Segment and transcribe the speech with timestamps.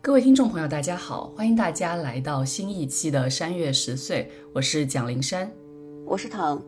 [0.00, 5.50] 各位听众朋友，大家好，欢迎大家来到新一期的《山月十岁》，我是蒋灵山，
[6.06, 6.62] 我是腾，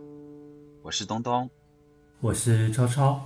[0.82, 1.48] 我是东东，
[2.20, 3.20] 我是超超。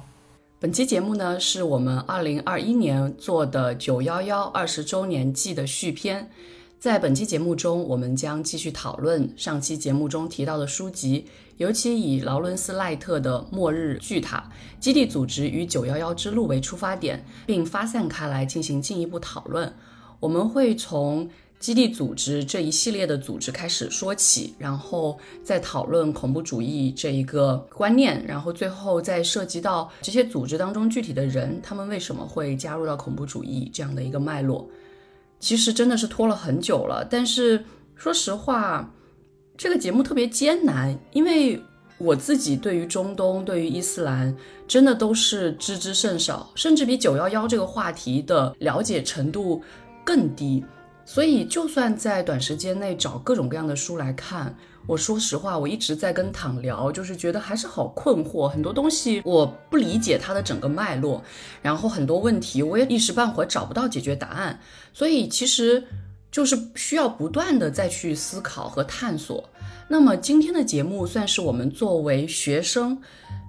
[0.61, 6.31] 本期节目呢，是我们二零二一年做的九幺幺二十周年季的续篇。
[6.79, 19.73] 在本期节目中，我们将继续讨论上期节目中提到的书籍，尤其以劳伦斯·赖特的《末日巨塔：基地组织与九幺幺之路》为出发点，并发散开来进行进一步讨论。
[20.25, 21.29] 我们会从
[21.61, 34.67] 基地组织这一系列的组织开始说起，然后再讨论恐怖主义这一个观念，然后最后再涉及到这些组织当中具体的人，他们为什么会加入到恐怖主义这样的一个脉络。
[35.39, 37.63] 其实真的是拖了很久了，但是
[37.95, 38.91] 说实话，
[39.59, 41.63] 这个节目特别艰难，因为
[41.99, 44.35] 我自己对于中东、对于伊斯兰
[44.67, 49.63] 真的都是知之甚少，甚至比九幺幺这个话题的了解程度
[50.05, 50.65] 更低。
[51.07, 61.23] 所以，就算在短时间内找各种各样的书来看，我说实话，我一直在跟躺聊，就是觉得还是好困惑，很多东西我不理解它的整个脉络，
[61.61, 64.59] 然后很多问题我也一时半会找不到解决答案，
[64.95, 65.85] 所以其实
[66.31, 69.51] 就是需要不断的再去思考和探索。
[69.89, 72.99] 那么今天的节目算是我们作为学生，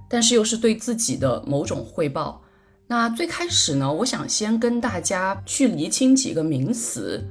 [0.10, 2.42] 但是又是对自己的某种汇报。
[2.88, 7.24] 那最开始呢，我想先跟大家去厘清几个名词。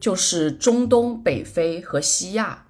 [0.00, 2.66] 就是中东、北非和西亚。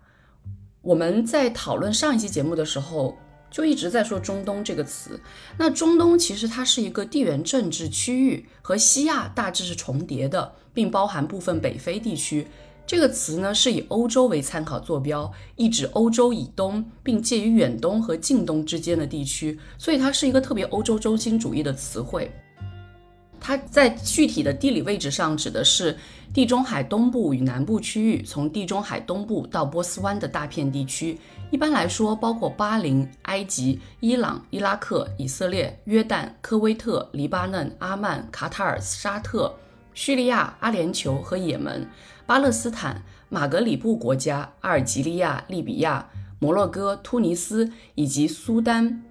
[0.82, 3.16] 我们在讨论上一期节目的时候，
[3.50, 5.18] 就一直在说中东这个词。
[5.56, 12.48] 那中东其实它是一个地缘政治区域，和西亚大致是重叠的，并包含部分北非地区。
[12.86, 19.58] 这个词呢是以欧洲为参考坐标，意指欧洲以东，并介于远东和近东之间的地区。
[19.78, 22.30] 所以它是一个特别欧洲中心主义的词汇。
[23.40, 25.96] 它在具体的地理位置上指的是
[26.32, 31.18] 地中海东部与南部区域，从地中海东部到波斯湾的大片地区。
[31.50, 39.52] 一般来说，包括巴林、埃及、伊朗、伊拉克、以色列、约旦、科威特、黎巴嫩、阿曼、卡塔尔、沙特、
[39.92, 41.84] 叙利亚、阿联酋和也门、
[42.26, 49.02] 巴勒斯坦、马格里布国家、阿尔及利亚、利比亚、摩洛哥、突尼斯以及苏丹、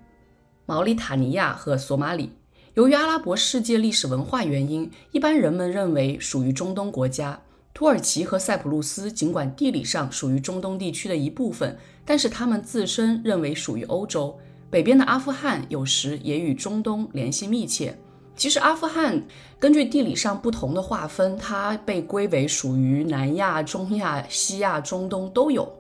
[0.66, 2.32] 毛里塔尼亚和索马里。
[2.74, 7.40] 由于阿拉伯世界历史文化原因，一般人们认为属于中东国家。
[7.74, 14.38] 土耳其和塞浦路斯尽管地理上属于中东地区的一部分，但是他们自身认为属于欧洲。
[14.70, 17.98] 北边的阿富汗有时也与中东联系密切。
[18.42, 19.22] 其实，阿富汗
[19.60, 25.72] 根据地理上不同的划分，它被归为属于南亚、中亚、西亚、中东都有。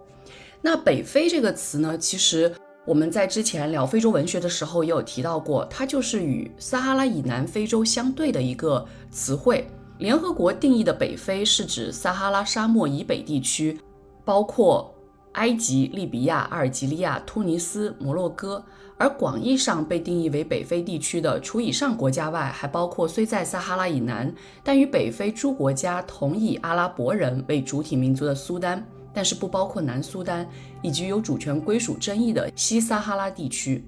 [0.62, 1.98] 那北非这个词呢？
[1.98, 2.54] 其实。
[2.86, 9.68] 我们在之前聊非洲文学的时候也有提到过，它就是与撒哈拉以南非洲相对的一个词汇。
[9.98, 13.80] 联合国定义的北非是指撒哈拉沙漠以北地区，
[14.24, 14.94] 包括
[15.32, 18.64] 埃及、利比亚、阿尔及利亚、突尼斯、摩洛哥。
[19.02, 24.32] 而广义上被定义为北非地区的，除以上国家外，还包括虽在撒哈拉以南，
[24.64, 28.86] 但与北非诸国家同以阿拉伯人为主体民族的苏丹。
[29.12, 30.48] 但是不包括南苏丹
[30.84, 33.84] 以及有主权归属争议的西撒哈拉地区。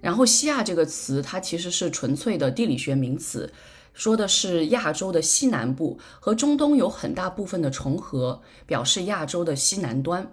[0.00, 3.50] 然后，西亚这个词，它其实是纯粹的地理学名词，
[3.94, 10.30] 说的是亚洲的西南部，和中东有很大部分的重合，表示亚洲的西南端。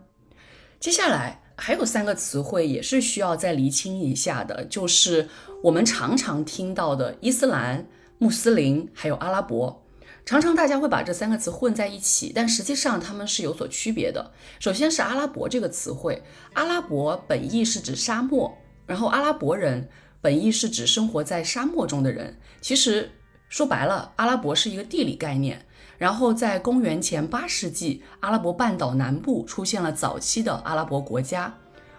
[0.79, 5.28] 接下来还有三个词汇也是需要再厘清一下的，就是
[5.64, 9.82] 我们常常听到的伊斯兰、穆斯林，还有阿拉伯。
[10.26, 14.32] 常常大家会把这三个词混在一起，但实际上它们是有所区别的。
[14.60, 16.24] 首先是阿拉伯这个词汇，
[16.54, 19.88] 阿拉伯本意是指沙漠，然后阿拉伯人
[20.22, 22.38] 本意是指生活在沙漠中的人。
[22.60, 23.12] 其实
[23.50, 25.66] 说白了，阿拉伯是一个地理概念。
[25.97, 31.53] 然后在公元前八世纪，阿拉伯半岛南部出现了早期的阿拉伯国家。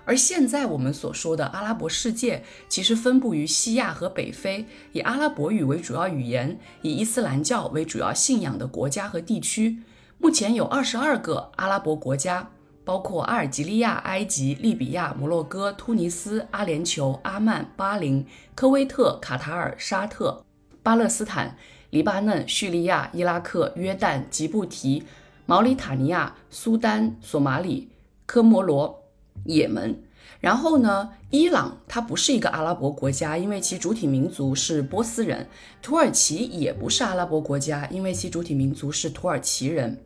[0.05, 9.79] 而现在我们所说的阿拉伯世界，其实分布于西亚和北非，以阿拉伯语为主要语言，以伊斯兰教为主要信仰的国家和地区。
[10.19, 12.51] 目前有二十二个阿拉伯国家，
[12.85, 20.45] 包括阿尔及利亚、埃及、利比亚、摩洛哥、突尼斯、阿联酋、阿曼、巴林、科威特、卡塔尔、沙特、
[20.85, 21.59] 巴勒斯坦、
[21.97, 25.03] 黎巴嫩、叙利亚、伊拉克、约旦、吉布提、
[25.47, 27.89] 毛里塔尼亚、苏丹、索马里、
[28.27, 29.03] 科摩罗。
[29.47, 30.03] 也门，
[30.41, 31.11] 然后呢？
[31.31, 35.47] 伊朗它不是一个阿拉伯国家，因为其主体民族是波斯人。
[35.81, 39.99] 土耳其也不是阿拉伯国家，因为其主体民族是土耳其人。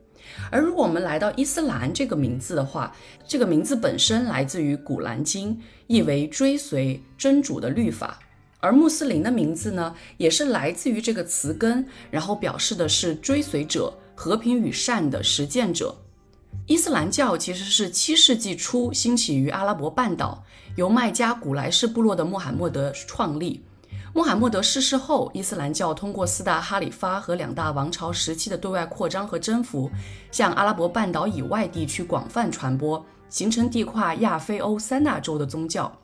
[0.50, 2.94] 而如果我们来到伊斯兰这个名字的话，
[3.26, 5.56] 这个名字本身来自于《古兰经》，
[5.88, 8.20] 意为追随真主的律法。
[8.60, 15.96] 而穆斯林的名字呢，也是来自于这个词根，然后表示的是追随者、和平与善的实践者。
[16.66, 20.44] 伊斯兰教其实是七世纪初兴起于阿拉伯半岛，
[20.76, 23.64] 由麦加古莱士部落的穆罕默德创立。
[24.12, 29.88] 穆罕默德逝世后，伊斯兰教通过四大哈里发和两大王朝时期的对外扩张和征服，
[30.32, 35.96] 向阿拉伯半岛以外地区广泛传播，形成地跨亚非欧三大洲的宗教。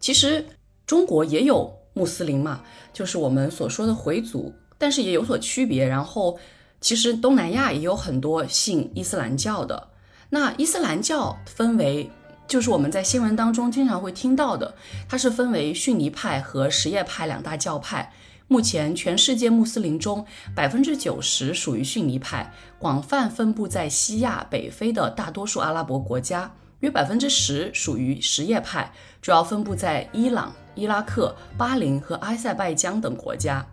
[0.00, 0.44] 其实
[0.86, 2.62] 中国也有穆斯林嘛，
[2.92, 5.86] 就是我们所说的回族，但是也有所区别。
[5.86, 6.38] 然后。
[6.78, 9.88] 其实东南亚也有很多信伊斯兰教的。
[10.28, 12.10] 那伊斯兰教分为，
[12.46, 14.74] 就是我们在新闻当中经常会听到的，
[15.08, 18.12] 它是分为逊尼派和什叶派两大教派。
[18.46, 26.50] 目前全世界穆斯林中，百分之九十属于逊尼派，广泛分布在西亚、北非的大多数阿拉伯国家；
[26.80, 28.92] 约百分之十属于什叶派，
[29.22, 33.66] 主要分布在伊朗、伊拉克、巴林和阿塞拜疆等国家。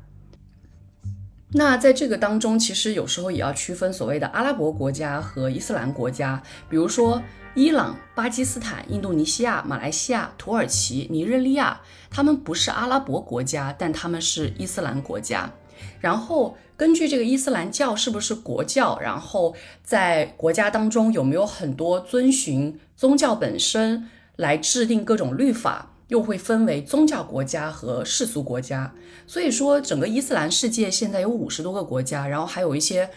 [1.56, 6.42] 那在这个当中，其实有时候也要区分所谓的阿拉伯国家和伊斯兰国家。
[6.68, 7.22] 比如说，
[7.54, 15.52] 伊朗、巴基斯坦、印度尼西亚、马来西亚、土耳其、尼日利亚，他们不是阿拉伯国家，但他们是伊斯兰国家。
[16.00, 25.90] 然后根据这个伊斯兰教是不是国教，然后在国家当中有没有很多遵循宗教本身来制定各种律法。
[26.10, 28.94] 又会分为宗教国家和世俗国家，
[29.26, 33.10] 所以说整个伊斯兰世界现在有五十多个国家，然后还有一些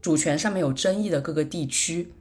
[0.00, 2.12] 主权上面有争议的各个地区。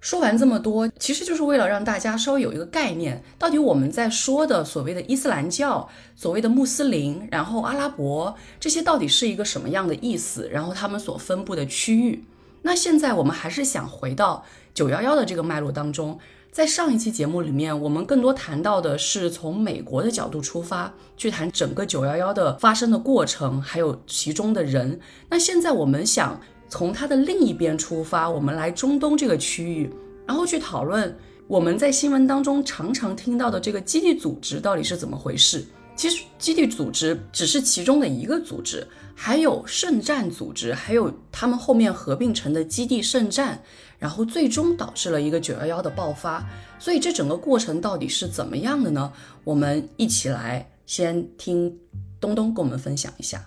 [0.00, 12.24] 说完这么多，其实就是为了让大家稍微有一个概念，到底我们在说的所谓的伊斯兰教、所谓的穆斯林，然后阿拉伯这些到底是一个什么样的意思，然后他们所分布的区域。
[12.62, 16.18] 那现在我们还是想回到九幺幺的这个脉络当中。
[16.52, 24.98] 在上一期节目里面，我们更多谈到的是从美国的角度出发，去谈整个九幺幺的发生的过程，还有其中的人。
[25.28, 29.90] 那现在我们想从它的另一边出发，我们来中东这个区域，
[30.26, 31.14] 然后去讨论
[31.46, 35.66] 我们在新闻当中常常听到的这个基地组织到底是怎么回事。
[35.96, 43.60] 其实基地组织只是其中的一个组织，还有圣战组织，还有他们后面合并成的基地圣战。
[43.98, 46.42] 然后最终导致了一个九幺幺的爆发，
[46.78, 49.12] 所以这整个过程到底是怎么样的呢？
[49.44, 51.76] 我们一起来先听
[52.18, 53.44] 东东跟我们分享一下。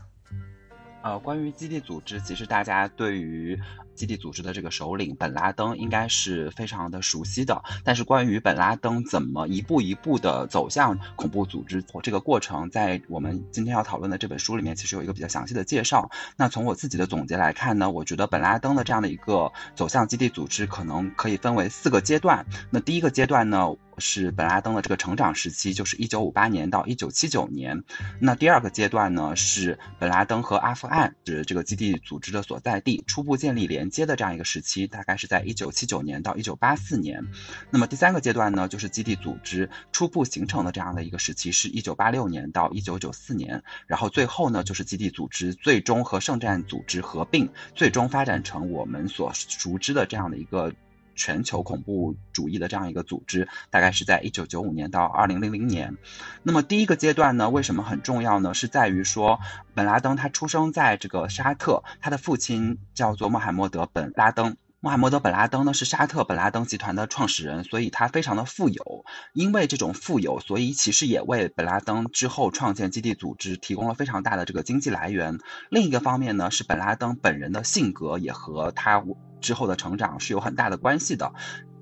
[1.04, 3.60] 呃，关于基地组织，其实大家对于。
[3.96, 16.10] 基地组织的这个首领本拉登应该是非常的熟悉的，但是关于本拉登怎么一步一步的走向恐怖组织这个过程，在我们今天要讨论的这本书里面，其实有一个比较详细的介绍。
[16.36, 22.48] 那从我自己的总结来看呢，我觉得本拉登的这样的一个走向基地组织，可能可以分为四个阶段。
[22.72, 23.76] 那第一个阶段呢？
[23.98, 27.84] 是本拉登的这个成长时期，就是一九五八年到一九七九年。
[28.20, 37.26] 那第二个阶段呢，是本拉登和阿富汗是这个基地组织的所在地初步建立连接的这样一个时期，大概是在一九七九年到一九八四年。
[37.70, 43.64] 那么第三个阶段呢，就是基地组织初步形成的这样的一个时期，是一九八六年到一九九四年。
[43.88, 50.74] 然后最后呢，就是基地组织最终和圣战组织合并，最终发展成我们所熟知的这样的一个。
[51.16, 55.98] 全球恐怖主义的这样一个组织，大概是在一九九五年到二零零零年。
[56.42, 58.54] 那么第一个阶段呢，为什么很重要呢？
[58.54, 59.40] 是在于说，
[59.74, 64.58] 本拉登他出生在这个沙特，他的父亲叫做穆罕默德本拉登。
[64.80, 69.06] 穆罕默德本拉登呢是沙特本拉登集团的创始人，所以他非常的富有。
[69.32, 75.40] 因为这种富有，所以其实也为本拉登之后创建基地组织提供了非常大的这个经济来源。
[75.70, 79.02] 另一个方面呢，是本拉登本人的性格也和他
[79.44, 81.32] 之后的成长是有很大的关系的。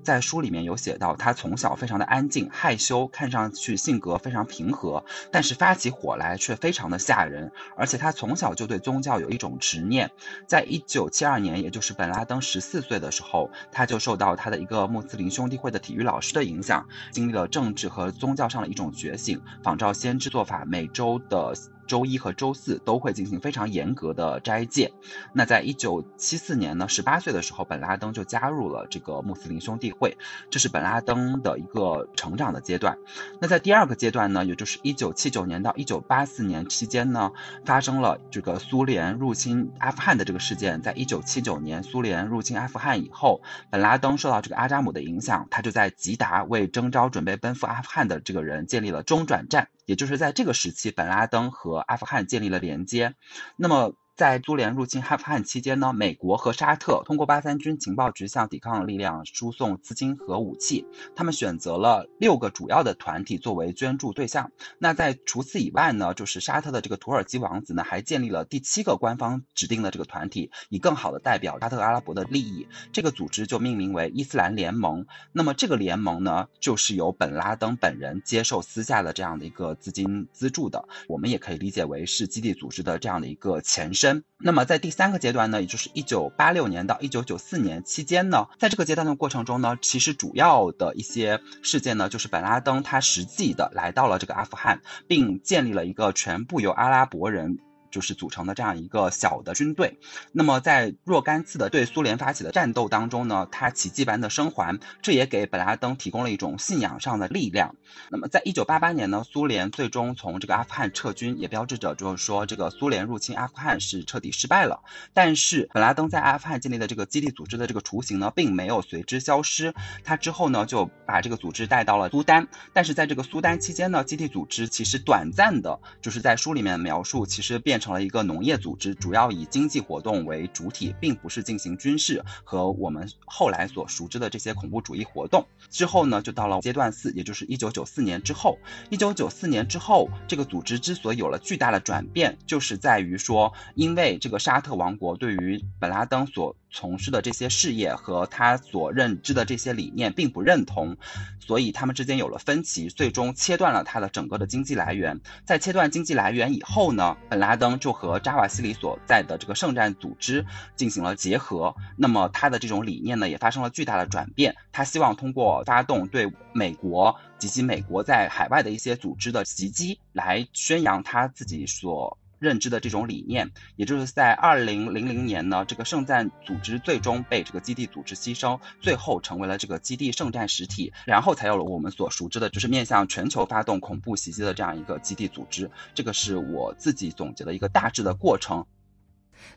[0.04, 7.52] 在书里面有写到，他从小非常的安静害羞，看上去性格非常平和，但是发起火来却非常的吓人。
[7.78, 10.10] 而且他从小就对宗教有一种执念。
[10.48, 21.54] 在一九七二年，也就是本拉登十四岁的时候，他就受到他的一个穆斯林兄弟会的体育老师的影响，经历了政治和宗教上的一种觉醒，仿照先知做法，每周的。
[21.88, 24.92] 周一和周四都会进行非常严格的斋戒。
[25.34, 30.18] 那在一九七四年呢，十八岁的时候，本拉登就加入了这个穆斯林兄弟会，
[30.50, 32.98] 这是本拉登的一个成长的阶段。
[33.40, 37.32] 那在第二个阶段呢，也就是一九七九年到一九八四年期间呢，
[37.66, 40.82] 发生了这个苏联入侵阿富汗的这个事件。
[40.82, 49.68] 在一九七九年苏联入侵阿富汗以后，本拉登受到这个阿扎姆的影响，他就在吉达为征召准备奔赴阿富汗的这个人建立了中转站。
[49.86, 53.16] 也就是在这个时期，本拉登和阿富汗建立了连接。
[53.56, 53.94] 那么。
[54.22, 60.86] 在苏联入侵阿富汗期间呢，美国和沙特通过八三军情报局向抵抗力量输送资金和武器。
[61.16, 64.52] 他们选择了六个主要的团体作为捐助对象。
[64.78, 72.68] 那在除此以外呢，就是沙特的这个土耳其王子呢，还建立了第七个官方指定的这个团体，以更好的代表沙特阿拉伯的利益。
[72.94, 75.04] 这个组织就命名为伊斯兰联盟。
[75.32, 80.88] 那么这个联盟呢，就是由本拉登本人接受私下的这样的一个资金资助的。
[81.08, 84.11] 我们也可以理解为是基地组织的这样的一个前身。
[84.38, 97.60] 那么在第三个阶段呢，也就是一九八六年到一九九四年期间呢，在这个阶段的过程中呢，其实主要的一些事件呢，就是本拉登他实际的来到了这个阿富汗，并建立了一个全部由阿拉伯人。
[97.92, 100.00] 就是组成的这样一个小的军队，
[100.32, 107.76] 那么在若干次的对苏联发起的战斗当中呢，他奇迹般的生还，这也给本拉登提供了一种信仰上的力量。
[108.10, 114.82] 那么在一九八八年呢，苏联最终从这个阿富汗撤军，也标志着就是说这个苏联入侵阿富汗是彻底失败了。
[115.14, 119.74] 但是本拉登在阿富汗建立的这个基地组织的这个雏形呢，并没有随之消失。
[120.06, 127.81] 他之后呢，就把这个组织带到了苏丹，但是在这个苏丹期间呢，基地组织其实短暂的，就是在书里面描述，其实变。
[127.82, 135.46] 成了一个农业组织，主要以经济活动为主体，并不是进行军事和我们后来所熟知的这些恐怖主义活动。
[135.70, 138.58] 之后呢，就到了阶段四，也就是一九九四年之后。
[138.90, 150.96] 一九九四年之后，这个组织之所以有了巨大的转变，就是在于说，因为这个沙特王国对于本拉登所从事的这些事业和他所认知的这些理念并不认同，
[151.40, 155.20] 所以他们之间有了分歧，最终切断了他的整个的经济来源。
[155.46, 161.76] 在切断经济来源以后呢，本拉登就和扎瓦西里所在的这个圣战组织进行了结合。
[161.98, 164.56] 那么他的这种理念呢，也发生了巨大的转变。
[164.72, 172.18] 他希望通过发动对美国及其美国在海外的一些组织的袭击，来宣扬他自己所。
[172.42, 185.70] 认知的这种理念，也就是在二零零零年呢，这个圣战组织最终被这个基地组织牺牲，最后成为了这个基地圣战实体，然后才有了我们所熟知的，就是面向全球发动恐怖袭击的这样一个基地组织。
[185.94, 188.66] 这个是我自己总结的一个大致的过程。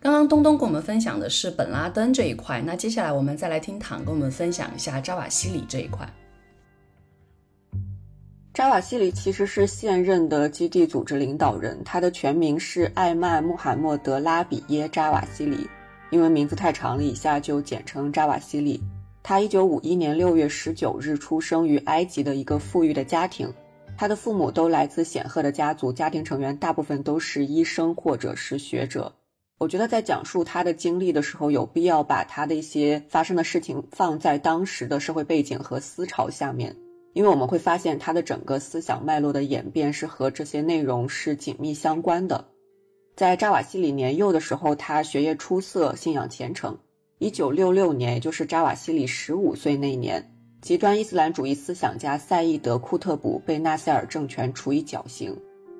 [0.00, 6.06] 刚刚东东跟我们分享的是本拉登这一块，那接下来我们再来听唐跟我们分享一下扎瓦西里这一块。
[8.54, 15.68] 扎瓦西里其实是现任的基地组织领导人，他的全名是艾曼穆罕默德拉比耶扎瓦西里，
[16.10, 18.80] 英文名字太长了，以下就简称扎瓦西里。
[19.24, 23.52] 他一九五一年六月十九日出生于埃及的一个富裕的家庭，
[23.98, 29.12] 他的父母都来自显赫的家族，家庭成员大部分都是医生或者是学者。
[29.58, 36.76] 我觉得在讲述他的经历的时候，有必要把他的一些发生的事情放在当时的社会背景和思潮下面。
[37.14, 42.44] 因为我们会发现他的整个思想脉络的演变是和这些内容是紧密相关的。
[43.16, 46.76] 在扎瓦西里年幼的时候，他学业出色，信仰虔诚。
[47.18, 55.34] 一九六六年，也就是扎瓦西里十五岁那年，极端伊斯兰主义思想家赛义德·库特卜被纳赛尔政权处以绞刑。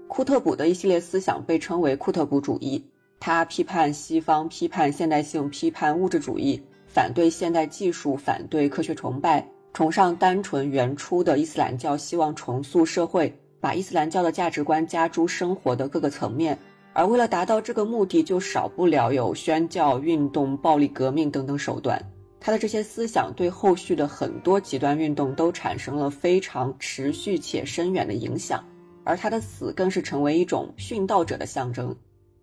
[0.06, 2.80] 库特卜的一系列思想被称为库特卜主义，
[3.18, 9.44] 他批判西方，批判现代性，批判物质主义，反对现代技术，反对科学崇拜。
[9.74, 16.56] 崇尚单纯原初的伊斯兰教，希望重塑社会，把伊斯兰教的价值观加诸生活的各个层面。
[16.92, 22.00] 而为了达到这个目的，就少不了有宣教、运动、暴力革命等等手段。
[22.38, 28.62] 他的这些思想对后续的很多极端运动都产生了非常持续且深远的影响。
[29.02, 31.92] 而他的死更是成为一种殉道者的象征。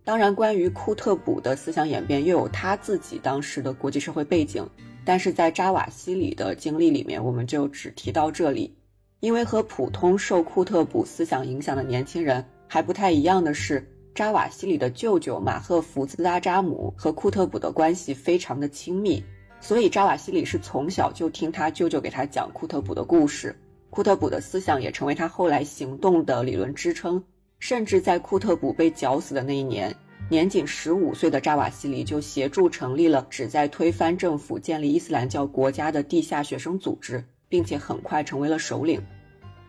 [0.04, 4.68] 当然，关于库特卜的思想演变，又有他自己当时的国际社会背景。
[5.04, 8.76] 但是在扎瓦西里的经历里面，我们就只提到这里，
[9.20, 19.24] 因为和普通受库特卜思想影响的年轻人还不太一样的是，扎瓦西里的舅舅马赫福兹拉扎姆和库特卜的关系非常的亲密，
[19.60, 23.56] 所以扎瓦西里是从小就听他舅舅给他讲库特卜的故事，
[23.90, 27.24] 库特卜的思想也成为他后来行动的理论支撑，
[27.60, 29.96] 甚至在库特卜被绞死的那一年。
[30.32, 39.02] 年仅十五岁的扎瓦西里就协助成立了旨在推翻政府、建立伊斯兰教国家的地下学生组织，并且很快成为了首领。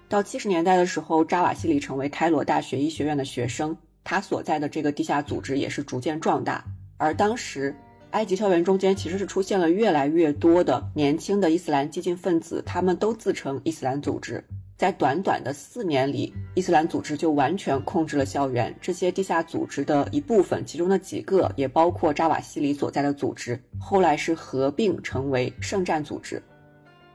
[0.08, 6.64] 到七十年代的时候，扎瓦西里成为开罗大学医学院的学生，他所在的这个地下组织也是逐渐壮大。
[6.96, 7.74] 而当时，
[8.12, 14.44] 埃及校园中间其实是出现了越来越多的年轻的伊斯兰激进分子，他们都自称伊斯兰组织。
[14.82, 18.76] 在短短的四年里，伊斯兰组织就完全控制了校园。
[18.80, 26.42] 这些地下组织的一部分，其中的几个也包括扎瓦西里所在的组织，后来是合并成为圣战组织。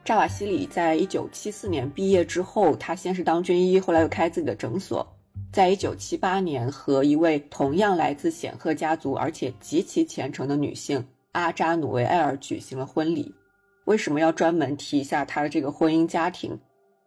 [0.05, 5.05] 扎瓦西里在一九七四年毕业之后，他先是当军医，后来又开自己的诊所。
[5.51, 13.35] 在一九七八年和一位同样来自显赫家族而且极其虔诚的女性阿扎努维埃尔举行了婚礼。
[13.83, 16.57] 为什么要专门提一下她的这个婚姻家庭？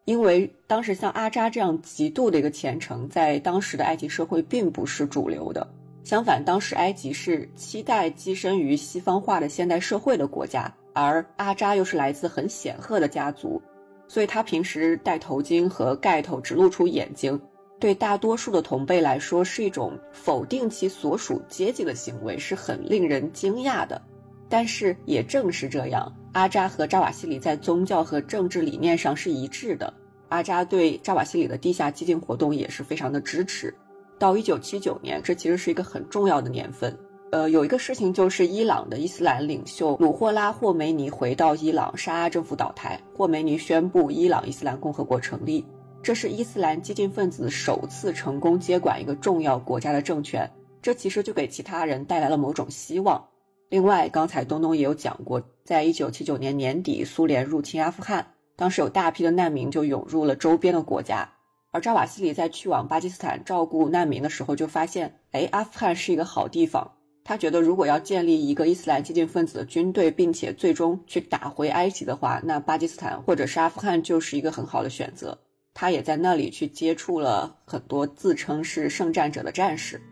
[0.04, 5.66] 因为当时像阿扎这样极度的一个虔诚，在当时的埃及社会并不是主流的。
[6.02, 13.62] 相反，当时埃及是期待跻身于西方化的现代社会的国家，而阿扎又是来自很显赫的家族，
[14.09, 17.40] 所以他平时戴头巾和盖头只露出眼睛。
[17.78, 24.00] 对大多数的同辈来说，是一种否定其所属阶级的行为，是很令人惊讶的。
[24.49, 29.92] 但是也正是这样，阿扎和扎瓦西里在宗教和政治理念上是一致的。
[30.28, 33.75] 阿扎对扎瓦西里的地下激进活动也是非常的支持。
[34.18, 36.96] 到一九七九年，这其实是一个很重要的年份。
[37.32, 45.64] 呃，有一个事情就是伊朗的伊斯兰领袖鲁霍拉·霍梅尼回到伊朗，沙阿政府倒台，霍梅尼宣布伊朗伊斯兰共和国成立。
[46.02, 53.22] 这是伊斯兰激进分子首次成功接管一个重要国家的政权，这其实就给其他人带来了某种希望。
[53.70, 61.30] 另外，刚才东东也有讲过，在一九七九年年底，苏联入侵阿富汗，当时有大批的难民就涌入了周边的国家。
[61.70, 66.90] 而扎瓦西里在去往巴基斯坦照顾难民的时候，就发现，哎，阿富汗是一个好地方。
[67.22, 75.38] 他觉得，如果要建立一个伊斯兰激进分子的军队，并且最终去打回埃及的话，那巴基斯坦或者是阿富汗就是一个很好的选择。
[75.72, 80.02] 他也在那里去接触了很多自称是圣战者的战士，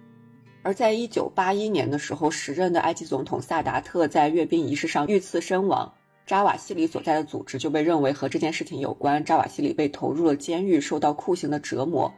[0.68, 5.90] 而在一九八一年的时候，时任的埃及总统萨达特在阅兵仪式上遇刺身亡，
[6.26, 9.24] 扎瓦西里所在的组织就被认为和这件事情有关。
[9.24, 12.12] 扎瓦西里被投入了监狱，受到酷刑的折磨。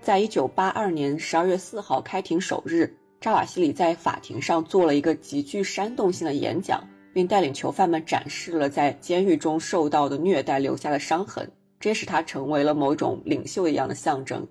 [0.00, 6.80] 在一九八二年十二月四号开庭首日，扎瓦西里在法庭上做了一个极具煽动性的演讲，
[7.12, 11.50] 并带领囚犯们展示了在监狱中受到的虐待留下的伤痕。
[11.80, 14.46] 这也使他成为了某种领袖一样的象征，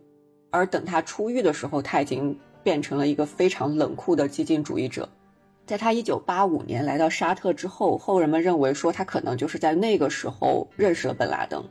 [0.51, 5.07] 而等他出狱的时候，他已经变成了一个非常冷酷的激进主义者。
[5.67, 11.63] 在他1985年来到沙特之后，后人们认为说他可能就是在那个时候认识了本拉登。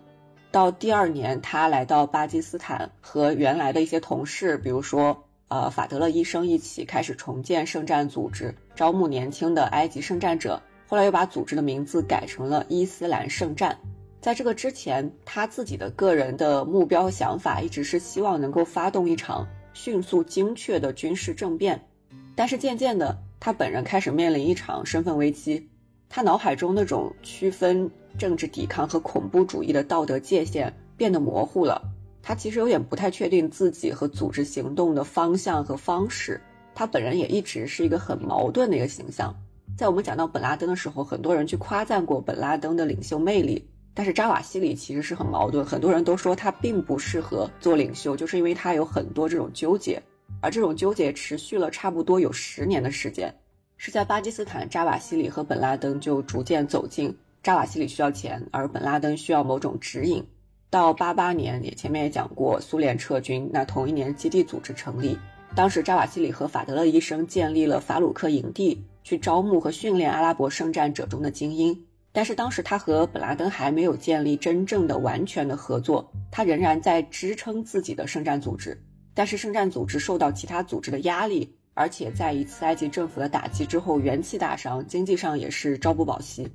[0.52, 10.62] 到第二年，他来到巴基斯坦，和原来的一些同事，比如说呃法德勒医生一起开始重建圣战组织，招募年轻的埃及圣战者。
[10.86, 13.76] 后来又把组织的名字改成了伊斯兰圣战。
[14.20, 21.86] 在这个之前，他自己的个人的目标想法一直是希望能够发动一场迅速精确的军事政变，
[22.34, 25.68] 但是渐渐的，他本人开始面临一场身份危机，
[26.08, 31.82] 他脑海中那种区分政治抵抗和恐怖主义的道德界限变得模糊了，
[32.22, 36.40] 他其实有点不太确定自己和组织行动的方向和方式，
[36.74, 39.34] 他本人也一直是一个很矛盾的一个形象。
[39.76, 43.68] 在我们讲到本拉登的时候，很多人去夸赞过本拉登的领袖魅力。
[43.94, 50.02] 但是扎瓦西里其实是很矛盾，很多人都说他并不适合做领袖，就是因为他有很多这种纠结，
[50.40, 53.32] 而这种纠结持续了差不多有十年的时间。
[53.76, 60.24] 是在巴基斯坦，扎瓦西里和本拉登就逐渐走近，扎瓦西里需要钱，而本拉登需要某种指引。
[60.70, 65.16] 到八八年，也前面也讲过，苏联撤军，那同一年基地组织成立，
[65.54, 71.78] 当时扎瓦西里和法德勒医生建立了法鲁克营地，去招募和训练阿拉伯圣战者中的精英。
[72.14, 78.80] 但是当时他和本拉登还没有建立真正的完全的合作，他仍然在支撑自己的圣战组织。
[79.12, 86.48] 但是圣战组织受到其他组织的压力，而且在一次埃及政府的打击之后元气大伤，经济上也是朝不保夕。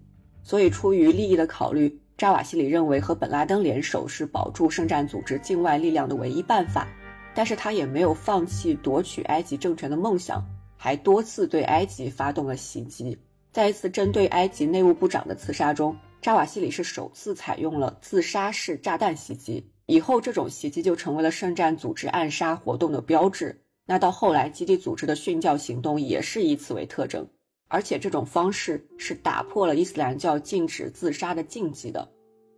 [0.44, 6.88] 所以出于利益的考虑，扎瓦西里认为和本拉登联手是保住圣战组织境外力量的唯一办法。
[7.36, 10.42] 但是他也没有放弃夺取埃及政权的梦想，
[10.78, 13.18] 还多次对埃及发动了袭击。
[13.52, 19.72] 在一次针对埃及内务部长的刺杀中，扎瓦西里是首次采用了自杀式炸弹袭击。
[19.88, 23.60] 以后，这种袭击就成为了圣战组织暗杀活动的标志。
[23.88, 27.28] 那到后来，基地组织的训教行动也是以此为特征，
[27.70, 32.08] 而且这种方式是打破了伊斯兰教禁止自杀的禁忌的。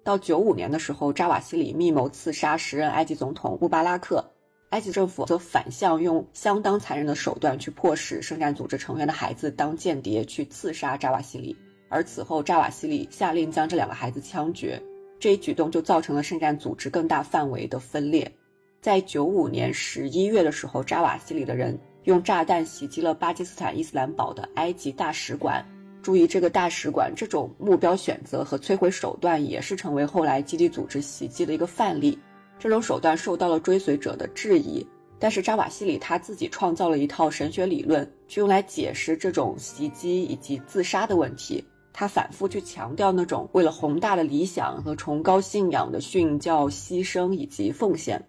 [0.03, 4.30] 到九五年的时候，扎瓦西里密谋刺杀时任埃及总统穆巴拉克。
[4.71, 11.55] 埃及政府则反向用相当残忍的手段去迫使圣战组织成员的孩子当间谍去刺杀扎瓦西里，
[11.89, 14.81] 而此后扎瓦西里下令将这两个孩子枪决，
[15.19, 18.31] 这一举动就造成了圣战组织更大范围的分裂。
[18.79, 25.63] 在九五年十一月的时候，扎瓦西里的人用炸弹袭击了巴基斯坦伊斯兰堡的埃及大使馆。
[26.01, 32.17] 注意，这个大使馆这种目标选择和摧毁手段也是成为后来基地组织袭击的一个范例。
[32.61, 34.85] 这种手段受到了追随者的质疑，
[35.17, 41.65] 但是扎瓦西里他自己创造了一套神学理论，去用来解释这种袭击以及自杀的问题。
[41.91, 48.23] 他反复去强调那种为了宏大的理想和崇高信仰的殉教、牺牲以及奉献。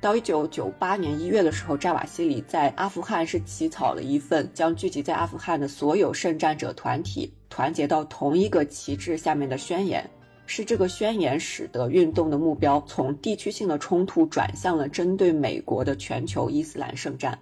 [0.00, 10.10] 到一九九八年一月的时候，扎瓦西里在阿富汗是起草了一份将聚集在阿富汗的所有圣战者团体团结到同一个旗帜下面的宣言。
[10.48, 17.38] 是这个宣言使得运动的目标从地区性的冲突转向了针对美国的全球伊斯兰圣战。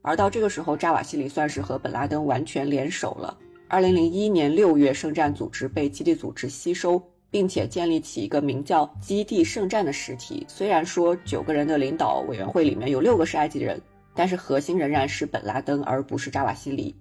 [0.00, 3.36] 而到这个时候，扎瓦西里算是和本拉登完全联手了。
[3.68, 7.02] 二零零一年六月，圣战组织被基地组织吸收。
[7.34, 10.46] 并且建立起一个名叫“基地圣战”的实体。
[10.48, 13.82] 虽然说九个人的领导委员会里面有六个是埃及人，
[14.14, 16.94] 但是核心仍然是本拉登，而不是扎瓦西里。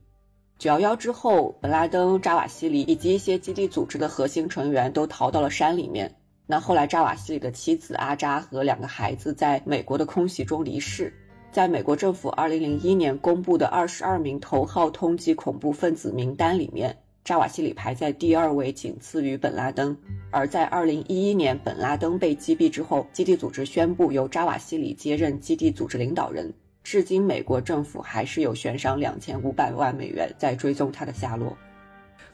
[0.64, 6.16] 九幺幺之后，本拉登、扎瓦西里以及一些基地组织的核心成员都逃到了山里面。
[6.48, 11.14] 那后来，扎瓦西里的妻子阿扎和两个孩子在美国的空袭中离世。
[11.52, 16.96] 在美国政府二零零一年公布的二十二名头号通缉恐怖分子名单里面。
[17.26, 19.94] 扎瓦西里排在第二位，仅次于本拉登。
[20.32, 26.54] 而在二零一一年本拉登被击毙之后，基地组织宣布由扎瓦西里接任基地组织领导人。
[26.84, 31.58] 至今，美国政府还是有悬赏两千五百万美元在追踪他的下落。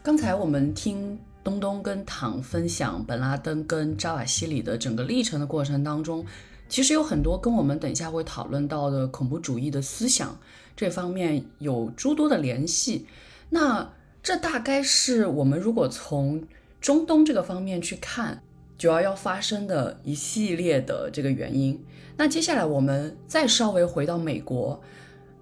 [0.01, 6.25] 刚才我们听东东跟唐分享本拉登跟扎瓦西里的整个历程的过程当中，
[6.67, 10.37] 其实有很多跟我们等一下会讨论到的恐怖主义的思想
[10.75, 13.05] 这方面有诸多的联系。
[13.49, 13.87] 那
[14.23, 16.43] 这大概是我们如果从
[16.81, 18.41] 中东这个方面去看
[18.79, 21.79] 九幺幺发生的一系列的这个原因。
[22.17, 24.81] 那接下来我们再稍微回到美国，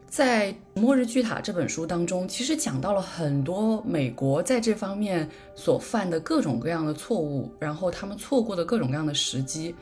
[0.07, 9.73] 在《末日巨塔》这本书当中，其实讲到了很多美国在这方面所犯的各种各样的错误，然后他们错过的各种各样的时机，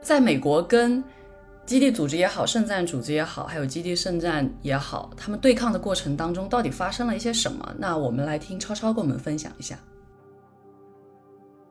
[0.00, 1.04] 在美国跟。
[1.64, 7.72] 基地组织也好，圣战组织也好，还有基地圣战也好，他们对抗的过程当中到底发生了一些什么？
[7.78, 9.78] 那我们来听超超跟我们分享一下。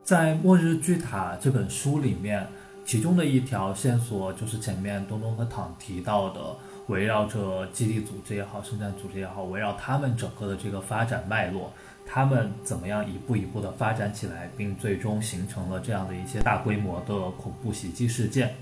[0.04, 2.44] 在《末日巨塔》这本书里面，
[2.84, 6.40] 其中的一条线索就是前面东东和躺提到的，
[6.88, 11.72] 围绕着基地组织也好，圣战组织也好，围绕他们整个的这个发展脉络，
[12.04, 18.56] 他们怎么样一步一步的发展起来，并最终形成了这样的一些大规模的恐怖袭击事件。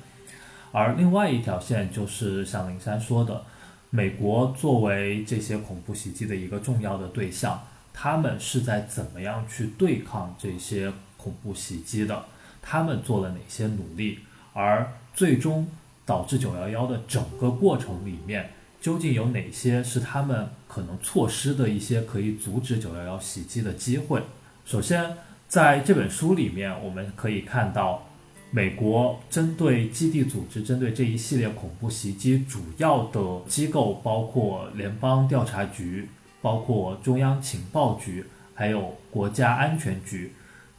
[0.73, 3.43] 而另外一条线就是像林珊说的，
[3.89, 7.59] 美国作为这些恐怖袭击的一个重要的对象，
[7.95, 12.25] 他们是在怎么样去对抗这些恐怖袭击的？
[12.63, 14.21] 他们做了哪些努力？
[14.53, 15.69] 而最终
[16.07, 24.23] 导致九幺幺的整个过程里面，究竟有哪些是他们可能错失的一些可以阻止九幺幺袭击的机会？
[24.65, 25.17] 首先，
[25.49, 28.07] 在这本书里面，我们可以看到。
[28.53, 36.09] 美国针对基地组织、针对这一系列恐怖袭击，主要的机构包括联邦调查局、
[36.43, 40.33] 包括中央情报局，还有国家安全局。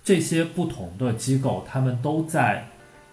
[0.03, 2.67] 这些不同的机构，他们都在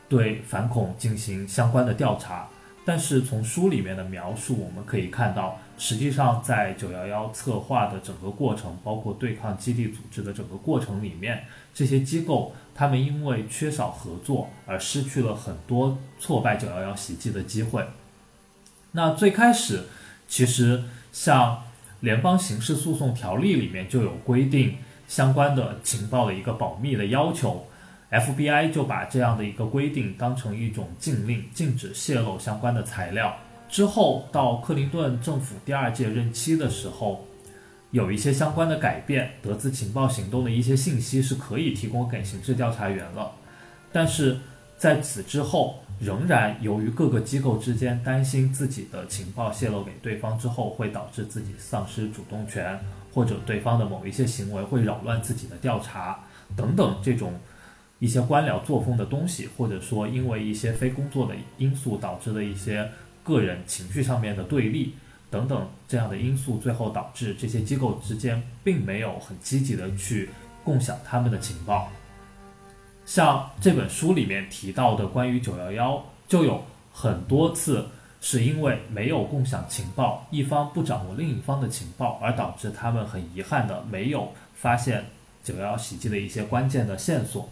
[0.08, 2.48] 对反恐进行相关的调查。
[2.84, 12.54] 但是从书里面的描述，我们可以看到，实际上在九幺幺策划的整个过程，包括对抗基地组织的整个过程里面，这些机构。
[12.74, 17.84] 他们因为缺少合作而失去了很多挫败九幺幺袭击的机会。
[18.92, 19.82] 那最开始，
[20.28, 21.64] 其实像
[21.98, 24.76] 联邦刑事诉讼条例里面就有规定
[25.08, 27.66] 相关的情报的一个保密的要求
[28.12, 33.36] ，FBI 就把这样的一个规定当成一种禁令，禁止泄露相关的材料。
[33.68, 37.24] 之后到克林顿政府第二届任期的时候。
[37.90, 43.32] 有一些相关的改变，德资情报行动的一些信息是可以提供给刑事调查员了，
[43.90, 44.36] 但是
[44.76, 52.78] 在此之后，仍然由于各个机构之间担心自己的情报泄露给对方之后会导致自己丧失主动权，
[53.18, 56.20] 或者对方的某一些行为会扰乱自己的调查
[56.54, 57.32] 等等这种
[57.98, 62.88] 一些官僚作风的东西，或者说因为一些非工作的因素导致的一些
[63.24, 64.94] 个人情绪上面的对立。
[65.32, 70.30] 等等这样的因素，最后导致这些机构之间并没有很积极的去
[70.62, 71.88] 共享他们的情报。
[73.04, 77.84] 像这本书里面提到的关于九幺幺，就有很多次
[78.20, 85.04] 是因为没有共享情报，一方不掌握另一方的情报，而导致他们很遗憾的没有发现
[85.44, 87.48] 九幺幺袭击的一些关键的线索。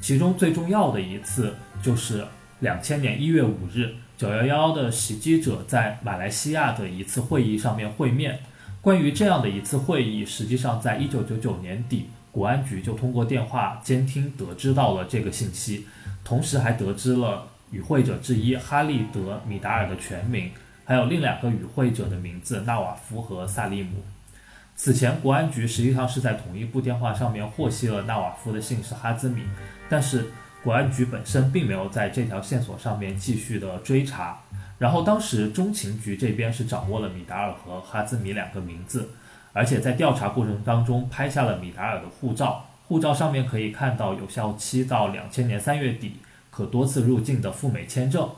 [0.00, 2.26] 其中最重要的一次就是
[2.60, 3.94] 两千年一月五日。
[4.16, 8.38] 九幺幺的袭击者在马来西亚的一次会议上面会面。
[8.80, 15.86] 关于这样的一次会议，实际上在一九九九年底，国安局就通过电话监听得知到了这个信息，
[16.22, 20.52] 同时还得知了与会者之一哈利德米达尔的全名，
[20.84, 24.02] 还有另两个与会者的名字纳瓦夫和萨利姆。
[24.76, 29.42] 此前，国安局实际上是在同一部电话上面获悉了纳瓦夫的姓是哈兹米，
[29.88, 30.26] 但是。
[30.64, 34.40] 国安局本身并没有在这条线索上面继续的追查。
[34.78, 39.10] 然后当时中情局这边是掌握了米达尔和哈兹米两个名字，
[39.52, 46.16] 而且在调查过程当中拍下了米达尔的护照，护照上面可以看到有效期到两千年三月底，
[46.54, 48.30] 可多次入境的赴美签证。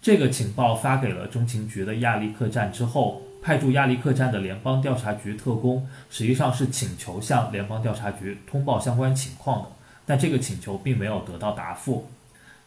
[0.00, 9.68] 这个情报发给了中情局的亚利克站之后，派驻亚利克站的联邦调查局特工实际上是请求向联邦调查局通报相关情况的，
[10.06, 12.08] 但这个请求并没有得到答复。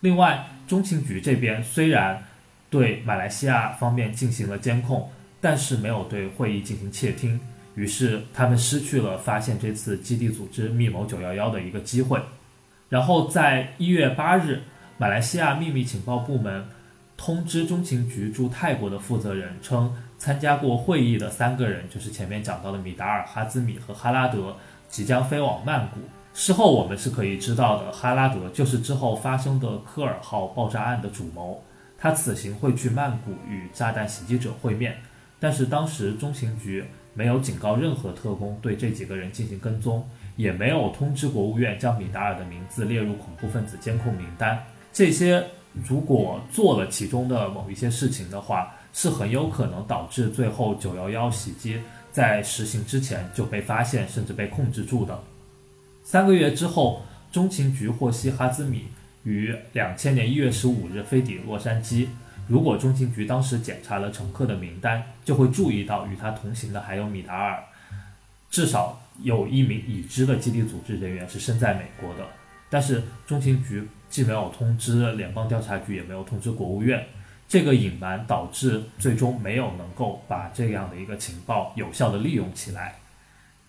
[0.01, 2.23] 另外，中情局这边虽然
[2.69, 5.09] 对马来西亚方面进行了监控，
[5.39, 7.39] 但是没有对会议进行窃听，
[7.75, 12.19] 于是他们失去了发现这次基地组织密谋九幺幺的一个机会。
[12.89, 14.63] 然后在一月八日，
[15.01, 16.63] 马来西亚秘密情报部门。
[17.17, 24.55] 通知中情局驻泰国的负责人称，参加过会议的三个人，就是前面讲到的米达尔、哈兹米和哈拉德，
[24.89, 25.97] 即将飞往曼谷。
[26.35, 31.63] 事后我们是可以知道的，哈拉德就是之后发生的科尔号爆炸案的主谋，
[31.97, 34.97] 他此行会去曼谷与炸弹袭击者会面。
[35.39, 36.85] 但是当时中情局
[37.15, 44.63] 没有警告任何特工对这几个人进行跟踪，也没有通知国务院将米达尔的名字列入恐怖分子监控名单。
[44.93, 45.45] 这些。
[45.87, 51.79] 如果做了其中的某一些事情的话，是很有可能导致最后九幺幺袭击
[52.11, 55.17] 在实行之前就被发现，甚至被控制住的。
[56.03, 58.87] 三个月之后，中情局获悉哈兹米
[59.23, 62.07] 于两千年一月十五日飞抵洛杉矶。
[62.49, 67.63] 如果中情局当时检查了乘客的名单，就会注意到与他同行的还有米达尔，
[68.49, 72.27] 至少有一名已知的基地组织人员是身在美国的。
[72.71, 73.87] 但是中情局。
[74.11, 77.01] 既没有通知联邦调查局，也没有通知国务院，
[77.47, 82.95] 这个隐瞒导致最终没有能够把这样的一个情报有效的利用起来。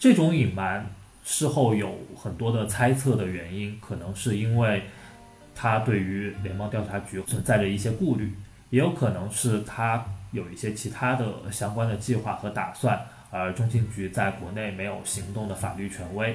[0.01, 0.85] 这种隐瞒
[1.23, 4.83] 事后有很多的猜测的原因，可能是因为
[5.55, 8.35] 他对于联邦调查局存在着一些顾虑，
[8.71, 16.35] 也有可能是他有一些其他的相关的计划和打算，而中情局在国内没有行动的法律权威。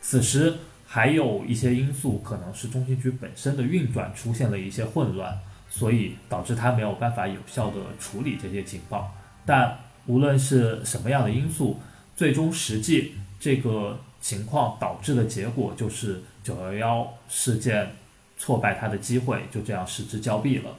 [0.00, 0.56] 此时。
[0.92, 5.38] 还有一些因素，可能是中心局本身的运转出现了一些混乱，
[5.70, 9.14] 所以导致他没有办法有效的处理这些情报。
[9.46, 11.78] 但无论是什么样的因素，
[12.16, 17.92] 最终实际这个情况导致的结果就是九幺幺事件
[18.36, 20.74] 挫败他的机会就这样失之交臂了。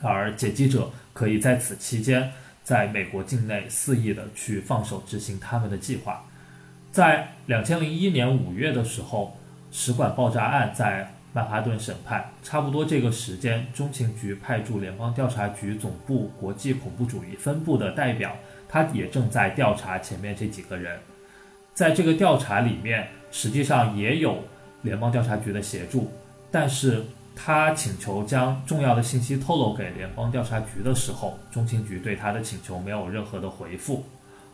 [0.00, 6.24] 而劫机者可以在此期间在美国境内肆意的去放手执行他们的计划。
[6.94, 9.36] 在两千零一年五月的时候，
[9.72, 18.36] 使馆爆炸案在曼哈顿审判，差不多这个时间，中情局派驻联邦调查局总部国际恐怖主义分部的代表，
[18.68, 20.96] 他也正在调查前面这几个人。
[21.74, 24.44] 在这个调查里面，实际上也有
[24.82, 26.12] 联邦调查局的协助，
[26.52, 27.04] 但是
[27.34, 34.04] 他请求将重要的信息透露给联邦调查局的时候，中情局对他的请求没有任何的回复。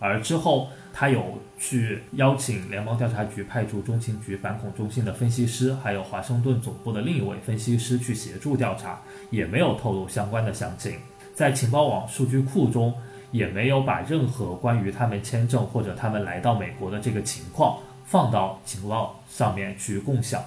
[0.00, 8.98] 而之后，他有去邀请联邦调查局派驻中情局反恐中心的分析师，还有华盛顿总部的另一位分析师去协助调查，
[9.30, 10.94] 也没有透露相关的详情。
[11.34, 12.94] 在情报网数据库中，
[13.30, 20.42] 也没有把任何关于他们签证或者他们来到美国的这个情况放到情报上面去共享。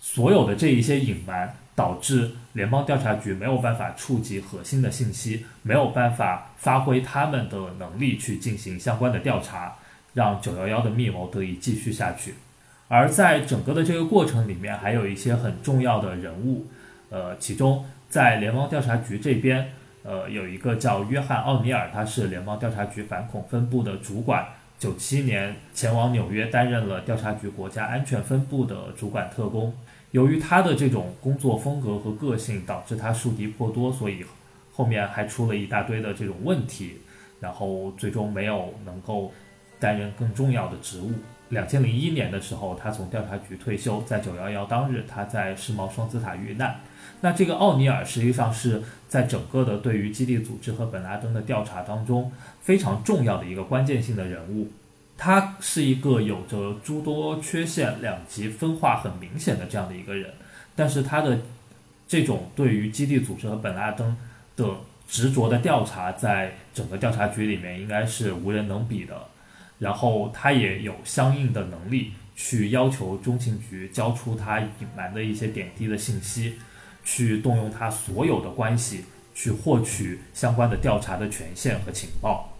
[0.00, 1.54] 所有的这一些隐瞒。
[1.74, 9.76] 导致联邦调查局没有办法触及核心的信息，没有办法发挥他们的能力去进行相关的调查，
[10.12, 12.34] 让九幺幺的密谋得以继续下去。
[12.88, 16.66] 而在整个的这个过程里面，还有一些很重要的人物，
[17.08, 24.46] 呃，其中在联邦调查局这边，呃，有一个叫约翰奥尼尔，他是联邦调查局反恐分部的主管，
[24.78, 29.74] 九七年前往纽约担任了调查局国家安全分部的主管特工。
[30.12, 34.24] 由于他的这种工作风格和个性，导致他树敌颇多，所以
[34.72, 36.98] 后面还出了一大堆的这种问题，
[37.40, 39.32] 然后最终没有能够
[39.80, 41.10] 担任更重要的职务。
[41.48, 46.80] 两千零一年的时候，他从调查局退休，在九幺幺当日，他在世贸双子塔遇难。
[47.22, 54.68] 那这个奥尼尔实际上是在整个的对于基地组织和本拉登的调查当中非常重要的一个关键性的人物。
[55.24, 60.34] 他是一个有着诸多缺陷、两极分化很明显的这样的一个人，
[60.74, 61.38] 但是他的
[62.08, 64.16] 这种对于基地组织和本拉登
[64.56, 64.68] 的
[65.06, 69.28] 执着的调查，在整个调查局里面应该是无人能比的。
[69.78, 76.54] 然后他也有相应的能力去要求中情局交出他隐瞒的一些点滴的信息，
[77.04, 79.04] 去动用他所有的关系
[79.36, 82.51] 去获取相关的调查的权限和情报。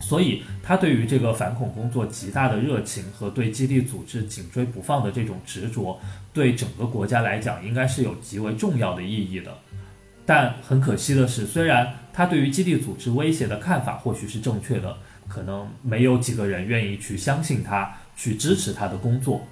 [0.00, 6.00] 所以他对于这个反恐工作极大的热情和对基地组织紧追不放的这种执着，
[6.32, 9.56] 对整个国家来讲应该是有极为重要的意义的。
[10.26, 14.96] 但很可惜的是，虽然他对于基地组织威胁的看法或许是正确的，
[15.28, 19.46] 可能没有几个人愿意去相信他，去支持他的工作。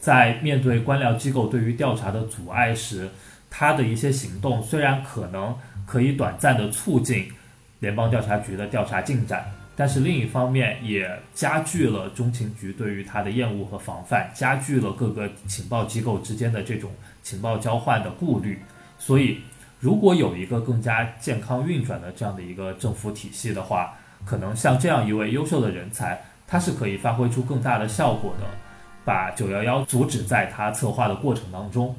[0.00, 3.08] 在面对官僚机构对于调查的阻碍时，
[3.48, 7.28] 他的一些行动虽然可能可以短暂的促进
[7.80, 9.44] 联邦调查局的调查进展。
[9.78, 16.90] 但是另一方面，也加剧了中情局对于他的厌恶和防范，加剧了各个情报机构之间的这种
[17.22, 18.60] 情报交换的顾虑。
[18.98, 19.38] 所以，
[19.78, 28.46] 如果有一个更加健康运转的这样的一个政府体系的话，可能像这样一位优秀的人才，他是可以发挥出更大的效果的，
[29.04, 31.94] 把九幺幺阻止在他策划的过程当中。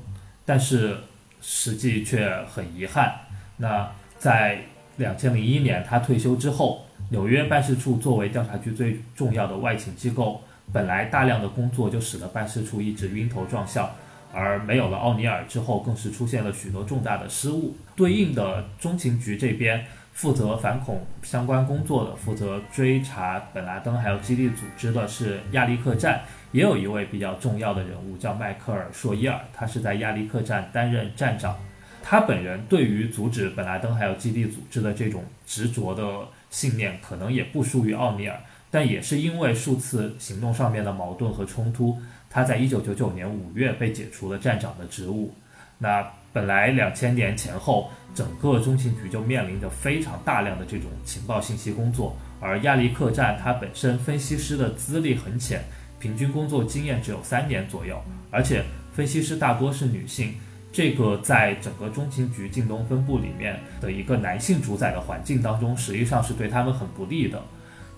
[0.46, 0.98] 但是
[1.42, 3.16] 实际却很遗憾，
[3.56, 4.60] 那在
[5.00, 6.86] 两千零一年他退休之后。
[7.12, 13.90] 纽约办事处作为调查局最重要的外勤机构，本来大量的工作就使得办事处一直晕头转向，
[14.32, 17.76] 而没有了奥尼尔之后，更是出现了许多重大的失误。
[17.96, 31.56] 对应的中情局这边负责反恐相关工作的、负责追查本拉登还有基地组织的是亚历克站，也有一位比较重要的人物叫迈克尔·朔伊尔，他是在亚历克站担任站长。
[32.02, 36.28] 他本人对于阻止本拉登还有基地组织的这种执着的。
[36.50, 38.36] 信念可能也不输于奥尼尔，
[38.72, 41.96] 但也是因为数次行动上面的矛盾和冲突，
[42.28, 45.32] 他在一九九九年五月被解除了站长的职务。
[45.78, 55.62] 那本来两千年前后，整个中情局就面临着非常大量的这种情报信息工作，而亚历克站他本身分析师的资历很浅，
[56.00, 60.34] 平均工作经验只有三年左右，而且分析师大多是女性。
[60.72, 67.42] 这个在整个中情局晋东分部里面的一个男性主宰的环境当中，实际上是对他们很不利的。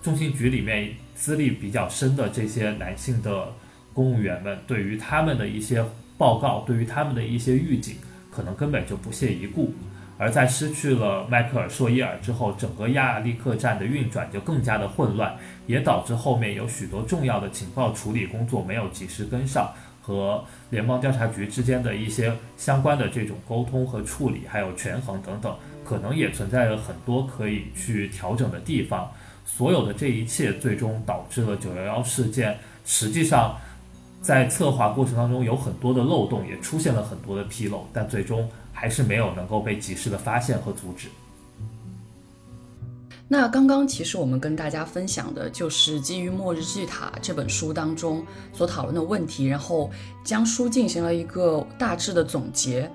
[0.02, 3.52] 中情局里面资历比较深的这些男性的
[3.92, 5.84] 公务员们，对于他们的一些
[6.16, 7.96] 报告，对于他们的一些预警，
[8.30, 9.74] 可能根本就不屑一顾。
[10.16, 19.70] 而在失去了迈克尔·朔伊尔之后，整个亚历克站的运转就更加的混乱，也导致后面有许多重要的情报处理工作没有及时跟上。
[20.04, 25.54] 和联邦调查局之间的一些相关的这种沟通和处理，还有权衡等等，
[25.84, 29.12] 可能也存在着很多可以去调整的地方。
[29.44, 32.58] 所有的这一切，最终导致了九幺幺事件。
[32.86, 33.54] 实际上，
[34.22, 41.08] 在策划过程当中有很多的漏洞，也出现了很多的纰漏，但最终还是没有能够被及时的发现和阻止。
[43.32, 49.90] 那刚刚其实我们跟大家分享的就是基于《末日巨塔》这本书当中所讨论的问题，然后
[50.22, 52.90] 将书进行了一个大致的总结。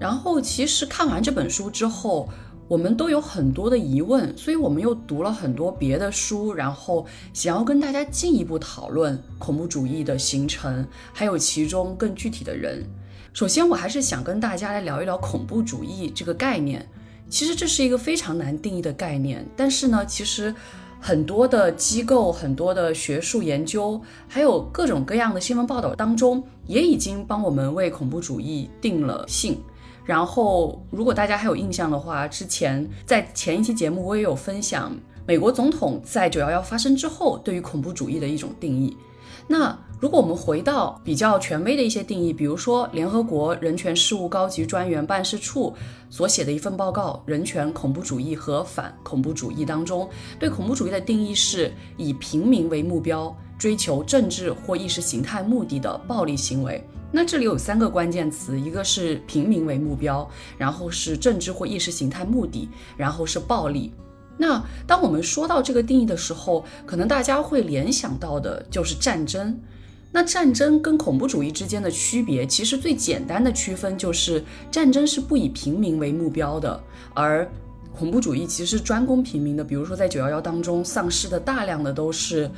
[0.00, 2.26] 然后其实看完这本书之后，
[2.66, 12.82] 我们都有很多的疑问，所以我们又读了很多别的书，然后想要跟大家进一步讨论恐怖主义的形成，还有其中更具体的人。
[13.34, 16.88] 首先，我还是想跟大家来聊一聊恐怖主义这个概念。
[17.34, 20.54] 其实这是一个非常难定义的概念，但是呢，其实
[21.00, 29.60] 很多的机构、很多的学术研究，还有各种各样的新闻报道当中，也已经帮我们为恐怖主义定了性。
[30.04, 38.96] 然后，如果大家还有印象的话，之前在前一期节目我也有分享美国总统在九幺幺发生之后对于恐怖主义的一种定义。
[39.46, 45.74] 那如果我们回到比较权威的一些定义，比如说联合国人权事务高级专员办事处
[46.10, 56.82] 所写的一份报告《人权、恐怖主义和反恐怖主义》当中，对恐怖主义的定义是以平民为目标，追求政治或意识形态目的的暴力行为。
[57.10, 60.28] 那这里有三个关键词，一个是平民为目标，
[60.58, 63.92] 然后是政治或意识形态目的，然后是暴力。
[64.36, 69.60] 那当我们说到这个定义的时候，可能大家会联想到的就是战争。
[70.12, 76.80] 那战争跟恐怖主义之间的区别，其实最简单的区分就是，战争是不以平民为目标的，
[77.12, 77.50] 而
[77.92, 79.64] 恐怖主义其实专攻平民的。
[79.64, 82.50] 比如说在九幺幺当中丧失的大量的都是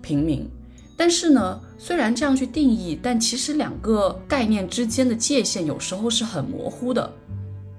[0.00, 0.48] 平民。
[0.96, 7.12] 但是呢，虽然这样去定义，但其实两个概念之间的界限有时候是很模糊的。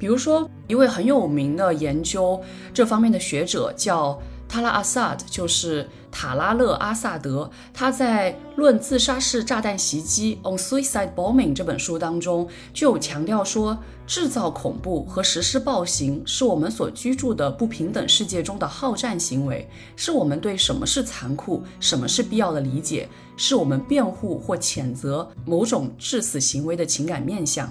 [0.05, 2.39] 比如说，一位很有名的研究
[2.71, 4.21] 这方面的学者叫。
[4.47, 13.75] 塔拉阿萨德就是塔拉勒阿萨德，他在《论自杀式炸弹袭击》（On Suicide Bombing） 这本书当中就有强调说，
[14.05, 27.67] 制造恐怖和实施暴行是我们所居住的不平等世界中的好战行为，是我们对什么是残酷、什么是必要的理解，是我们辩护或谴责某种致死行为的情感面向。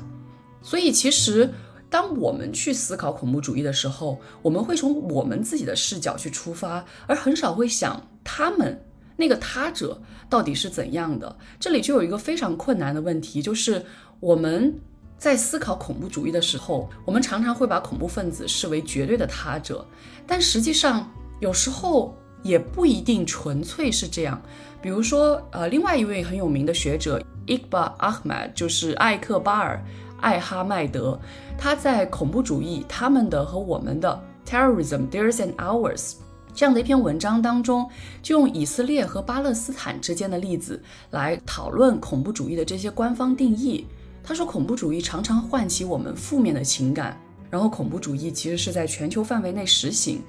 [0.60, 1.48] 所以，其实。
[1.94, 8.84] 当我们去思考恐怖主义的时候，我们会从我们自己的视角去出发，而很少会想他们
[9.14, 11.36] 那个他者到底是怎样的。
[11.60, 13.86] 这里就有一个非常困难的问题，就是
[14.18, 14.74] 我们
[15.16, 19.86] 在思考恐怖主义的时候，我们常常会把恐怖分子视为绝对的他者，
[20.26, 24.42] 但实际上有时候也不一定纯粹是这样。
[24.82, 29.80] 比如说，呃，另外一位很有名的学者 Iqbal Ahmed，就是艾克巴尔。
[30.24, 31.20] 艾哈迈德，
[31.58, 35.98] 他在《恐怖主义：他们的和我们的 Terrorism Theirs and Ours》
[36.54, 37.86] 这样的一篇文章当中，
[38.22, 43.86] 就用以色列和巴勒斯坦之间的例子来讨论恐怖主义的这些官方定义。
[44.22, 47.20] 他说，恐怖主义常常唤起我们负面的情感，
[47.50, 50.22] 然后恐怖主义其实是在全球范围内实行。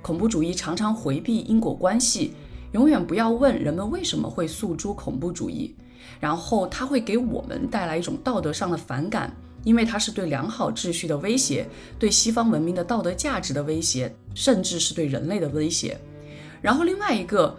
[0.00, 2.34] 恐怖主义常常回避因果关系，
[2.70, 5.74] 永远不要问人们为什么会诉诸恐怖主义。
[6.20, 11.66] 然后它会给我们带来一种道德上的反感，因为它是对良好秩序的威胁，
[11.98, 15.98] 对西方文明的道德价值的威胁，甚至是对人类的威胁。
[16.60, 17.56] 然后另外一个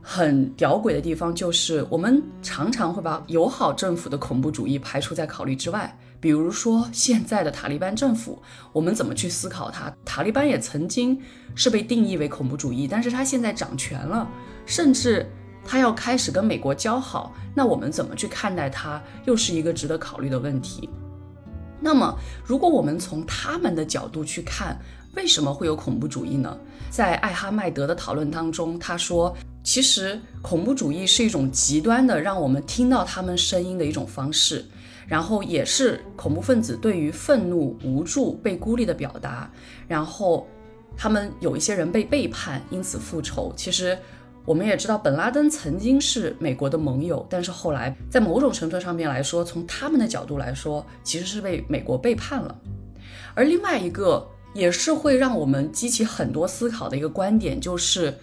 [0.00, 5.98] 很屌诡的地方就是，我们常常会把友好政府的恐怖主义排除在考虑之外。
[6.20, 8.40] 比如说现在的塔利班政府，
[8.72, 9.94] 我们怎么去思考它？
[10.04, 11.20] 塔利班也曾经
[11.54, 14.26] 是被定义为恐怖主义，但是它现在掌权了，
[14.64, 15.28] 甚至。
[15.66, 20.88] 他要开始跟美国交好，那我们怎么去看待他，又是一个值得考虑的问题。
[21.80, 24.78] 那么，如果我们从他们的角度去看，
[25.14, 26.56] 为什么会有恐怖主义呢？
[26.90, 34.64] 在艾哈迈德的讨论当中，他说，其实恐怖主义是一种极端的让我们听到他们声音的一种方式，
[35.06, 39.50] 然后也是恐怖分子对于愤怒、无助、被孤立的表达。
[39.86, 40.46] 然后，
[40.96, 43.52] 他们有一些人被背叛，因此复仇。
[43.56, 43.98] 其实。
[44.44, 52.54] 我们也知道，本拉登曾经是美国的盟友，但是后来在某种程度上面来说，从他们的角度来说，其实是被美国背叛了。
[53.34, 58.18] 而另外一个也是会让我们激起很多思考的一个观点，就是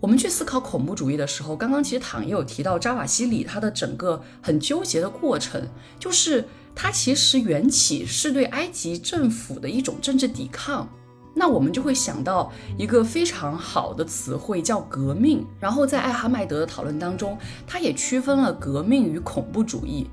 [0.00, 5.66] 我们去思考恐怖主义的时候，刚刚其实躺也有提到扎瓦西里他的整个很纠结的过程，
[5.98, 6.44] 就是
[6.74, 10.86] 他其实缘起是对埃及政府的一种政治抵抗。
[11.34, 15.44] 那我们就会想到一个非常好的词汇，叫革命。
[15.58, 20.06] 然后在艾哈迈德的讨论当中，他也区分了革命与恐怖主义。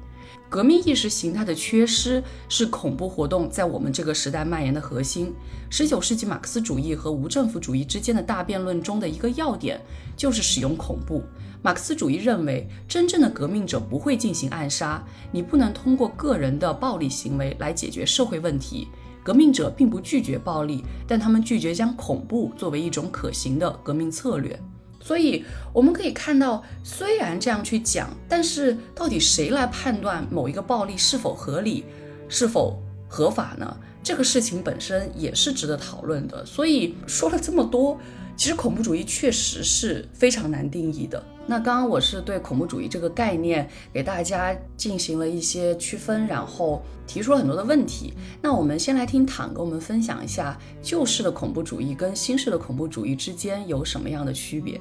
[0.49, 5.33] 革命意识形态的缺失是恐怖活动在我们这个时代蔓延的核心。
[5.69, 9.79] 十九世纪马克思主义和无政府主义之间的大辩论中的一个要点
[10.17, 11.23] 就是使用恐怖。
[11.61, 15.01] 马克思主义认为，真正的革命者不会进行暗杀，
[15.31, 18.89] 你不能通过个人的暴力行为来解决社会问题。
[19.23, 24.59] 革命者并不拒绝暴力，但他们拒绝将恐怖作为一种可行的革命策略。
[24.99, 25.43] 所以
[25.73, 31.85] 我们可以看到，虽然这样去讲，但是到底谁来判断某一个暴力是否合理、
[32.27, 33.77] 是否合法呢？
[34.03, 36.45] 这个事情本身也是值得讨论的。
[36.45, 37.99] 所以说了这么多。
[38.37, 41.23] 其实恐怖主义确实是非常难定义的。
[41.51, 48.13] 那刚刚我是对恐怖主义这个概念给大家进行了一些区分，然后提出了很多的问题。
[48.41, 54.79] 那我们先来听坦跟我们分享一下旧式的恐怖主义跟新式的恐怖主义之间有什么样的区别。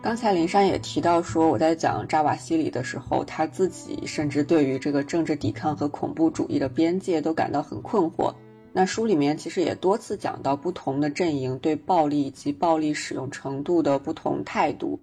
[0.00, 8.32] 刚才林珊也提到说，我在讲扎瓦西里的时候，他自己甚至对于这个政治抵抗和恐怖主义的边界都感到很困惑。
[8.76, 14.98] 那书里面其实也多次讲到不同的阵营对暴力以及暴力使用程度的不同态度。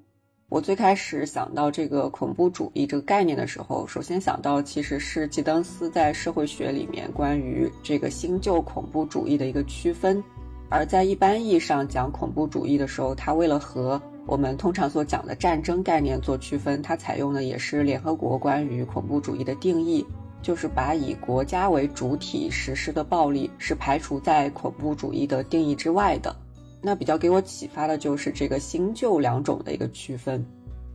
[0.50, 10.22] 我最开始想到这个恐怖主义这个概念的时候，首先想到其实是吉登斯在社会学里面关于这个新旧恐怖主义的一个区分。
[10.68, 20.06] 而在一般意义上讲恐怖主义的时候，他为了和我们通常所讲的战争概念做区分，他采用的也是联合国关于恐怖主义的定义。
[20.42, 26.36] 就是把以国家为主体实施的暴力是排除在恐怖主义的定义之外的。
[26.82, 30.44] 那比较给我启发的就是这个新旧两种的一个区分。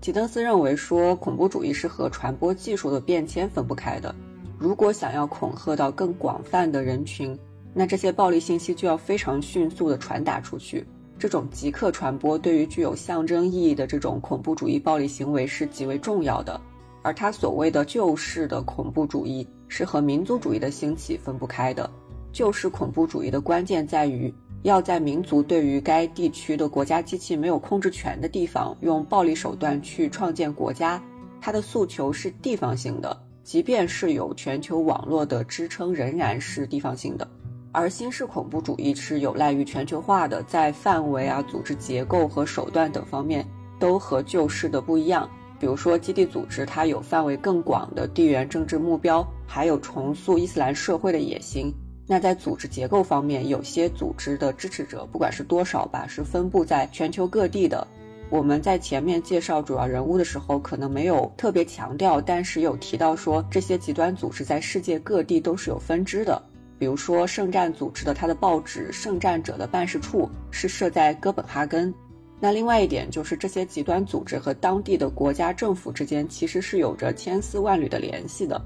[0.01, 4.15] 吉登斯认为说，恐怖主义是和传播技术的变迁分不开的。
[4.59, 7.39] 如果想要恐吓到更广泛的人群，
[7.73, 10.87] 那这些暴力信息就要非常迅速地传达出去。
[11.19, 16.61] 这种即刻传播对于具有象征意义的这种恐怖主义暴力行为是极为重要的。
[17.07, 21.89] 而他所谓的旧式的恐怖主义是和民族主义的兴起分不开的。
[22.33, 31.01] 旧式恐怖主义的关键在于要在民族对于该地区的国家机器没有控制权的地方，用暴力手段去创建国家。
[31.41, 37.29] 他的诉求是地方性的，即便是有全球网络的支撑，仍然是地方性的。
[37.71, 43.47] 而新式恐怖主义是有赖于全球化的，在范围啊、组织结构和手段等方面
[43.79, 45.31] 都和旧式的不一样。
[45.59, 51.73] 比如说基地组织，它有范围更广的地缘政治目标，还有重塑伊斯兰社会的野心。
[52.07, 57.87] 那在组织结构方面，有些组织的支持者，不管是多少吧，是分布在全球各地的。
[58.29, 66.41] 我们在前面介绍主要人物的时候，可能没有特别强调，但是有提到说这些极端组织在世界各地都是有分支的。
[66.79, 71.93] 比如说圣战组织的它的报纸《圣战者的办事处》是设在哥本哈根。
[72.39, 78.61] 那另外一点就是这些极端组织和当地的国家政府之间其实是有着千丝万缕的联系的。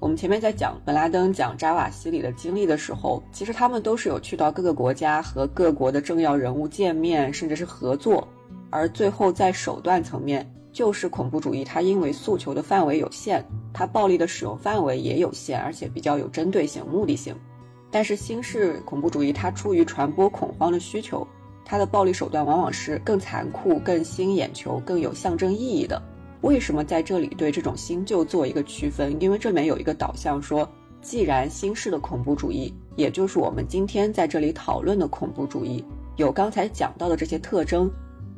[0.00, 8.26] 我们前面在讲本拉登讲扎瓦西里的经历的时候，其实他们都是有去到各个国家和各国的政要人物见面，甚至是合作。
[8.70, 17.34] 而最后，在手段层面，就是恐怖主义，它因为诉求的范围有限，它暴力的使用范围也有限，而且比较有针对性、目的性。
[17.90, 21.26] 但是新式恐怖主义，它出于传播恐慌的需求，
[21.70, 26.02] 它的暴力手段往往是更残酷、更吸引眼球、更有象征意义的。
[26.40, 29.14] 为什么在这里对这种新旧做一个区分？
[29.20, 30.66] 因为这里面有一个导向，说
[31.02, 35.84] 既然新式的恐怖主义，也就是我们今天在这里讨论的恐怖主义，
[36.16, 37.90] 有刚才讲到的这些特征。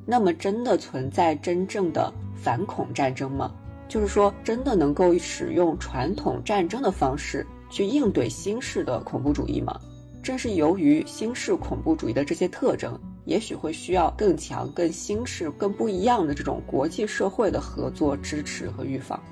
[0.04, 3.52] 那么，真的存在真正的反恐战争吗？
[3.86, 9.78] 就是说，真的能够使用传统战争的方式去应对新式的恐怖主义吗？
[10.20, 12.98] 正是由于新式恐怖主义的这些特征，
[13.30, 19.22] 也许会需要更强、更新式、更不一样的这种国际社会的合作、支持和预防。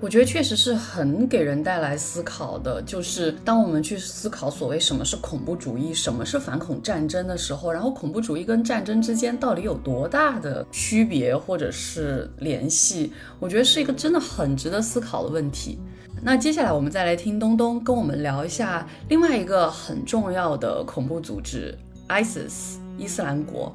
[0.00, 15.78] 我觉得确实是很给人带来思考的，就是当我们去思考所谓什么是恐怖主义，什么是反恐战争的时候，然后恐怖主义跟战争之间到底有多大的区别或者是联系，我觉得是一个真的很值得思考的问题。
[16.22, 21.76] 那接下来我们再来听东东跟我们聊一下另外一个很重要的恐怖组织
[22.08, 23.74] ISIS 伊斯兰国。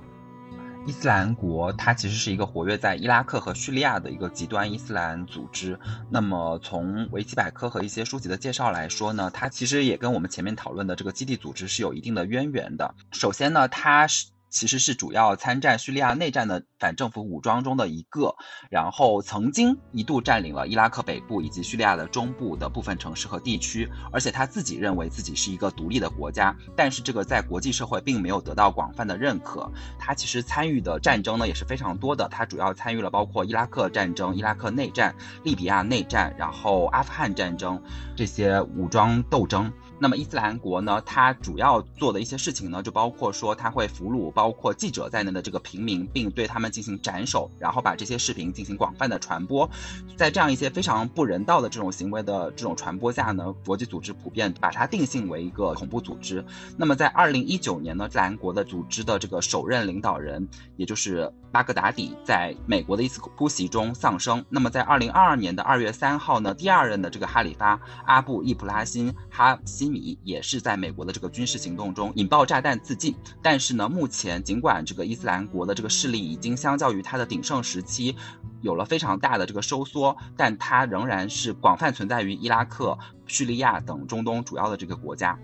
[0.85, 5.79] 伊斯兰国，它其实是一个活跃在伊拉克和叙利亚的一个极端伊斯兰组织。
[6.09, 12.93] 那么，从维基百科和一些书籍的介绍来说呢，它其实也跟我们前面讨论的这个基地组织是有一定的渊源的。
[13.11, 14.32] 首先呢，它是。
[14.53, 18.33] 其实是主要参战叙利亚内战的反政府武装中的一个，
[18.69, 29.69] 然后曾经一度占领了伊拉克北部以及叙利亚的中部的部分城市和地区，而且他自己认为自己是一个独立的国家，但是这个在国际社会并没有得到广泛的认可。
[29.97, 37.81] 他其实参与的战争呢也是非常多的，他主要参与了包括伊拉克战争、伊拉克内战、利比亚内战，然后阿富汗战争
[38.15, 39.73] 这些武装斗争。
[39.99, 49.69] 那么伊斯兰国呢，他主要做的一些事情呢，就包括说他会俘虏包包括记者在内的这个平民，并对他们进行斩首，然后把这些视频进行广泛的传播。
[50.17, 56.43] 在这样一些非常不人道的这种行为的这种传播下呢，国际组织普遍把它定性为一个恐怖组织。
[56.75, 64.43] 那么在二零一九年呢，伊斯兰国的组织的这个首任领导人，也就是巴格达底，在美国的一次突袭中丧生。
[64.49, 69.93] 那么在二零二二年的二月三号呢，第二任的这个哈里发阿布易普拉辛哈辛。
[69.93, 73.13] 米也是在美国的这个军事行动中引爆炸弹自尽，
[73.43, 78.15] 但是呢，目前尽管这个伊斯兰国的这个势力已经相较于它的鼎盛时期
[78.61, 85.37] 有了非常大的这个收缩，但它仍然是广泛存在于伊拉克、叙利亚等中东主要的这个国家。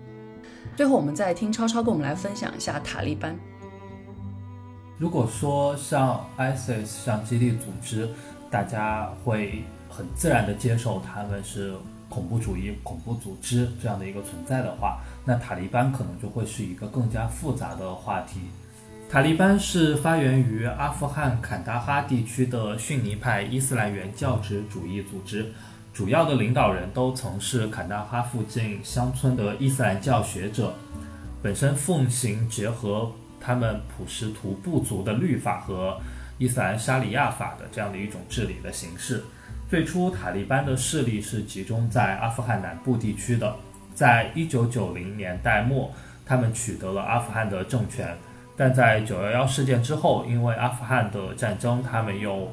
[0.74, 3.38] 最后，我们再听超超跟我们来分享一下塔利班。
[4.96, 8.08] 如果说像 ISIS 像基地组织，
[8.50, 11.74] 大家会很自然的接受他们是。
[12.10, 18.40] 恐怖主义、恐怖组织这样的一个存在的话，那塔利班可能就会是一个更加复杂的话题。
[19.10, 25.50] 塔利班是发源于阿富汗坎大哈地区的逊尼派伊斯兰原教旨主义组织，
[25.92, 30.72] 主要的领导人都曾是坎大哈附近乡村的伊斯兰教学者，
[31.42, 36.00] 本身奉行结合他们普什图部族的律法和
[36.38, 39.24] 伊斯兰沙里亚法的这样的一种治理的形式。
[39.68, 43.56] 最初，塔利班的势力是集中在阿富汗南部地区的。
[43.92, 45.92] 在一九九零年代末，
[46.24, 48.16] 他们取得了阿富汗的政权。
[48.60, 52.46] 但在九幺幺事件之后，因为阿富汗的战争，他们又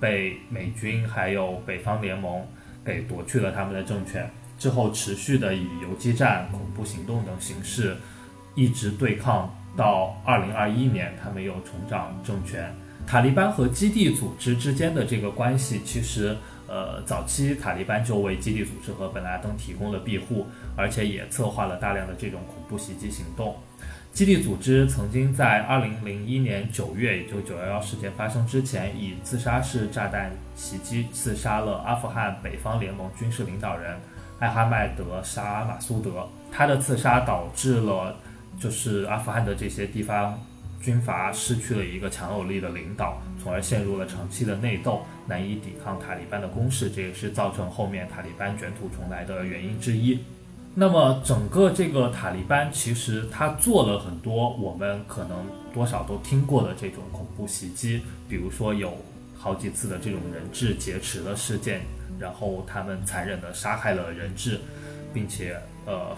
[0.00, 2.44] 被美军还有北方联盟
[2.84, 4.28] 给夺去了他们的政权。
[4.58, 7.96] 之后，持续的以游击战、恐怖行动等形式
[8.56, 12.74] 一直对抗，到二零二一年，他们又重掌政权。
[13.06, 16.36] 塔利班和基地组织之间的这个关系，其实。
[16.68, 23.54] 呃，早期塔利班就为基地组织和本拉登提供了庇护，而且也策划了大量的这种恐怖袭击行动。
[24.12, 33.96] 基地组织曾经在2001年9月，也就911事件发生之前，以自杀式炸弹袭击刺杀了阿富汗北方联盟军事领导人
[34.38, 36.28] 艾哈迈德·沙马苏德。
[36.50, 38.14] 他的刺杀导致了，
[38.60, 40.38] 就是阿富汗的这些地方
[40.82, 50.22] 军阀失去了一个强有力的领导，从而陷入了长期的内斗，难以抵抗塔利班的攻势，这也是造成后面塔利班卷土重来的原因之一。
[50.74, 58.96] 那么整个这个塔利班其实他做了很多我们可能多少都听过的这种恐怖袭击，比如说有
[59.36, 61.82] 好几次的这种人质劫持的事件，
[62.18, 64.58] 然后他们残忍的杀害了人质，
[65.12, 66.16] 并且呃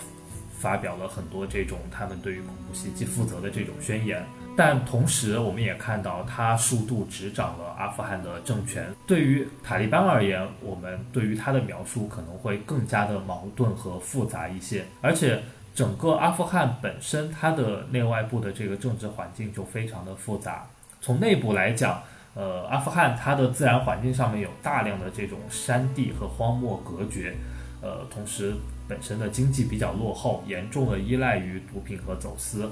[0.56, 4.24] 发表了很多这种他们对于恐怖袭击负责的这种宣言。
[4.56, 8.86] 但同时，我们也看到他数度执掌了阿富汗的政权。
[9.06, 14.84] 对于塔利班而言，我们对于他的描述可能会更加的矛盾和复杂一些。
[15.00, 15.42] 而且，
[15.74, 20.64] 整个阿富汗本身它的内外部的这个政治环境就非常的复杂。
[21.00, 22.00] 从内部来讲，
[22.34, 27.34] 呃，阿富汗它的自然环境上面有大量的这种山地和荒漠隔绝，
[27.82, 28.54] 呃，同时
[28.86, 32.70] 本身的经济比较落后，严重的依赖于毒品和走私。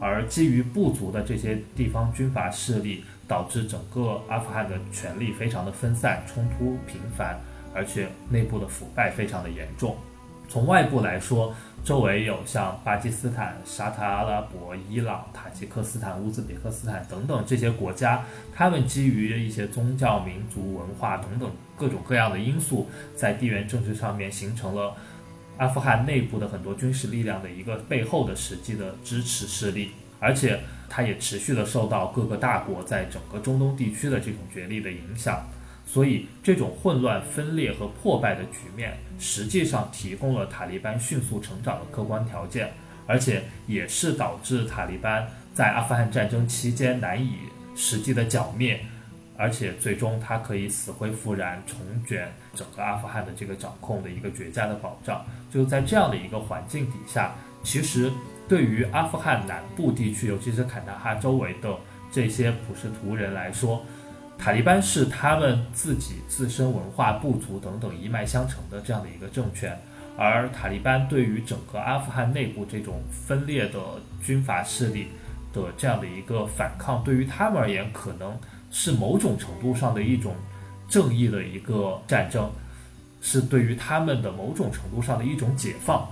[0.00, 7.40] 而基于不足的这些地方军阀势力，导致整个阿富汗的权力非常的分散，冲突频繁，
[7.74, 9.96] 而且内部的腐败非常的严重。
[10.46, 18.22] 从外部来说，周围有像巴基斯坦、沙特阿拉伯、伊朗、塔吉克斯坦、乌兹别克斯坦等等这些国家，
[18.54, 24.94] 他们基于一些宗教、民族文化等等各种各样的因素，在地缘政治上面形成了。
[25.56, 35.46] 阿富汗内部的很多军事力量的一个背后的实际的支持势力，而且它也持续的受到各个大国在整个中东地区的这种角力的影响，
[35.86, 42.72] 所以这种混乱、分裂和破败的局面，实际上提供了塔利班迅速成长的客观条件，
[43.06, 47.34] 而且也是导致塔利班在阿富汗战争期间难以
[47.76, 48.84] 实际的剿灭。
[49.36, 51.76] 而且最终，他可以死灰复燃，重
[52.06, 55.24] 卷整个阿富汗的这个掌控的一个绝佳的保障。
[55.52, 58.12] 就在这样的一个环境底下，其实
[58.48, 61.76] 对于阿富汗南部地区，尤其是坎大哈周围的
[62.12, 63.82] 这些普什图人来说，
[64.38, 69.76] 塔利班是他们自己自身文化、部族等等一脉相承的这样的一个政权。
[70.16, 73.80] 而塔利班对于整个阿富汗内部这种分裂的
[74.22, 75.08] 军阀势力
[75.52, 78.38] 的这样的一个反抗，对于他们而言，可能。
[78.76, 80.34] 是某种程度上的一种
[80.88, 82.50] 正义的一个战争，
[83.22, 86.04] 是对于他们的某种程度上的一种解放。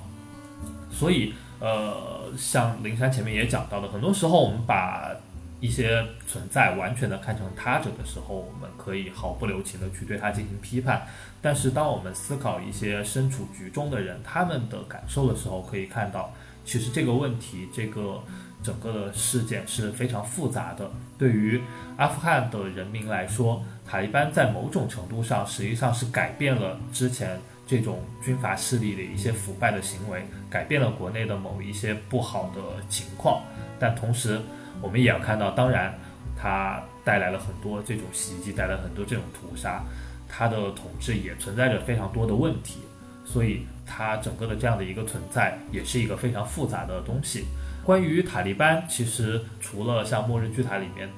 [0.88, 5.10] 所以，呃，像灵山前面也讲到的，很多时候我们把
[5.58, 11.04] 一些存在完全的看成他者的时候，我们可以毫不留情的去对他进行批判。
[11.42, 16.32] 但是，当我们思考一些身处局中的人他们的感受的时候，可以看到，
[16.64, 18.22] 其实这个问题，这个。
[18.64, 20.88] 整个的事件是非常复杂的。
[21.22, 21.62] 对于
[21.98, 33.40] 阿富汗的人民来说，塔利班在某种程度上实际上是改变了之前这种军阀势力的一些腐败的行为，改变了国内的某一些不好的情况。
[33.78, 34.40] 但同时，
[34.80, 35.94] 我们也要看到，当然，
[36.36, 39.80] 它带来了很多这种袭击，带来很多这种屠杀，
[40.28, 42.80] 它的统治也存在着非常多的问题。
[43.24, 47.44] 所以，它整个的这样的一个存在，也是一个非常复杂的东西。
[47.84, 51.08] 关于塔利班，其实除了像《末日巨塔》里面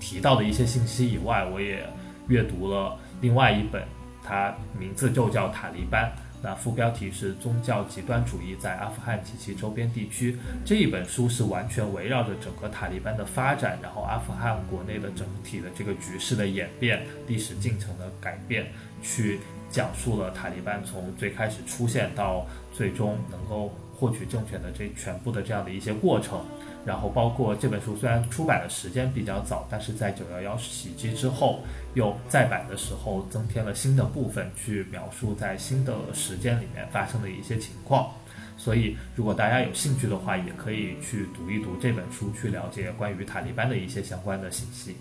[0.00, 1.88] 提到的一些信息以外，我也
[2.26, 3.82] 阅读了另外一本，
[4.24, 6.06] 它名字就叫《塔利班》，
[6.42, 10.36] 那副标题是“宗教极端主义在阿富汗及其周边地区”。
[10.66, 18.66] 这一本书是完全围绕着整个塔利班的发展，然后阿富汗国内的整体的这个局势的演变、历史进程的改变，
[19.04, 19.38] 去
[19.70, 22.44] 讲述了塔利班从最开始出现到
[22.74, 23.72] 最终能够。
[23.98, 26.40] 获取政权的这全部的这样的一些过程，
[26.86, 31.58] 然后包括这本书虽然出版的时间比较早，但是在九幺幺袭击之后
[31.94, 38.08] 又再版的时候增添了新的部分，去描述在新的时间里面发生的一些情况。
[38.56, 44.96] 所以如果大家有兴趣的话，也可以去读一读这本书，去了解关于塔利班的一些相关的信息。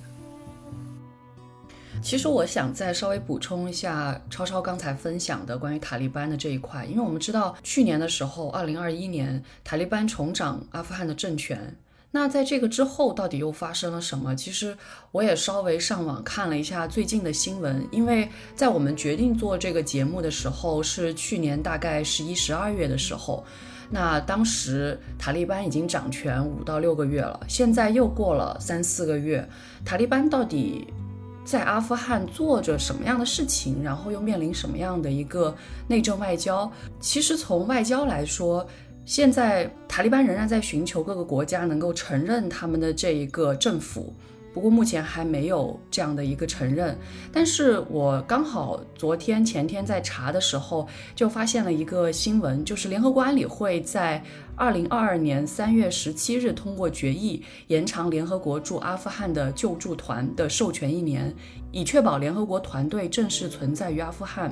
[2.02, 11.76] 其实我想再稍微补充一下超超刚才分享的关于塔利班的这一块，因为我们知道去年的时候，二零二一年塔利班重掌阿富汗的政权。
[12.10, 14.34] 那在这个之后，到底又发生了什么？
[14.36, 14.76] 其实
[15.12, 23.44] 我也稍微上网看了一下最近的新闻，因为在我们决定做这个节目的时候是去年大概十一、十二月的时候，
[23.90, 29.48] 那当时塔利班已经掌权五到六个月了，现在又过了三四个月，
[29.84, 30.88] 塔利班到底？
[31.48, 35.56] 在阿富汗做着什么样的事情，然后又面临什么样的一个
[35.88, 36.70] 内政外交？
[37.00, 38.68] 其实从外交来说，
[39.06, 44.14] 现在塔利班仍然在寻求各个国家能够承认他们的这一个政府，
[44.58, 46.98] 不过目前还没有这样的一个承认。
[47.32, 54.20] 但是我刚好昨天前天在查的时候，就发现了一个新闻，就是联合国安理会在
[54.56, 61.32] 二零二二年三月十七日通过决议，延长联合国驻阿富汗的救助团的授权一年，
[61.72, 64.52] 以确保联合国团队正式存在于阿富汗。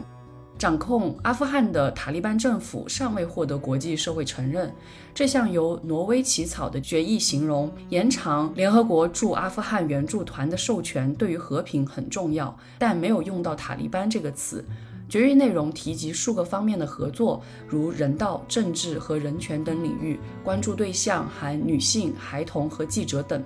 [0.58, 4.74] 掌控阿富汗的塔利班政府尚未获得国际社会承认。
[5.14, 14.64] 这项由挪威起草的决议形容，延长联合国驻阿富汗援助团的授权对于和平很重要，但没有用到塔利班这个词。
[15.08, 23.44] 决议内容提及数个方面的合作，如人道、政治和人权等领域，关注对象含女性、孩童和记者等。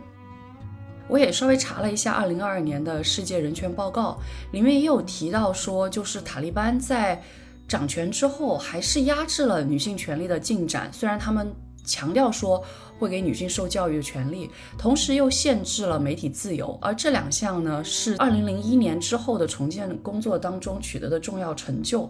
[1.09, 4.19] 我也稍微查了一下二零二二年的世界人权报告，
[4.51, 7.19] 里面也有提到说，就是塔利班在
[7.67, 10.87] 掌权之后，还是压制了女性权利的进展。
[10.93, 11.51] 虽然他们
[11.83, 12.63] 强调说
[12.99, 16.77] 会给女性受教育的权利，同时又限制了媒体自由。
[16.79, 22.07] 而这两项呢，是二零零一年之后的重建工作当中取得的重要成就。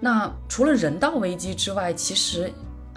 [0.00, 2.50] 那除了人道危机之外，其实。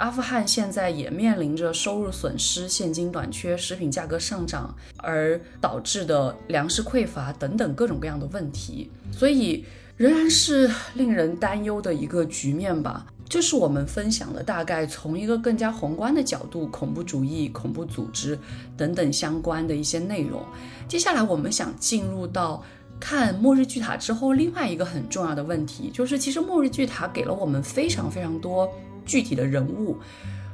[0.04, 9.64] 阿富汗现在也面临着收入损失、现金短缺、食品价格上涨而导致的粮食匮乏等等各种各样的问题，所以
[9.96, 13.06] 仍然是令人担忧的一个局面吧。
[13.30, 18.38] 这是我们分享的大概从一个更加宏观的角度，恐怖主义、恐怖组织
[18.76, 20.44] 等等相关的一些内容。
[20.86, 22.62] 接下来我们想进入到
[23.00, 28.70] 看《末日巨塔》之后另外一个很重要的问题，就是其实《末日巨塔》给了我们非常非常多。
[29.06, 29.98] 具体的人物，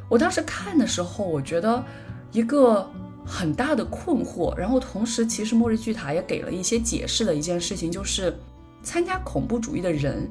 [0.07, 1.83] 我当时看的时候，我觉得
[2.31, 2.89] 一个
[3.25, 4.55] 很大的困惑。
[4.55, 8.35] 然后同时，其实末日巨塔也给了一些解释的一件事情，就是
[8.81, 10.27] 参加恐怖主义的人，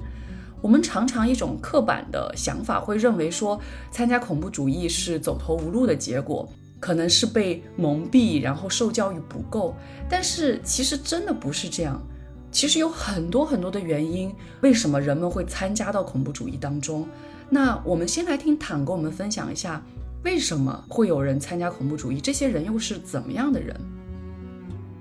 [0.60, 3.60] 我们常常一种刻板的想法会认为说，
[3.90, 6.48] 参加恐怖主义是走投无路的结果，
[6.80, 9.74] 可能是被蒙蔽，然后受教育不够。
[10.08, 12.00] 但是其实真的不是这样，
[12.50, 17.06] 其实有很多很多的原因，为什么人们会参加到恐怖主义当中。
[17.50, 19.82] 那我们先来听坦跟我们分享一下，
[20.22, 22.20] 为什么会有人参加恐怖主义？
[22.20, 23.74] 这些人又是怎么样的人？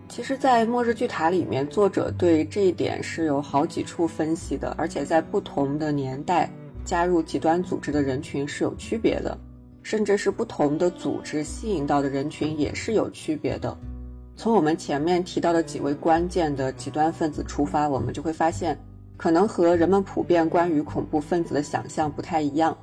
[0.08, 6.50] 其实，在《末日巨塔》里面，作者对这一点是有好几处分析的，而且在不同的年代
[6.86, 9.38] 加入极端组织的人群是有区别的，
[9.84, 13.78] 甚至是不同的组织吸引到的人群也是有区别的。
[14.38, 18.80] 从我们前面提到的几位关键的极端分子出发，我们就会发现。
[19.18, 22.78] 可能和人们普遍关于恐怖分子的想象不太一样，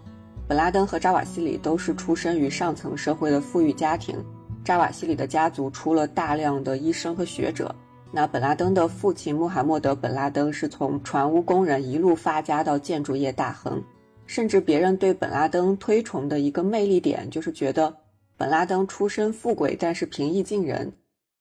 [0.46, 4.22] 本拉登和扎瓦西里都是出身于上层社会的富裕家庭。
[4.64, 7.74] 扎瓦西里的家族出了大量的医生和学者，
[8.10, 13.82] 那本拉登的父亲穆罕默德·本拉登是从船坞工人一路发家到建筑业大亨，
[14.26, 17.94] 甚至别人对本拉登推崇的一个魅力点就是觉得
[18.36, 20.92] 本拉登出身富贵，但是平易近人。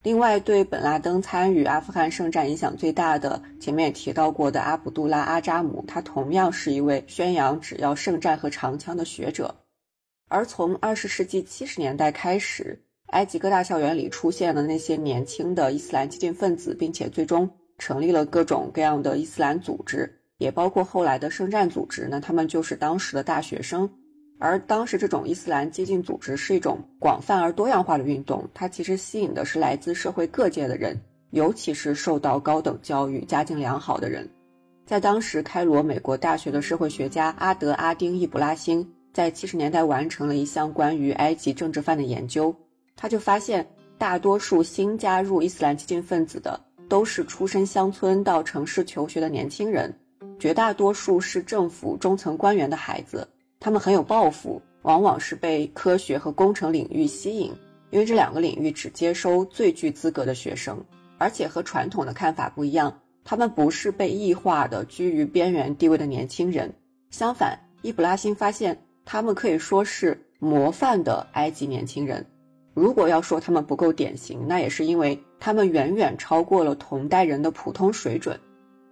[0.03, 9.55] 另外，对本拉登参与阿富汗圣战影响最大的，前面也提到过的阿卜杜拉·阿扎姆，他同样是一位宣扬只要圣战和长枪的学者。
[10.27, 22.09] 而从二十世纪七十年代开始，埃及各大校园里出现了那些年轻的伊斯兰激进分子，并且最终成立了各种各样的伊斯兰组织，也包括后来的圣战组织。
[22.11, 23.89] 那他们就是当时的大学生。
[24.43, 34.29] 而当时这种伊斯兰激进组织是一种广泛而多样化的运动，它其实吸引的是来自社会各界的人，尤其是受到高等教育、家境良好的人。
[34.85, 42.53] 在当时，开罗美国大学的社会学家阿德阿丁易卜拉欣在七十年代完成了一项关于埃及政治犯的研究，
[42.97, 43.65] 他就发现，
[43.97, 49.97] 大多数新加入伊斯兰激进分子的都是出身乡村到城市求学的年轻人，
[50.37, 53.25] 绝大多数是政府中层官员的孩子。
[53.63, 57.49] 他们很有抱负，往往是被科学和工程领域吸引，
[57.91, 60.83] 因为这两个领域只接收最具资格的学生，
[61.17, 66.73] 而且和传统的看法不一样，他们不是被异化的居于边缘地位的年轻人。
[67.09, 72.25] 相反，伊卜拉辛发现他们可以说是模范的埃及年轻人。
[72.73, 78.37] 如果要说他们不够典型，那也是因为他们远远超过了同代人的普通水准。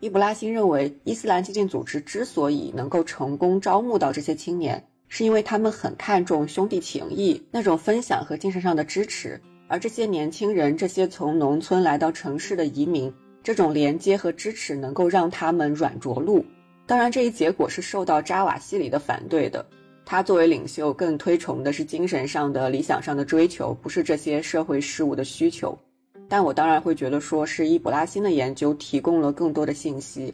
[0.01, 9.39] 伊布拉辛认为，伊斯兰激进组织之所以能够成功招募到这些青年，是因为他们很看重兄弟情谊那种分享和精神上的支持。
[9.67, 16.43] 而这些年轻人，这些从农村来到城市的移民，这种连接和支持能够让他们软着陆。
[16.87, 19.63] 当然，这一结果是受到扎瓦西里的反对的。
[20.03, 25.77] 他作为领袖，更推崇的是精神上的、理想上的追求，不是这些社会事务的需求。
[26.31, 30.33] 但我当然会觉得，说是伊布拉辛的研究提供了更多的信息。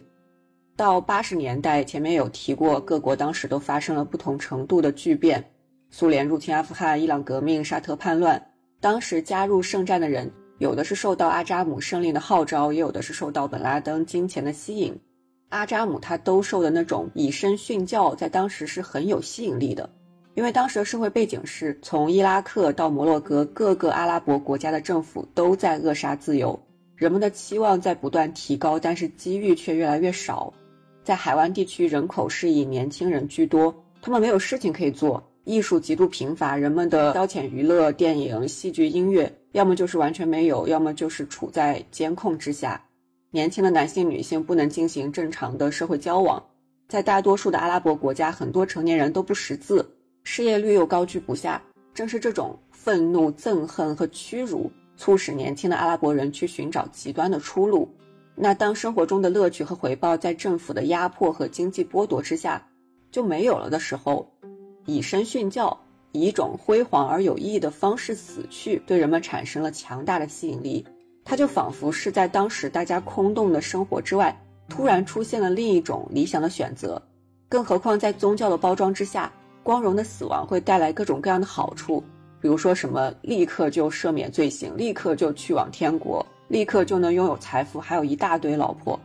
[0.76, 5.44] 到八十年代，前面有提过，各国当时都发生了不同程度的巨变：
[5.90, 8.40] 苏联入侵阿富汗、伊朗革命、沙特叛乱。
[8.78, 14.96] 当时加入圣战的人，有的是受到阿扎姆胜利的号召，也有的是受到本拉登金钱的吸引。
[15.48, 19.90] 阿扎姆他兜售的那种以身殉教，在当时是很有吸引力的，
[20.38, 26.56] 因为当时的社会背景是从伊拉克到摩洛哥各个阿拉伯国家的政府都在扼杀自由，
[26.94, 30.54] 人们的期望在不断提高，但是机遇却越来越少。
[31.02, 42.80] 在海湾地区，人口是以年轻人居多，他们没有事情可以做，艺术极度贫乏，人们的消遣娱乐、电影、戏剧、音乐，要么就是完全没有，要么就是处在监控之下。
[43.32, 46.40] 年轻的男性、女性不能进行正常的社会交往，
[46.86, 49.84] 在大多数的阿拉伯国家，很多成年人都不识字，
[50.30, 51.60] 失业率又高居不下。
[51.94, 57.88] 正是这种愤怒、憎恨和屈辱，促使年轻的阿拉伯人去寻找极端的出路。
[58.34, 62.62] 那当生活中的乐趣和回报在政府的压迫和经济剥夺之下
[63.10, 64.30] 就没有了的时候，
[64.84, 65.80] 以身殉教，
[66.12, 70.84] 以一种辉煌而有意义的方式死去，对人们产生了强大的吸引力。
[71.24, 77.02] 它就仿佛是在当时大家空洞的生活之外，突然出现了另一种理想的选择。
[77.48, 79.32] 更何况在宗教的包装之下，
[79.68, 82.02] 光荣的死亡会带来各种各样的好处，
[82.40, 86.24] 比如说什么立刻就赦免罪行，立刻就去往天国。
[86.48, 88.98] 立刻就能拥有财富，还有一大堆老婆。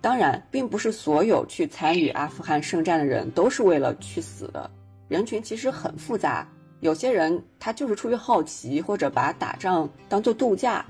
[0.00, 4.68] 当然，并不是所有去参与阿富汗圣战的人都是为了去死的。
[5.06, 6.44] 人群其实很复杂，
[6.80, 10.84] 有些人他就是出于好奇，或者把打仗当做度假；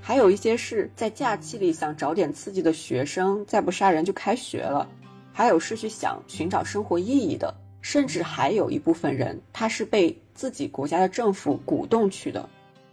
[0.00, 4.84] 还有一些是在假期里想找点刺激的学生，再不杀人就开学了；
[5.32, 7.54] 还有是去想寻找生活意义的，
[7.84, 12.48] 甚至还有一部分人，他是被自己国家的政府鼓动去的，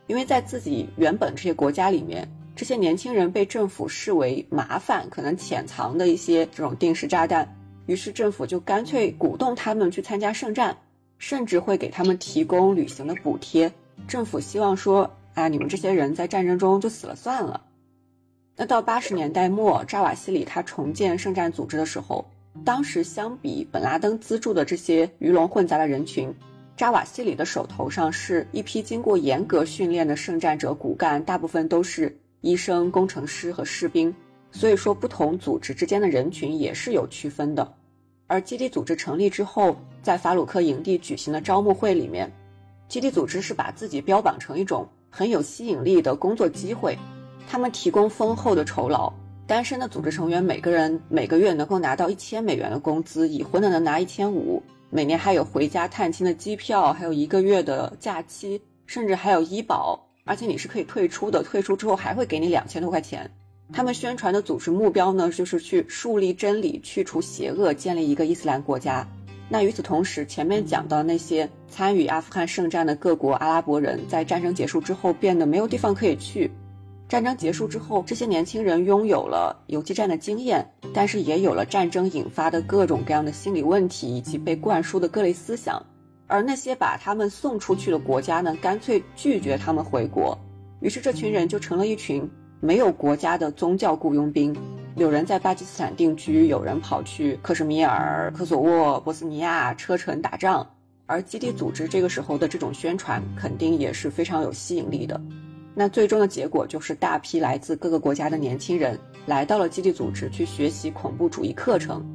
[0.07, 2.29] 因为在自己原本这些国家里面。
[2.57, 7.47] 这些年轻人被政府视为麻烦，可能潜藏的一些这种定时炸弹，
[7.85, 10.77] 于是政府就干脆鼓动他们去参加圣战，
[11.17, 13.71] 甚至会给他们提供旅行的补贴。
[14.09, 17.63] 政府希望说，哎，你们这些人在战争中就死了算了。
[18.57, 22.29] 那到八十年代末，扎瓦西里他重建圣战组织的时候，
[22.63, 26.33] 当时相比本拉登资助的这些鱼龙混杂的人群，
[26.75, 32.15] 扎瓦西里的手头上是一批经过严格训练的圣战者骨干，大部分都是。
[32.41, 34.11] 医生、工程师和士兵，
[34.51, 37.71] 所以说不同组织之间的人群也是有区分的。
[38.25, 42.31] 而基地组织成立之后，在法鲁克营地举行的招募会里面，
[42.87, 46.97] 基地组织是把自己标榜成一种很有吸引力的工作机会。
[47.47, 49.13] 他们提供丰厚的酬劳，
[49.51, 60.07] 单身的组织成员每个人每个月能够拿到一千美元的工资，已婚的能拿一千五，每年还有回家探亲的机票，还有一个月的假期，甚至还有医保。
[60.23, 63.29] 而且你是可以退出的，退出之后还会给你两千多块钱。
[63.73, 69.05] 他们宣传的组织目标呢，就是去树立真理，去除邪恶，建立一个伊斯兰国家。
[69.49, 76.49] 那与此同时，前面讲到那些参与阿富汗圣战的各国阿拉伯人，在战争结束之后变得没有地方可以去。
[77.11, 85.85] 战争结束之后，这些年轻人拥有了游击战的经验，但是也有了战争引发的各种各样的心理问题以及被灌输的各类思想。
[86.27, 90.39] 而那些把他们送出去的国家呢，干脆拒绝他们回国，
[90.79, 92.25] 于是这群人就成了一群
[92.61, 94.55] 没有国家的宗教雇佣兵。
[94.95, 100.65] 有人在巴基斯坦定居，有人跑去克什米尔、科索沃、波斯尼亚车臣打仗。
[101.07, 105.19] 而基地组织这个时候的这种宣传，肯定也是非常有吸引力的。
[105.73, 112.05] 那最终的结果就是大批来自各个国家的年轻人来到了基地组织去学习恐怖主义课程。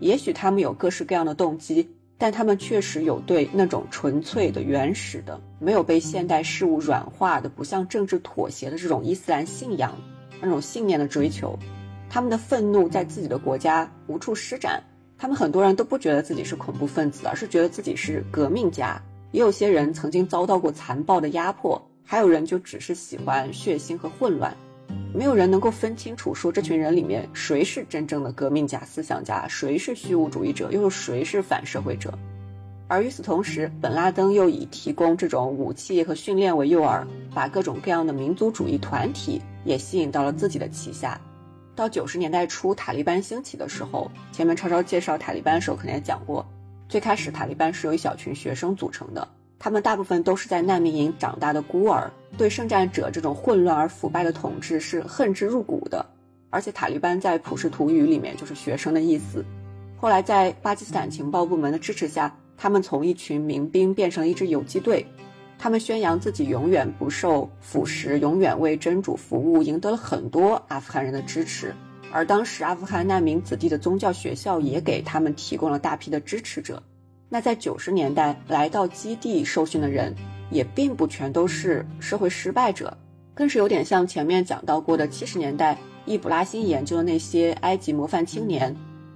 [0.00, 1.88] 也许他们有各式各样的动机。
[2.18, 9.94] 但他们确实有对那种纯粹的、原始的、没有被现代事物软化的、不向政治妥协的这种伊斯兰信仰、
[10.40, 11.58] 那种信念的追求。
[12.08, 14.82] 他们的愤怒在自己的国家无处施展。
[15.18, 18.98] 他们很多人都不觉得自己是恐怖分子，而是觉得自己是革命家。
[19.32, 24.56] 也有些人曾经遭到过残暴的压迫，还有人就只是喜欢血腥和混乱。
[25.12, 32.16] 没有人能够分清楚，说这群人里面谁是真正的革命家、思想家，谁是虚无主义者，又有谁是反社会者。
[32.86, 37.04] 而与此同时，本拉登又以提供这种武器和训练为诱饵，
[37.34, 41.20] 把各种各样的民族主义团体也吸引到了自己的旗下。
[41.74, 46.46] 到九十年代初，塔利班兴起的时候，前面超超介绍塔利班的时候，可能也讲过，
[46.88, 49.26] 最开始塔利班是由一小群学生组成的。
[49.58, 56.04] 他们大部分都是在难民营长大的孤儿，对圣战者这种混乱而腐败的统治是恨之入骨的。
[56.50, 59.44] 而且塔利班在普什图语里面就是学生的意思。
[59.96, 65.04] 后来在巴基斯坦情报部门的支持下，他们从一群民兵变成了一支游击队。
[65.58, 71.74] 他们宣扬自己永远不受腐蚀，永远为真主服务，赢得了很多阿富汗人的支持。
[72.12, 76.82] 而当时阿富汗难民子弟的宗教学校也给他们提供了大批的支持者。
[77.28, 80.14] 那在九十年代来到基地受训的人，
[80.50, 82.96] 也并不全都是社会失败者，
[83.34, 88.74] 更是有点像前面讲到过的七十年代易卜拉欣研究的那些埃及模范青年，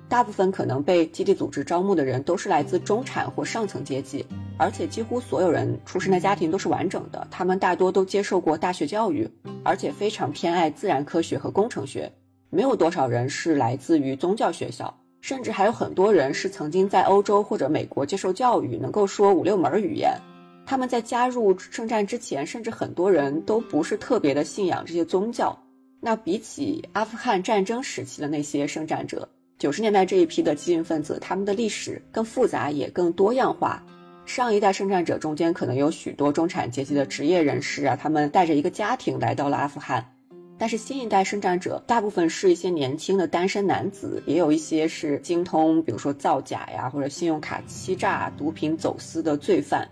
[0.09, 4.27] 大部分可能被基地组织招募的人都是来自中产或上层阶级，
[4.59, 9.31] 而且几乎所有人出生的家庭都是完整的，他们大多都接受过大学教育，
[9.63, 12.13] 而且非常偏爱自然科学和工程学，
[12.51, 15.00] 没有多少人是来自于宗教学校。
[15.21, 20.17] 甚至还有很多人是曾经在欧洲或者美国接受教育，能够说五六门语言。
[20.67, 25.59] 他们在加入圣战之前，甚至很多人都不是特别的信仰这些宗教。
[26.01, 33.83] 那比起阿富汗战争时期的那些圣战者，九十年代这一批的激进分子，他们的历史更复杂也更多样化。
[34.25, 40.07] 上一代圣战者中间可能有许多中产阶级的职业人士啊，他们带着一个家庭来到了阿富汗。
[40.61, 49.89] 但是新一代生战者大部分是一些年轻的单身男子，也有一些是精通，比如说造假呀，或者信用卡欺诈、毒品走私的罪犯。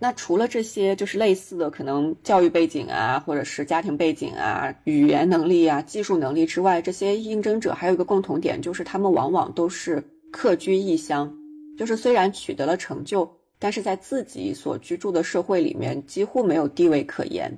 [0.00, 10.02] 那除了这些，就是类似的可能教育背景啊，或者是家庭背景啊、语言能力啊、技术能力之外，这些应征者还有一个共同点，就是他们往往都是
[10.32, 11.32] 客居异乡，
[11.78, 13.30] 就是虽然取得了成就，
[13.60, 17.56] 但是在自己所居住的社会里面几乎没有地位可言。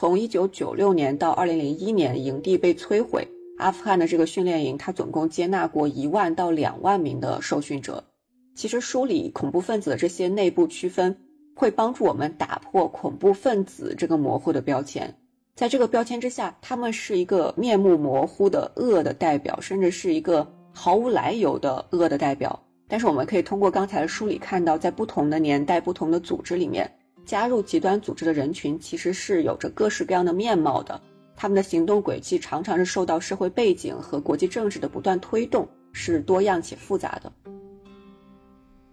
[0.00, 3.26] 从一九九六年到二零零一年，营地被摧毁。
[3.58, 8.04] 阿富汗的这个训练营，它总共接纳过一万到两万名的受训者。
[8.54, 11.18] 其实梳理恐怖分子的这些内部区分，
[11.52, 15.12] 会帮助我们打破恐怖分子这个模糊的标签。
[15.56, 22.56] 在这个标签之下，他们是一个面目模糊的恶的代表，甚至是一个毫无来由的恶的代表。
[22.86, 26.88] 但是我们可以通过刚才的梳理看到，在不同的年代、不同的组织里面。
[27.28, 30.98] 加入极端组织的人群其实是有着各式各样的面貌的，
[31.36, 37.30] 他们的行动轨迹常常是受到社会背景和国际政治的不断推动，是多样且复杂的。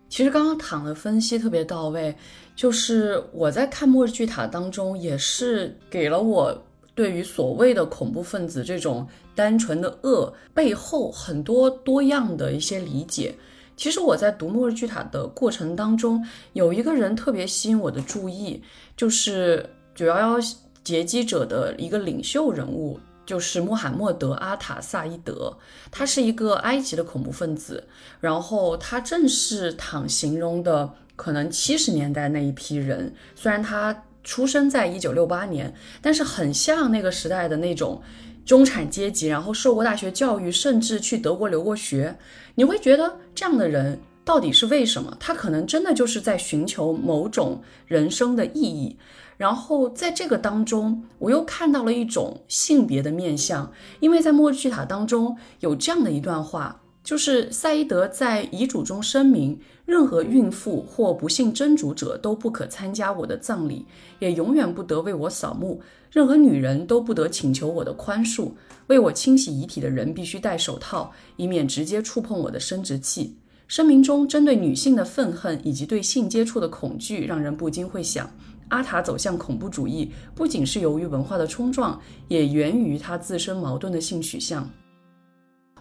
[0.10, 2.14] 其实刚刚躺的分析特别到位，
[2.58, 6.62] 就是我在看《末日巨塔》当中，也是给了我
[6.94, 13.34] 对于所谓的恐怖分子这种单纯的恶背后很多多样的一些理解。
[13.78, 18.64] 其实我在读《末日巨塔》的过程当中，有一个人特别吸引我的注意，
[18.96, 20.38] 就是九幺幺
[20.84, 25.58] 劫机者的一个领袖人物，就是穆罕默德·阿塔萨伊德。
[25.92, 27.86] 他是一个埃及的恐怖分子，
[28.22, 33.14] 然后他正是躺形容的可能七十年代那一批人。
[33.36, 38.02] 虽然他出生在一九六八年，但是很像那个时代的那种。
[38.46, 42.16] 中产阶级，然后受过大学教育，甚至去德国留过学，
[42.54, 45.18] 你会觉得这样的人到底是为什么？
[45.20, 48.96] 他可能真的就是在寻求某种人生的意义。
[49.38, 53.70] 然后在这个当中，我又看到了一种性别的面相，
[54.00, 56.82] 因为在《末日巨塔》当中有这样的一段话。
[57.04, 63.86] 就是赛义德在遗嘱中声明，任何孕妇或不幸真主者都不可参加我的葬礼，
[64.18, 65.80] 也永远不得为我扫墓。
[66.16, 68.54] 任何女人都不得请求我的宽恕。
[68.88, 73.36] 为我清洗遗体的人必须戴手套，以免直接触碰我的生殖器。
[73.68, 78.32] 声明中针对女性的愤恨以及对性接触的恐惧，让人不禁会想：
[78.70, 82.00] 阿塔走向恐怖主义，不仅是由于文化的冲撞，
[82.30, 84.70] 也源于他自身矛盾的性取向。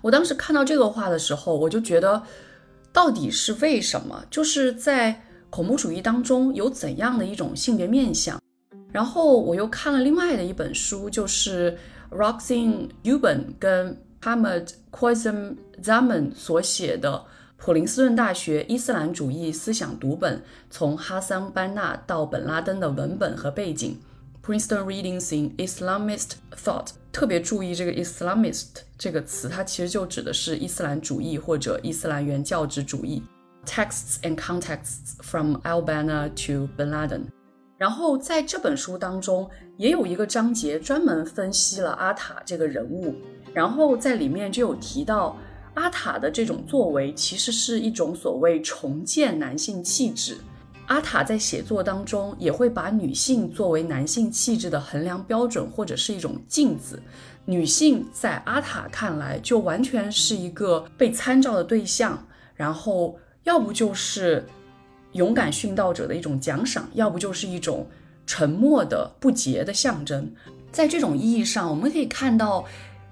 [0.02, 2.20] 我当时看到这个话的时候，我就觉得，
[2.92, 4.24] 到底是为什么？
[4.28, 8.40] 就是在恐怖主义当中有怎样的一种性别面相？
[8.93, 11.77] 然后我又看了另外的一本书，就是
[12.11, 17.23] Roxin Uben 跟 Hamad Qasim Zaman 所写的
[17.57, 23.99] 普林斯顿大学伊斯兰主义思想读本：从哈桑班纳到本拉登的文本和背景。
[24.43, 28.67] Princeton Readings in Islamist Thought，特别注意这个 Islamist
[28.97, 33.21] 这个词，它其实就指的是伊斯兰主义或者伊斯兰原教旨主义。
[33.65, 37.32] Texts and contexts from Al-Banna to Bin Laden。
[37.76, 43.14] 然后在这本书当中，也有一个章节专门分析了阿塔这个人物，
[43.52, 45.36] 然后在里面就有提到
[45.74, 50.38] 阿塔的这种作为，其实是一种所谓重建男性气质。
[50.86, 57.02] 阿塔在写作当中也会把女性作为男性气质的衡量标准，或者是一种镜子。
[57.46, 64.46] 女性在阿塔看来就完全是一个被参照的对象，然后要不就是
[65.14, 67.88] 勇敢殉道者的一种奖赏，要不就是一种
[68.26, 70.32] 沉默的不洁的象征。
[70.70, 72.64] 在这种意义上，我们可以看到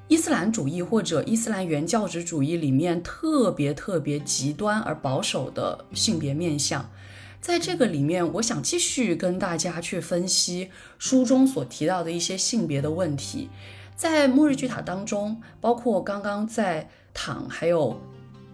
[0.09, 6.91] 伊斯兰主义或者伊斯兰原教旨主义里面特别特别极端而保守的性别面相。
[7.41, 13.49] 在这个里面，我想继续跟大家去分析书中所提到的一些性别的问题。
[13.97, 18.01] 在《末日巨塔》当中，包括刚刚在躺还有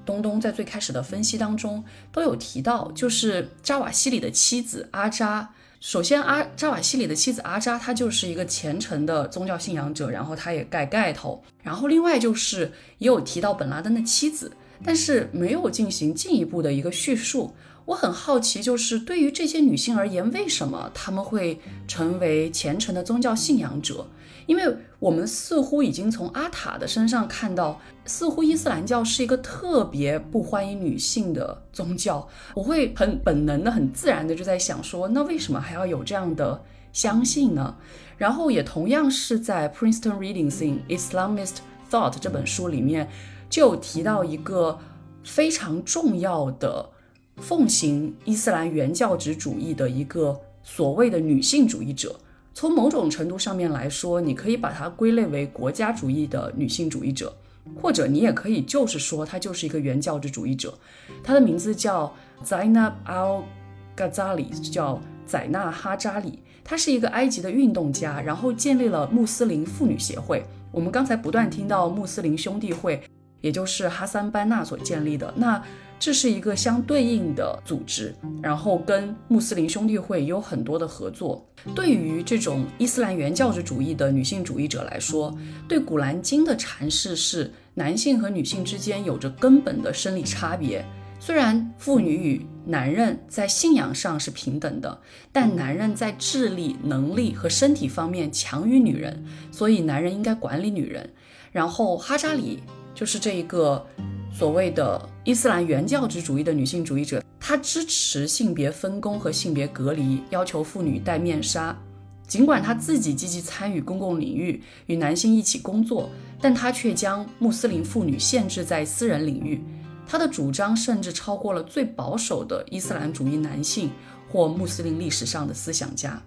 [0.09, 5.51] 东东在最开始的分析当中都有提到，就是扎瓦西里的妻子阿扎
[5.81, 11.45] 首先，阿扎瓦西里的妻子阿扎，她就是一个虔诚的宗教信仰者，然后她也盖盖头。
[11.63, 14.51] 然后另外就是也有提到本拉登的妻子，
[14.83, 17.55] 但是没有进行进一步的一个叙述。
[17.85, 24.07] 我很好奇，就是对于这些女性而言，为什么她们会成为虔诚的宗教信仰者？
[24.49, 24.65] 因为
[24.99, 32.27] 我们似乎已经从阿塔的身上看到，似乎伊斯兰教是一个特别不欢迎女性的宗教。
[32.55, 37.77] 我会很本能的、很自然的就在想说，那为什么还要有这样的相信呢？
[38.17, 41.57] 然后也同样是在 Princeton Readings in Islamist
[41.91, 43.11] Thought 这本书里面，
[43.51, 44.79] 就提到一个
[45.23, 46.89] 非常重要的
[47.37, 52.19] 奉行伊斯兰原教旨主义的一个所谓的女性主义者。
[52.59, 57.33] 从某种程度上面来说，你可以把它归类为国家主义的女性主义者，
[57.81, 60.77] 或者你也可以就是说她就是一个原教旨主义者。
[61.23, 62.13] 她的名字叫
[62.45, 66.41] Zainab al-Ghazali，叫宰纳哈扎里。
[66.65, 70.45] 她是一个埃及的运动家，然后建立了穆斯林妇女协会。
[70.73, 73.01] 我们刚才不断听到穆斯林兄弟会，
[73.41, 75.33] 也就是哈桑班纳所建立的。
[75.37, 75.63] 那
[76.01, 81.45] 这是一个相对应的组织，然后跟穆斯林兄弟会有很多的合作。
[81.75, 85.37] 对于这种伊斯兰原教旨主义的女性主义者来说，
[85.69, 90.85] 对《古兰经》的阐释是男性和女性之间有着根本的生理差别。
[91.19, 95.01] 虽然妇女与男人在信仰上是平等的，
[95.33, 101.11] 但男人在智力、能力和身体方面强于女人，所以男人应该管理女人。
[101.51, 102.61] 然后哈扎里
[102.95, 103.85] 就是这一个。
[104.31, 111.79] 所谓的伊斯兰原教旨主义的女性主义者，她支持性别分工和性别隔离，要求妇女戴面纱。
[112.27, 116.09] 尽管她自己积极参与公共领域，与男性一起工作，
[116.41, 119.63] 但她却将穆斯林妇女限制在私人领域。
[120.07, 123.91] 她的主张甚至超过了最保守的伊斯兰主义男性
[124.31, 126.23] 或穆斯林历史上的思想家。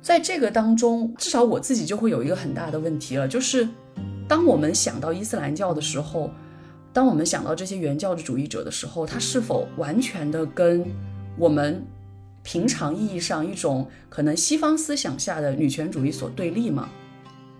[0.00, 3.68] 在这个当中，至少我自己就会有一个很大的问题了，就是
[4.26, 6.30] 当我们想到伊斯兰教的时候。
[6.94, 10.86] 当我们想到这些原教旨主义者的时候，他是否完全的跟
[11.36, 11.84] 我们
[12.44, 16.88] 平常意义上一种可能西方思想下的女权主义所对立吗？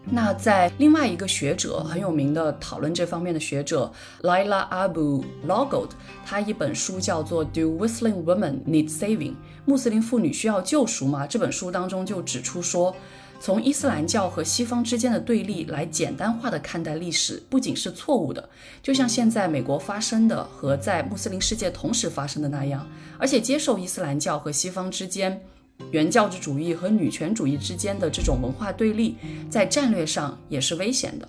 [0.04, 3.90] 那在另外一个学者很有名的讨论这方面的学者
[4.22, 5.88] Lila Abu Logod，
[6.24, 9.32] 他一本书叫做《Do Muslim Women Need Saving》，
[9.64, 11.26] 穆斯林妇女需要救赎吗？
[11.26, 12.94] 这本书当中就指出说。
[13.44, 18.48] 从伊斯兰教和西方之间的对立来简单化的看待历史，不仅是错误的，
[18.82, 22.88] 就像现在美国发生的和在穆斯林世界同时发生的那样。
[23.18, 25.42] 而且接受伊斯兰教和西方之间
[25.90, 29.16] 原教旨主义和女权主义之间的这种文化对立，
[29.50, 31.28] 在战略上也是危险的。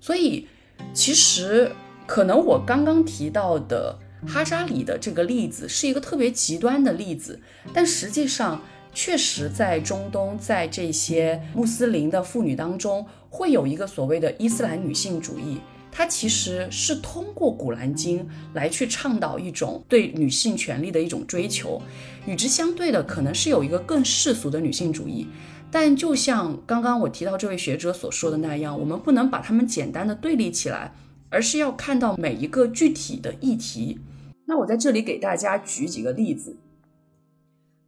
[0.00, 0.46] 所以，
[0.94, 1.72] 其实
[2.06, 7.40] 可能我刚刚提到的哈扎里的这个例子是一个特别极端的例子，
[7.74, 8.62] 但实际上。
[8.92, 15.58] 确实，在中东，在这些穆斯林的妇女当中，会有一个所谓的伊斯兰女性主义，
[15.92, 18.20] 它其实是通过《古兰经》
[18.54, 21.80] 来去倡导一种对女性权利的一种追求。
[22.26, 25.28] 与之相对的，可能是有一个更世俗的女性主义。
[25.70, 30.92] 但就像刚刚我提到这位学者所说的那样，我们不能把它们简单的对立起来，
[31.28, 34.00] 而是要看到每一个具体的议题。
[34.46, 36.56] 那我在这里给大家举几个例子。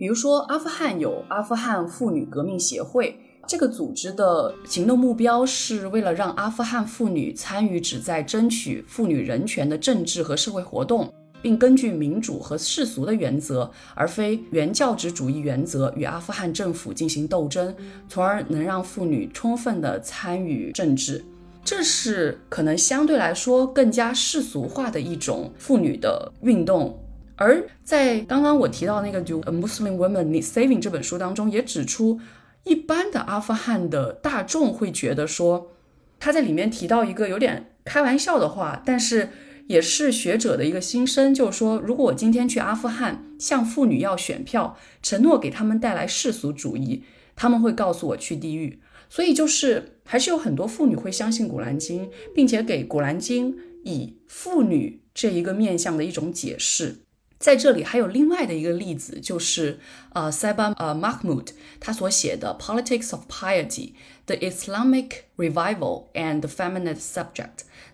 [0.00, 17.74] 比如说，阿富汗有阿富汗妇女革命协会，这个组织的行动目标是为了让阿富汗妇女参与旨在争取妇女人权的政治和社会活动，并根据民主和世俗的原则，而非原教旨主义原则，与阿富汗政府进行斗争，
[18.08, 21.22] 从而能让妇女充分的参与政治。
[21.62, 26.98] 这是可能相对来说更加世俗化的一种妇女的运动。
[27.40, 32.20] 而在刚刚我提到那个《就 Muslim Women Need Saving》这本书当中，也指出，
[32.64, 35.72] 一般的阿富汗的大众会觉得说，
[36.18, 39.30] 他在里面提到一个有点开玩笑的话，但是
[39.68, 47.04] 也是学者的一个心声，就是说，如果我今天去阿富汗向妇女要选票，承诺给他们带来世俗主义，
[47.34, 48.82] 他们会告诉我去地狱。
[49.08, 52.04] 所以就是还是有很多妇女会相信《古兰经》，
[52.34, 56.98] 并且给《古兰经》以妇女这一个面向的一种解释。
[57.40, 59.80] 在这里还有另外的一个例子，就是
[60.12, 63.94] 呃，Saba 呃 m a h m o d 他所写的《Politics of Piety:
[64.26, 67.34] The Islamic Revival and Feminist Subject》。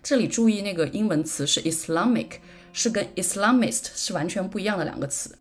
[0.03, 2.31] 这里注意那个英文词是 Islamic，
[2.73, 5.37] 是跟 Islamist 是完全不一样的两个词。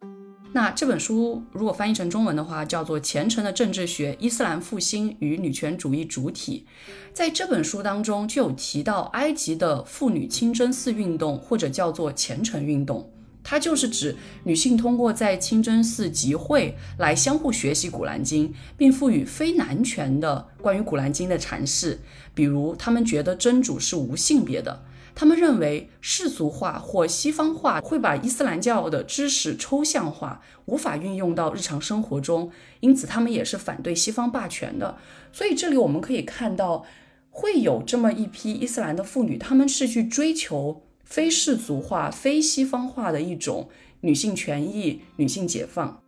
[0.52, 6.64] 那这本书如果翻译成中文的话，叫做《虔诚的政治学：伊斯兰复兴与女权主义主体》。
[7.12, 13.12] 在这本书当中就有提到埃及的妇女清真寺运动，或者叫做虔诚运动。
[13.48, 22.00] 它就是指女性通过在清真寺集会来相互学习《古兰经》，并赋予非男权的关于《古兰经》的阐释。
[22.34, 24.82] 比如，他们觉得真主是无性别的，
[25.14, 32.50] 他们认为世俗化或西方化会把伊斯兰教的知识抽象化，无法运用到日常生活中，
[32.80, 34.98] 因此他们也是反对西方霸权的。
[35.32, 36.84] 所以，这里我们可以看到，
[37.30, 40.82] 会有这么一批伊斯兰的妇女，她们是去追求。
[41.06, 43.70] 非世俗化、非西方化的一种
[44.02, 46.02] 女性权益、女性解放。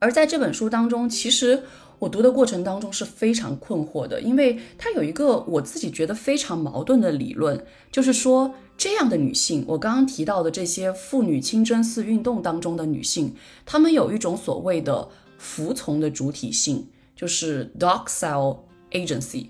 [0.00, 1.62] 而在这本书当中，其实
[2.00, 13.34] 我读的过程当中是非常困惑的，因为它有一个我自己觉得非常矛盾的理论，就是说这样的女性，我刚刚提到的这些妇女清真寺运动当中的女性，
[13.64, 18.58] 她们有一种所谓的服从的主体性，就是 docile
[18.90, 19.46] agency，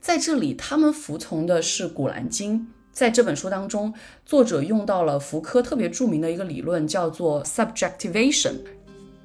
[0.00, 2.60] 在这里，她们服从的是《古兰经》。
[2.96, 3.92] 在这本书当中，
[4.24, 8.54] 作者用到了福柯特别著名的一个理论，叫做 subjectivation。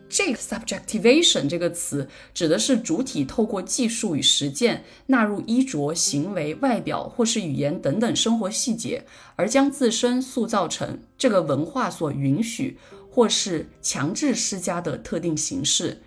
[0.10, 9.06] 这个 subjectivation 这个词指的是主体透过技术与实践纳入衣着、行为、外表或是语言等等生活细节，
[9.38, 12.78] 而将自身塑造成这个文化所允许
[13.10, 16.02] 或是强制施加的特定形式。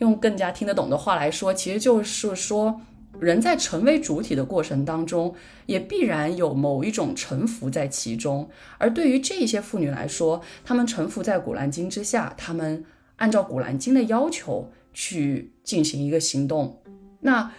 [0.00, 2.82] 用更加听得懂的话来说，其实就是说。
[3.20, 5.34] 人在成为主体的过程当中，
[5.66, 8.48] 也必然有某一种臣服在其中。
[8.78, 12.84] 而对于这些妇女来说，她们臣服在《古兰经》之下，她们
[13.16, 16.80] 按照《古兰经》的要求去进行一个行动。
[17.20, 17.50] 那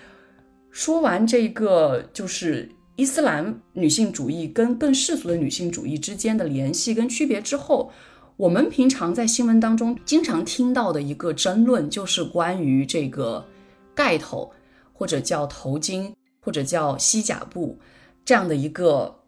[0.72, 7.92] 说完这个，就是伊斯兰女性主义跟更世俗的女性主义之间的联系跟区别之后，
[8.38, 13.46] 我们平常在新闻当中经常听到的一个争论，就是关于这个
[13.94, 14.50] 盖头。
[15.00, 16.12] 或者叫头巾，
[16.42, 17.80] 或者叫西甲布，
[18.26, 19.22] 这样的一个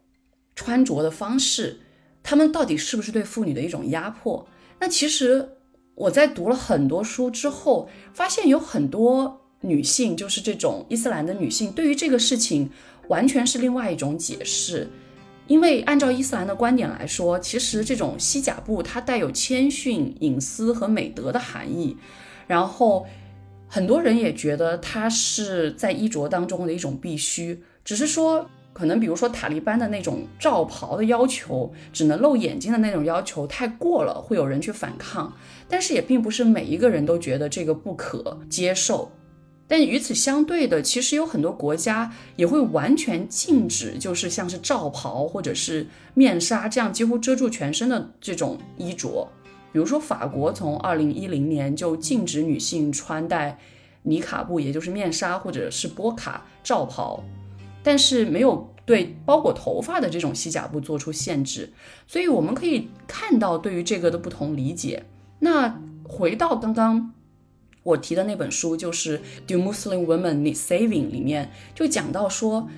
[0.54, 1.80] 穿着的方式，
[2.22, 4.46] 他们到底是不是对妇女的一种压迫？
[4.80, 5.48] 那其实
[5.94, 12.68] 我在读了很多书之后，发现有很多女性，就是这种伊斯兰的女性，对于这个事情
[13.08, 14.90] 完全是另外一种解释。
[15.46, 21.96] 因为按照伊斯兰的观点来说，其实这种西甲布它带有谦逊、隐私和美德的含义，
[22.46, 23.06] 然后。
[23.74, 35.34] 很多人也觉得它是在衣着当中的一种必须，只是说可能比如说塔利班的那种罩袍的要求，只能露眼睛的那种要求太过了，会有人去反抗。
[35.70, 39.10] 但是也并不是每一个人都觉得这个不可接受。
[39.66, 49.26] 但与此相对的，其实有很多国家也会完全禁止，就是像是罩袍或者是面纱这样几乎遮住全身的这种衣着。
[49.72, 53.58] 比如说，法国从二零一零年就禁止女性穿戴
[54.02, 57.24] 尼卡布，也就是面纱或者是波卡罩袍，
[57.82, 61.72] 但是没有对包裹头发的这种西甲布做出限制。
[62.06, 65.04] 所以我们可以看到对于这个的不同理解。
[65.38, 67.14] 那回到刚刚
[67.82, 72.68] 我提的那本书，就是《Do Muslim Women Need Saving》里面就讲到说，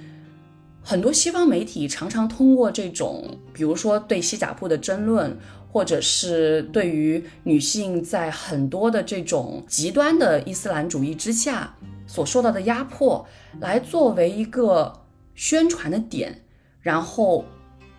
[0.81, 5.37] 很多西方媒体常常通过这种，比如说对西甲布的争论。
[5.75, 11.75] 或者是对于女性在很多的这种极端的伊斯兰主义之下
[12.07, 13.27] 所受到的压迫，
[13.59, 15.01] 来作为一个
[15.35, 16.43] 宣传的点，
[16.81, 17.45] 然后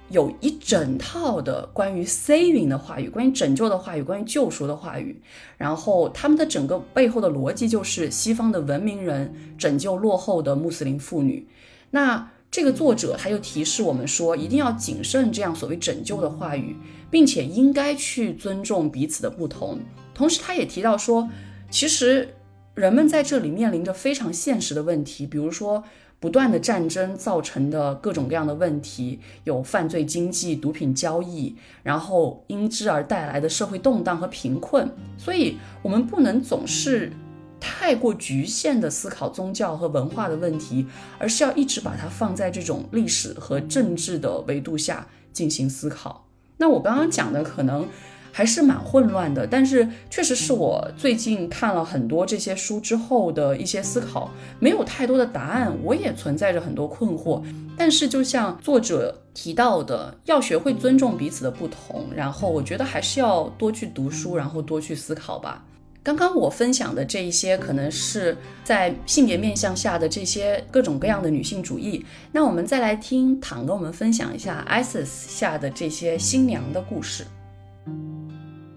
[0.10, 5.22] 有一整套的关于 saving 的话语，关于拯救的话语，关于救赎的话语，
[5.58, 11.50] 然后他们的整个背后的逻辑就是西方的文明人拯救落后的穆斯林妇女。
[11.92, 16.78] 那这个作者他又提示我们说，一定要谨慎这样所谓拯救的话语。
[17.10, 19.80] 并且应该去尊重彼此的不同。
[20.14, 21.30] 同时，他也提到说，
[21.70, 22.36] 其实
[22.74, 25.84] 人们在这里面临着非常现实的问题，比如说
[26.20, 34.90] 不断的战争造成的各种各样的问题，有犯罪经济、毒品交易，然后因之而带来的社会动荡和贫困。
[35.18, 37.12] 所以，我们不能总是
[37.60, 40.88] 太过局限的思考宗教和文化的问题，
[41.20, 46.25] 而是要一直把它放在这种历史和政治的维度下进行思考。
[46.58, 47.88] 那我刚刚讲的可能
[48.32, 54.30] 还是蛮混乱的，但是确实是我最近看了很多这些书之后的一些思考，
[54.60, 57.42] 没有太多的答案，我也存在着很多困惑。
[57.78, 65.64] 但是就像作者提到的，要学会尊重彼此的不同，然后我觉得还是要多去读书，然后多去思考吧。
[66.06, 72.06] 刚刚我分享的这一些，可能是在性别面向下的这些各种各样的女性主义。
[72.32, 77.26] 那我们再来听唐跟我们分享一下 ISIS 下的这些新娘的故事。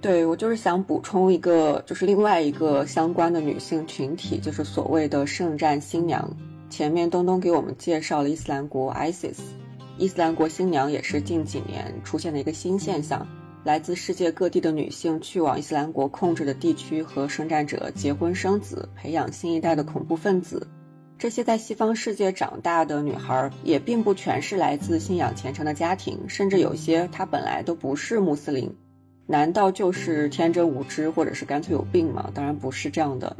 [0.01, 6.27] 对我就是想补充一个，就是另外一个相关的女性群体，就是所谓的圣战新娘。
[6.71, 9.37] 前面东东给我们介绍了伊斯兰国 ISIS，
[9.99, 13.27] 伊斯兰国新娘也是近几年出现的一个新现象。
[13.65, 20.67] 来自世界各地的女性去往伊斯兰国控制的地区和圣战者结婚生子，培养新一代的恐怖分子。
[21.19, 28.73] 这些在西方世界长大的女孩也并不全是来自信仰虔诚的家庭，甚至有些她本来都不是穆斯林。
[29.27, 32.31] 难道就是天真无知，或者是干脆有病吗？
[32.33, 33.37] 当然不是这样的。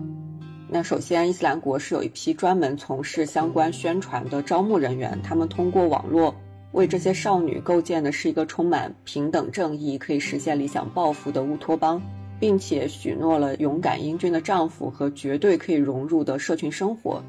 [0.69, 6.35] 那首先，伊斯兰国是有一批专门从事相关宣传的招募人员，他们通过网络
[6.73, 12.01] 为这些少女构建的是一个充满平等正义、可以实现理想抱负的乌托邦，
[12.39, 17.23] 并且许诺了勇敢英俊的丈夫和绝对可以融入的社群生活。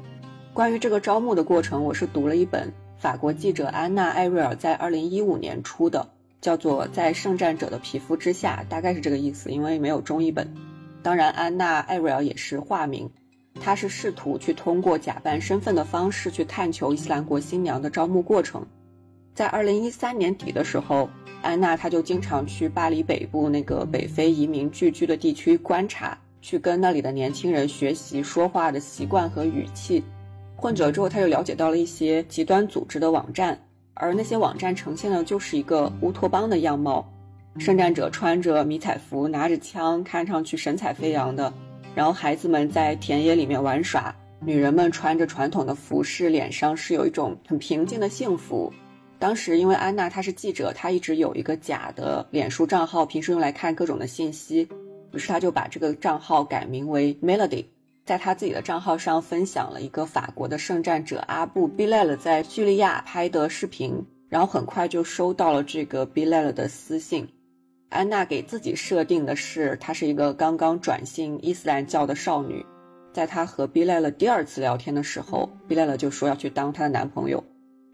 [0.52, 6.06] 关于这个招募的过程，我是读了一本法国记者安娜·艾瑞尔在二零一五年出的。
[6.40, 10.50] 叫做在圣战者的皮肤之下，大概是这个意思，因为没有中译本。
[11.02, 13.10] 当然，安娜·艾瑞尔也是化名，
[13.60, 18.64] 她是试图去通过假扮身份的方式去探求伊斯兰国新娘的招募过程。
[19.40, 21.08] 在二零一三年底的时候，
[21.40, 30.04] 安娜她就经常去巴黎北部那个北非移民聚居的地区观察，去跟那里的年轻人学习说话的习惯和语气。
[30.56, 33.58] 混久了之后，她就了解到了一些极端组织的网站。
[33.94, 37.10] 而那些网站呈现的就是一个乌托邦的样貌，
[37.56, 41.50] 圣战者穿着迷彩服，拿着枪，看上去神采飞扬的。
[41.94, 44.14] 然后孩子们在田野里面玩耍，
[44.44, 48.70] 女人们穿着传统的服饰，脸上是有一种很平静的幸福。
[49.20, 54.66] 当时因为安娜她是记者，她一直有一个假的脸书账号，平时用来看各种的信息，
[55.12, 57.66] 于是她就把这个账号改名为 Melody。
[58.06, 67.28] 在她自己的账号上分享了一个法国的圣战者阿布·比莱勒在叙利亚拍的视频，然后很快就收到了这个比莱勒的私信。
[67.90, 72.64] 安娜给自己设定的是，她是一个刚刚转信伊斯兰教的少女。
[73.12, 77.44] 在她和比莱勒第二次聊天的时候，比莱勒就说要去当她的男朋友。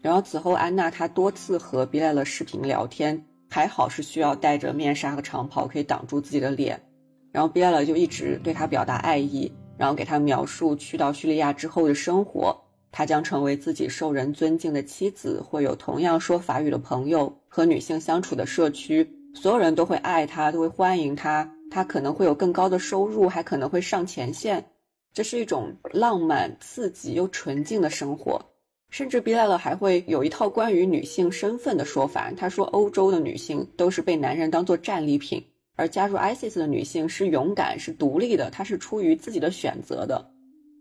[0.07, 6.81] 然后此后，安娜她多次和比莱勒视频聊天，还好是需要戴着面纱和长袍可以挡住自己的脸。
[7.29, 9.51] 然后比莱勒就一直对她表达爱意。
[9.77, 12.57] 然后给她描述去到叙利亚之后的生活，
[12.89, 19.05] 他将成为自己受人尊敬的妻子，会有同样说法语的朋友和女性相处的社区，
[19.35, 21.51] 所有人都会爱她，都会欢迎她。
[21.69, 24.63] 她可能会有更高的收入，还可能会上前线。
[25.11, 28.41] 这是一种浪漫、刺激又纯净的生活。
[28.89, 32.31] 甚至比莱勒还会有一套关于女性身份的说法。
[32.35, 35.43] 他说，欧洲的女性都是被男人当做战利品。
[35.79, 40.27] 而加入 ISIS 的女性是勇敢、是独立的，她是出于自己的选择的。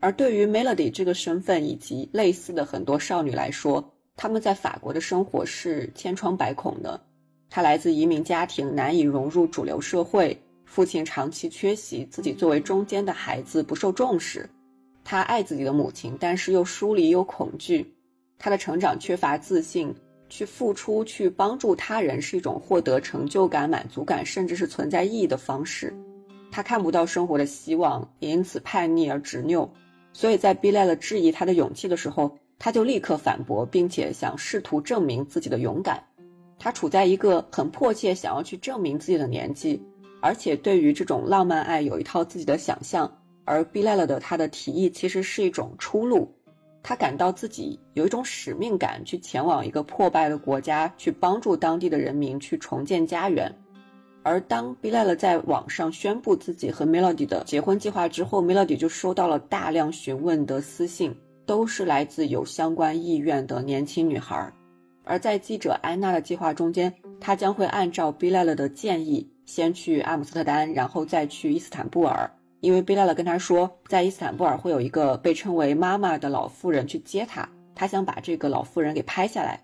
[0.00, 6.98] 而对于 Melody 这个身份以及类似的很多少女来说，她们在法国的生活是千疮百孔的。
[7.50, 10.34] 她来自移民家庭，难以融入主流社会，
[10.64, 14.48] 父亲长期缺席，自己作为中间的孩子不受重视。
[15.04, 17.94] 她爱自己的母亲，但是又疏离又恐惧。
[18.38, 19.94] 他的成长缺乏自信。
[20.28, 25.94] 去付出、去帮助他人是一种获得成就感、满足感，甚至是存在意义的方式。
[26.50, 29.70] 他看不到生活的希望，也因此叛逆而执拗。
[30.12, 36.02] 所以在 b i l 了质疑他的勇气的时候，他就立刻反驳，并且想试图证明自己的勇敢。
[36.58, 39.80] 他处在一个很迫切想要去证明自己的年纪，
[40.20, 43.16] 而且对于这种浪漫爱有一套自己的想象。
[43.44, 46.34] 而 b i l 的他的提议其实是一种出路。
[46.88, 53.52] 他感到自己有一种使命感，去前往一个破败的国家，去帮助当地的人民去重建家园。
[54.22, 61.12] 而当 b i l a 在网上宣布自己和 Melody 的结婚计划之后，Melody 就收到了大量询问的私信，
[61.44, 64.52] 都是来自有相关意愿的年轻女孩。
[65.02, 72.30] 而在记者安娜的计划中间，她将会按照 b i l a 的建议，先去阿姆斯特丹，然后再去伊斯坦布尔。
[72.66, 79.62] 因为贝拉勒跟他说，在伊斯坦布尔会有一个被称为妈妈的老妇人去接他，他想把这个老妇人给拍下来。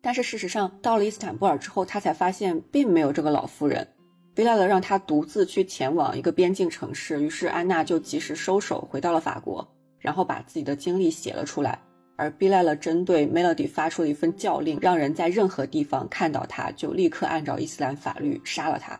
[0.00, 3.84] 但是事实上，到了伊斯坦布尔之后，他才发现并没有这个老妇人。
[4.32, 9.66] 贝拉勒让他独自去前往一个边境城市，于是安娜就及时收手，回到了法国，
[9.98, 11.76] 然后把自己的经历写了出来。
[12.14, 18.96] 而贝拉勒针对 Melody 发出了一份教令，让人在任何地方看到他就立刻按照伊斯兰法律杀了他。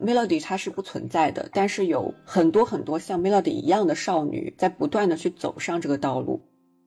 [0.00, 6.40] Melody 它是不存在的，但是有很多很多像 Melody 一样的少女在不断的去走上这个道路。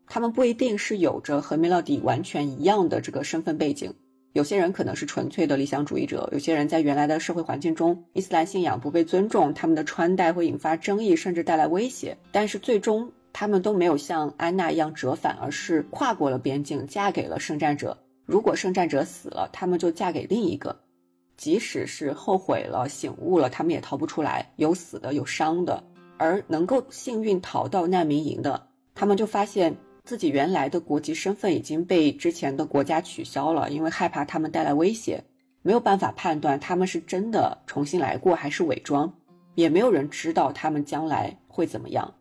[0.07, 3.93] 她们不一定是有着和 Melody 完全一样的这个身份背景，
[4.33, 12.17] 有些人可能是纯粹的理想主义者，有些人在原来的社会环境中，伊斯兰信仰不被尊重，他们的穿戴会引发争议，甚至带来威胁。
[12.31, 17.97] 但是最终，他们都没有像安娜一样折返，而是跨过了边境，嫁给了圣战者。
[18.25, 20.79] 如果圣战者死了，他们就嫁给另一个。
[21.41, 25.83] 即使是后悔了、醒悟了，他们也逃不出来，有死的，有伤的。
[26.19, 35.19] 而能够幸运逃到难民营的，他们就发现自己原来的国籍身份已经被之前的国家取消了，因为害怕他们带来威胁。
[35.63, 39.11] 没有办法判断他们是真的重新来过还是伪装，
[39.55, 42.13] 也没有人知道他们将来会怎么样。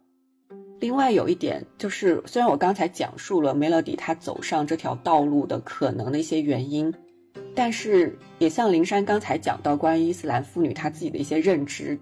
[0.79, 6.91] 另外有一点就是，虽然我刚才讲述了 Melody 她走上这条道路的可能的一些原因，
[7.55, 11.99] 但是也像林珊刚才讲到关于伊斯兰妇女她自己的一些认知，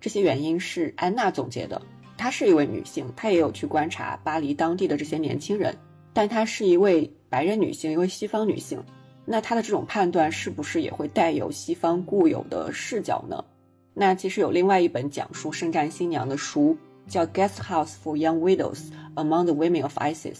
[0.00, 1.80] 这些原因是安娜总结的。
[2.16, 5.76] 她是一位女性，她也有去观察巴黎当地的这些年轻人，
[6.12, 8.82] 但她是一位白人女性，一位西方女性。
[9.24, 13.44] 那她的这种判断是不是也会带有西方固有的视角呢？
[13.94, 16.76] 那其实有另外一本讲述圣战新娘的书。
[17.08, 18.78] 叫《Guest House for Young Widows
[19.16, 20.34] Among the Women of ISIS》，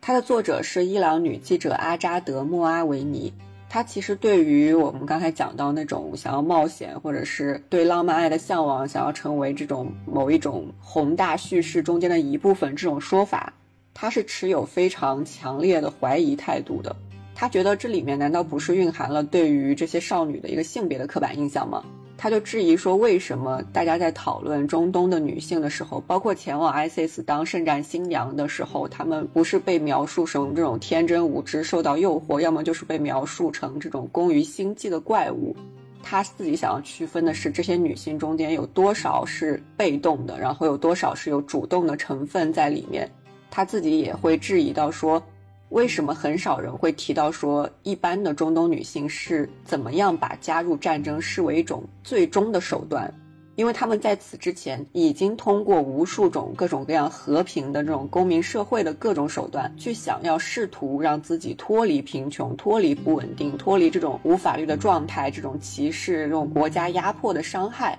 [0.00, 3.30] 它的作者是伊朗女记者阿扎德·莫阿维尼。
[3.70, 13.52] 他其实对于我们刚才讲到那种想要冒险，或者是对浪漫爱的向往，想要成为这种某一种宏大叙事中间的一部分这种说法，
[13.92, 16.96] 他是持有非常强烈的怀疑态度的。
[17.34, 21.84] 他觉得这里面难道不是蕴含了对于这些少女的一个性别的刻板印象吗？
[22.20, 35.54] 他就质疑说，为什么大家在讨论中东的女性的时候，包括前往 ISIS 当圣战新娘的时候，她们不是被描述成这种天真无知、受到诱惑，要么就是被描述成这种工于心计的怪物。
[36.02, 43.08] 他自己想要区分的是，这些女性中间有多少是被动的，然后有多少是有主动的成分在里面。
[43.48, 45.22] 他自己也会质疑到说。
[45.70, 53.12] 为什么很少人会提到说，一般的中东女性是怎么样把加入战争视为一种最终的手段？
[53.54, 67.98] 因为他们在此之前已经通过无数种各种各样和平的这种公民社会的各种手段，去想要试图让自己脱离贫穷、脱离不稳定、脱离这种无法律的状态、这种歧视、这种国家压迫的伤害。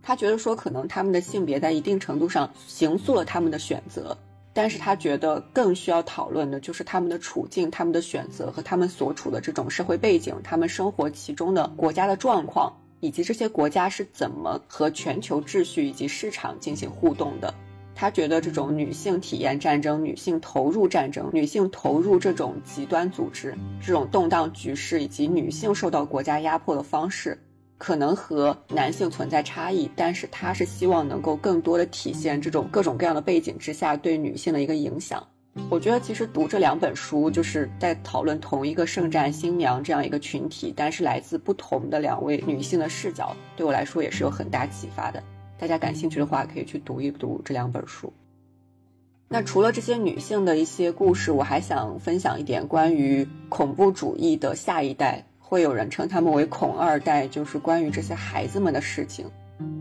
[0.00, 4.16] 他觉得说，可能他们的性别在一定程度上形塑了他们的选择。
[4.54, 17.54] 但是他觉得更需要讨论的就是他们的处境、他们的选择和他们所处的这种社会背景、他们生活其中的国家的状况，以及这些国家是怎么和全球秩序以及市场进行互动的。
[17.94, 27.38] 他觉得这种女性体验战争、女性投入战争、女性投入这种极端组织、这种动荡局势以及女性受到国家压迫的方式。
[27.82, 35.20] 可能和男性存在差异，但是他是希望能够更多的体现这种各种各样的背景之下对女性的一个影响。
[35.68, 45.20] 我觉得其实读这两本书就是在讨论同一个圣战新娘这样一个群体，但是来自不同的两位女性的视角，对我来说也是有很大启发的。
[45.58, 48.12] 大家感兴趣的话，可以去读一读这两本书。
[49.26, 55.26] 那除了这些女性的一些故事，我还想分享一点关于恐怖主义的下一代。
[55.52, 59.26] 会有人称他们为“孔二代”，就是关于这些孩子们的事情。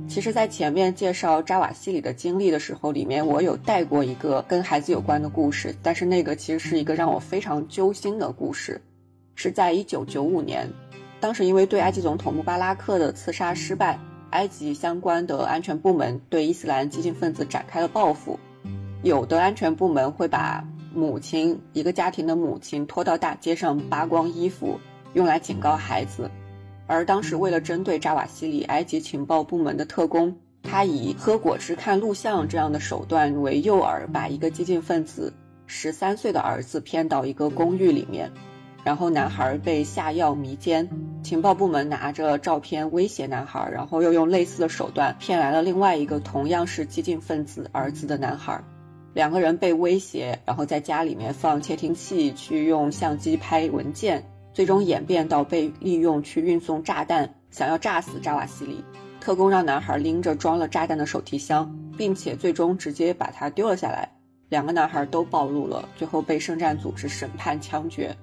[0.06, 8.82] 其实，在前面介绍扎瓦西里的经历的时候，里面我有带过一个跟孩子有关的故事，但是那个其实是一个让我非常揪心的故事。
[9.36, 10.68] 是在1995年，
[11.22, 13.98] 当时因为对埃及总统穆巴拉克的刺杀失败，
[14.32, 18.38] 埃及相关的安全部门对伊斯兰激进分子展开了报复。
[19.04, 20.62] 有的安全部门会把
[20.94, 24.78] 母亲，一个家庭的母亲拖到大街上扒光衣服。
[25.14, 26.30] 用来警告孩子，
[26.88, 35.34] 而当时为了针对扎瓦西里，埃及情报部门的特工，他以喝果汁看录像这样的手段为诱饵，把一个激进分子
[35.66, 38.32] 十三岁的儿子骗到一个公寓里面，
[38.84, 40.90] 然后男孩被下药迷奸，
[41.24, 48.64] 情报部门拿着照片威胁男孩，然后又用类似的手段骗来了另外一个同样是激进分子儿子的男孩，
[49.14, 54.24] 两个人被威胁，然后在家里面放窃听器，去用相机拍文件。
[54.54, 58.84] 最终演变到被利用去运送炸弹，想要炸死扎瓦西里。
[59.20, 64.10] 特工让男孩拎着装了炸弹的手提箱，并且最终直接把他丢了下来。
[64.50, 68.16] 两个男孩都暴露了，最后被圣战组织审判枪决。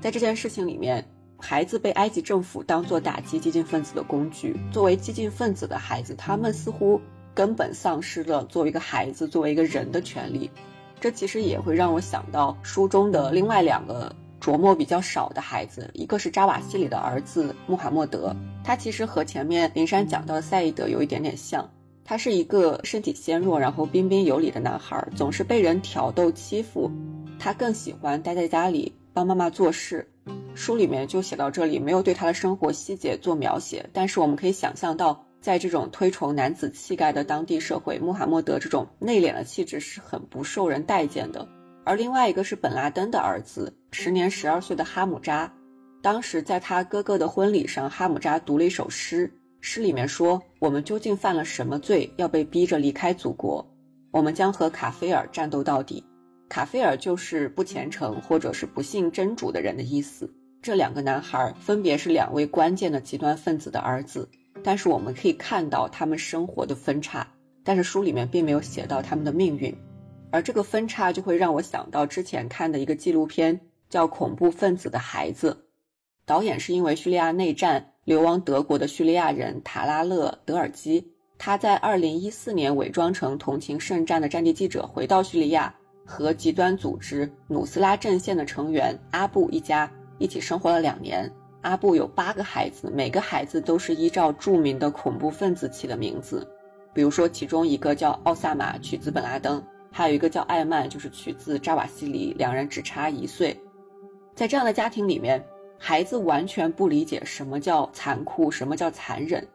[0.00, 1.02] 在这件事情里面，
[1.38, 4.54] 孩子被埃及政府当作打击激进分子的工具。
[4.72, 7.00] 作为激进分子的孩子，他们似乎
[7.32, 10.50] 根本丧失了作为一个孩子、作为一个人的权利。
[11.00, 14.14] 这其实也会让我想到书中的另外两个。
[14.40, 21.68] 琢磨比较少的孩子，一个是扎瓦西里的儿子穆罕默德，他其实和前面林珊讲到的赛义德有一点点像，
[22.04, 26.90] 他是一个身体纤弱，然后彬彬有礼的男孩，总是被人挑逗欺负，
[27.38, 30.08] 他更喜欢待在家里帮妈妈做事。
[30.54, 41.46] 书里面就写到这里，没有对他的生活细节做描写，但是我们可以想象到，在这种推崇男子气概的当地社会，穆罕默德这种内敛的气质是很不受人待见的。
[41.86, 45.50] 而另外一个是本拉登的儿子，时年十二岁的哈姆扎。
[46.02, 53.64] 当时在他哥哥的婚礼上，哈姆扎读了一首诗，诗里面说：“我们究竟犯了什么罪，要被逼着离开祖国？
[54.10, 56.04] 我们将和卡菲尔战斗到底。”
[56.50, 60.28] 卡菲尔就是不虔诚或者是不信真主的人的意思。
[60.60, 64.28] 这两个男孩分别是两位关键的极端分子的儿子，
[64.64, 67.24] 但是我们可以看到他们生活的分叉，
[67.62, 69.72] 但是书里面并没有写到他们的命运，
[70.30, 75.50] 而这个分叉就会让我想到之前看的一个纪录片，叫《恐怖分子的孩子》，
[76.24, 85.74] 导演是因为叙利亚内战流亡德国的叙利亚人塔拉勒·德尔基，他在2014年伪装成同情圣战的战地记者回到叙利亚。
[86.08, 91.28] 和极端组织努斯拉阵线的成员阿布一家一起生活了两年。
[91.62, 96.46] 阿布有八个孩子，每个孩子都是依照著名的恐怖分子起的名字，
[96.94, 99.60] 比如说其中一个叫奥萨马，取自本拉登；
[99.96, 103.58] 还有一个叫艾曼，就是取自扎瓦西里，两人只差一岁。
[104.34, 105.42] 在这样的家庭里面，
[105.78, 109.48] 孩子完全不理解什么叫残酷，什么叫残忍。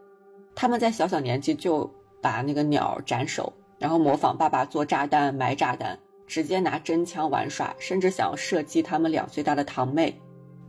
[0.56, 1.88] 他们在小小年纪就
[2.24, 5.96] 把那个鸟斩首，然后模仿爸爸做炸弹、埋炸弹。
[6.26, 10.20] 直接拿真枪玩耍，甚至想要射击他们两岁大的堂妹。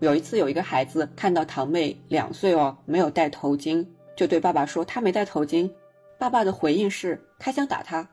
[0.00, 5.70] 有一次，有一个孩子看到堂妹两岁哦没有戴头巾，就对爸爸说他没戴头巾。
[6.18, 8.06] 爸爸的回应是开枪打他。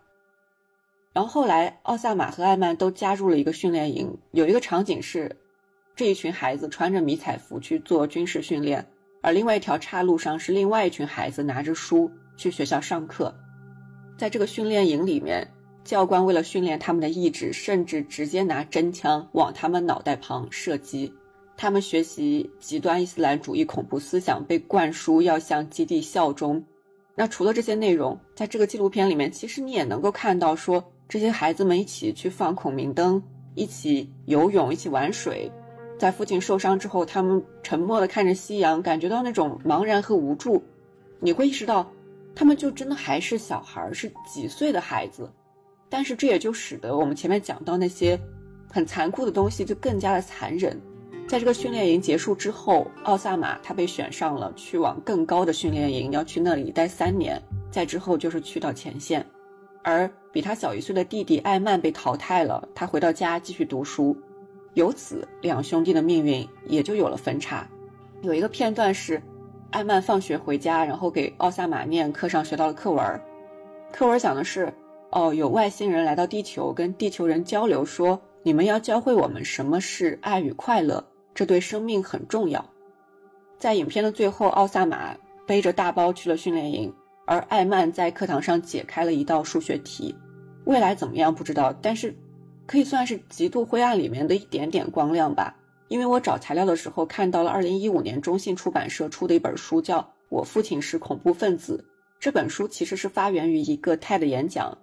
[1.13, 4.17] 然后后来，奥萨马和艾曼都加入了一个训练营。
[4.31, 5.37] 有一个场景是，
[5.95, 8.87] 这一群孩子穿着迷彩服去做军事训练，
[9.21, 13.35] 而另外一条岔路上是另外一群孩子拿着书去学校上课。
[14.17, 15.47] 在这个训练营里面。
[15.85, 21.11] 教官为了训练他们的意志，甚至直接拿真枪往他们脑袋旁射击。
[21.57, 26.63] 他们学习极端伊斯兰主义恐怖思想，被灌输要向基地效忠。
[27.15, 33.21] 那除了这些内容，在这个纪录片里面，其实你也能够看到，说这些孩子们一起去放孔明灯，
[33.55, 35.51] 一起游泳，一起玩水。
[35.97, 40.63] 在父亲受伤之后，他们沉默地看着夕阳，感觉到那种茫然和无助。
[41.19, 41.91] 你会意识到，
[42.35, 45.27] 他们就真的还是小孩，是几岁的孩子。
[45.89, 48.17] 但是这也就使得我们前面讲到那些
[48.71, 50.79] 很残酷的东西就更加的残忍。
[51.27, 57.41] 在这个训练营结束之后，奥萨马他被选上了去往更高的训练营，要去那里待三年。
[57.71, 59.25] 再之后就是去到前线，
[59.89, 64.15] 而比他小一岁的弟弟艾曼被淘汰了，他回到家继续读书。
[64.75, 67.67] 由此，两兄弟的命运也就有了分叉。
[68.21, 69.21] 有一个片段是，
[69.71, 73.21] 艾曼放学回家，然后给奥萨马念课上学到的课文，
[73.91, 74.71] 课文讲的是。
[75.11, 81.03] 哦，有外星人来到地球，跟地球人交流，说你们要教会我们什么是爱与快乐，
[81.33, 82.63] 这对生命很重要。
[83.57, 85.17] 在影片的最后，奥萨马
[85.47, 86.93] 背着大包去了训练营，
[87.29, 90.15] 而艾曼在课堂上解开了一道数学题。
[90.65, 92.11] 未来怎么样不知道，但是
[92.65, 95.55] 可以算是极度灰暗里面的一点点光亮吧。
[95.89, 101.85] 因为我找材料的时候看到了2015年中信出版社出的一本书，叫《我父亲是恐怖分子》。
[102.19, 104.75] 这本书其实是发源于一个 TED 演讲。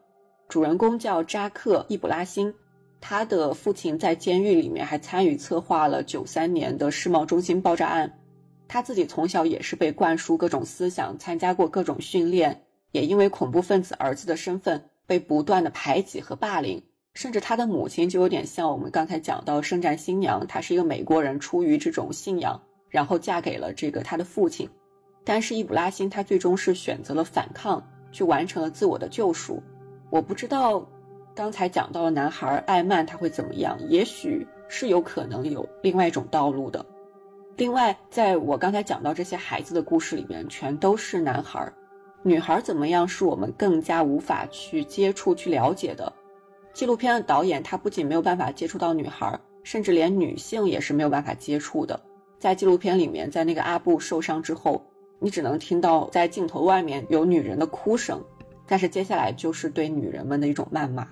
[0.48, 2.54] 主人公叫扎克·伊卜拉欣，
[3.00, 8.08] 他的父亲在监狱里面还参与策划了九三年的世贸中心爆炸案。
[8.68, 12.62] 他自己从小也是被灌输各种思想，参加过各种训练，
[12.92, 16.82] 也因为恐怖分子儿子的身份被不断的排挤和霸凌。
[17.14, 22.60] 甚至他的母亲就有点像我们刚才讲到圣战新娘，她是一个美国人，出于这种信仰，
[22.90, 24.68] 然后嫁给了这个他的父亲。
[25.24, 27.82] 但是伊卜拉欣他最终是选择了反抗，
[28.12, 29.62] 去完成了自我的救赎。
[30.10, 30.86] 我不知道，
[31.34, 33.78] 刚才讲到的男孩艾曼他会怎么样？
[33.88, 36.84] 也许是有可能有另外一种道路的。
[37.56, 41.72] 另外，在我刚才讲到这些孩子的故事里面，全都是男孩，
[42.22, 46.12] 女孩怎么样是我们更加无法去接触、去了解的。
[46.74, 51.98] 纪录片的导演他不仅没有办法接触到女孩，甚至连女性也是没有办法接触的。
[52.38, 54.84] 在纪录片里面，在那个阿布受伤之后，
[55.18, 58.22] 你只能听到在镜头外面有女人的哭声。
[58.66, 61.08] 但是接下来就是对女人们的一种谩骂。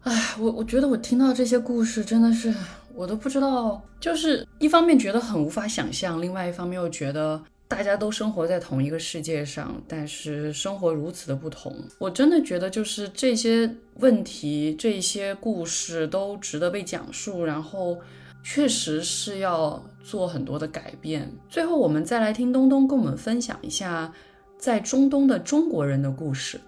[0.00, 2.54] 唉，我我觉得我听到这些故事真的是
[2.96, 11.76] 我都不知道，就是一方面觉得很无法想象，另外一方面又觉得大家都生活在同一个世界上，但是生活如此的不同。
[11.98, 13.70] 我真的觉得就是这些
[14.00, 17.98] 问题、这些故事都值得被讲述，然后
[18.42, 21.30] 确实是要做很多的改变。
[21.48, 24.12] 最后，我们再来听东东跟我们分享一下。
[24.58, 26.58] 在中东的中国人的故事，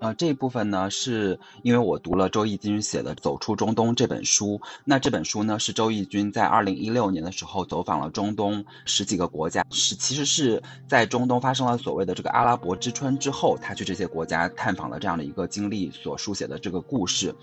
[0.00, 4.58] 呃，这一部分呢，是因为我读了周轶君写的《走出中东》这本书。
[4.82, 17.34] 那这本书呢，是周轶君在二零一六年的时候走访了中东十几个国家，是其实是在中东发生了所谓的这个阿拉伯之春之后，他去这些国家探访的这样的一个经历所书写的这个故事。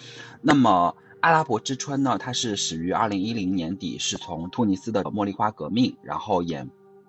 [0.41, 6.67] 那么，阿拉伯之春呢，它是始于二零一零年底，是从突尼斯的茉莉花革命，然后演。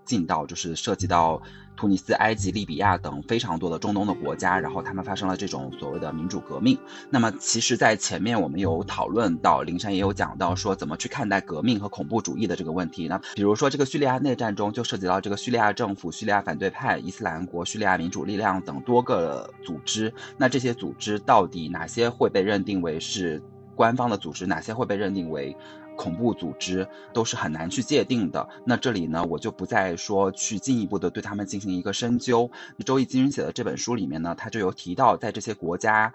[0.08, 1.40] 进到，就是涉及到
[1.76, 6.76] 突尼斯、埃及、利比亚等非常多的中东的国家，然后他们发生了这种所谓的民主革命。
[7.10, 13.06] 那么，其实，在前面我们有讨论到，灵山也有讲到说，怎么去看待革命和恐怖主义的这个问题。
[13.06, 20.12] 那比如说，这个叙利亚内战中就涉及到这个叙利亚政府、叙利亚反对派、伊斯兰国、叙利亚民主力量等多个组织。
[20.38, 23.42] 那这些组织到底哪些会被认定为是
[23.76, 25.54] 官方的组织，哪些会被认定为？
[25.98, 28.48] 恐怖组织都是很难去界定的。
[28.64, 32.48] 那这里呢，我就不再说去进一步的对他们进行一个深究。
[32.86, 36.14] 周易金人写的这本书里面呢，他就有提到，在这些国家。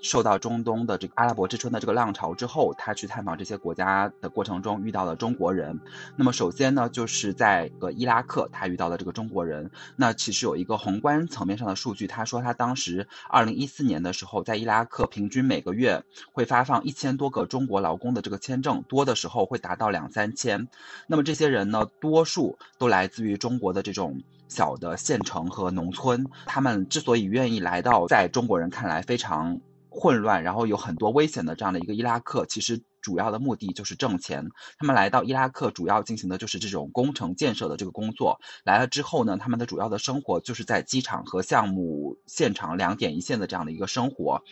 [0.00, 5.78] 受到中东的这个阿拉伯之春的这个浪潮之后，他去探访这些国家的过程中遇到了中国人。
[6.16, 9.70] 那么首先呢，就是在个伊拉克，他遇到了这个中国人。
[9.96, 16.02] 那其实有一个宏观层面上的数据，他说他当时二零一四年的时候，在伊拉克平均每个月
[16.32, 20.68] 会发放一千多个中国劳工的这个签证，多的时候会达到两三千。
[21.06, 26.26] 那么这些人呢，多数都来自于中国的这种小的县城和农村。
[26.46, 29.60] 他们之所以愿意来到在中国人看来非常
[30.00, 34.48] 混乱，然后有很多危险的这样的一个伊拉克，其实主要的目的就是挣钱。
[34.78, 38.38] 他们来到伊拉克，主要进行的就是这种工程建设的这个工作。
[38.64, 44.44] 来了之后呢，他们的主要的生活就是在机场和项目现场两点一线的这样的一个生活。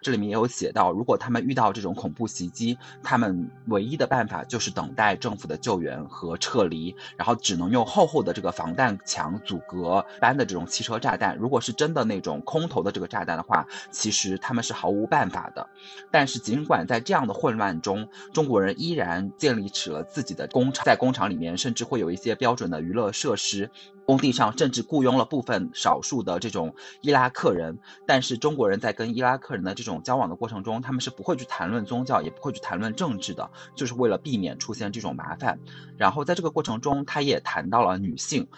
[0.00, 11.36] 这里面也有写到，如果他们遇到这种恐怖袭击，他们唯一的办法就是等待政府的救援和撤离，然后只能用厚厚的这个防弹墙阻隔般的这种汽车炸弹。
[11.36, 15.68] 如果是真的那种空投的这个炸弹的话，其实他们是毫无办法的。
[16.10, 23.70] 但是尽管在这样的混乱中，中国人依然建立起了自己的工厂，在工厂里面甚至会有一些标准的娱乐设施。
[24.08, 35.60] 工地上甚至雇佣了部分少数的这种伊拉克人，但是中国人在跟伊拉克人的这种交往的过程中，他们是不会去谈论宗教，也不会去谈论政治的，就是为了避免出现这种麻烦。
[35.98, 38.48] 然后在这个过程中，他也谈到了女性，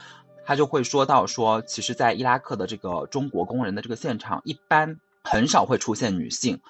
[0.44, 6.60] 他就会说到说，其实，在伊拉克的这个中国工人的这个现场，一般很少会出现女性，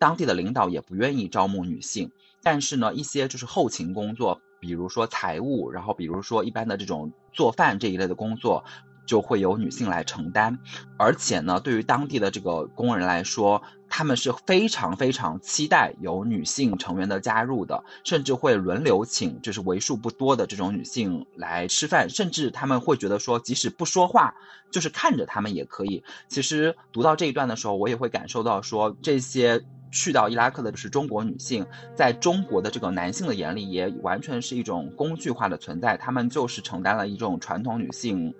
[0.00, 2.10] 当地的领导也不愿意招募女性，
[2.42, 4.40] 但是呢，一些就是后勤工作。
[4.60, 8.64] 比如说财务，然后比如说一般的这种做饭这一类的工作，
[9.06, 10.58] 就会由女性来承担。
[10.98, 24.34] 而且呢，对于当地的这个工人来说，他们是非常非常期待有女性成员的加入的，甚至会轮流请，就是为数不多的这种女性来吃饭，甚至他们会觉得说，即使不说话，
[24.70, 26.02] 就是看着他们也可以。
[26.28, 29.64] 其实读到这一段的时候，我也会感受到说这些。
[29.90, 35.96] 去到伊拉克的就是中国女性，在中国的这个男性的眼里，也完全是一种工具化的存在。
[35.96, 38.34] 他们就是承担了一种传统女性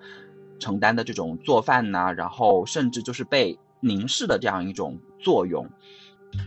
[0.59, 5.69] 承担的这种做饭呐，然后甚至就是被凝视的这样一种作用。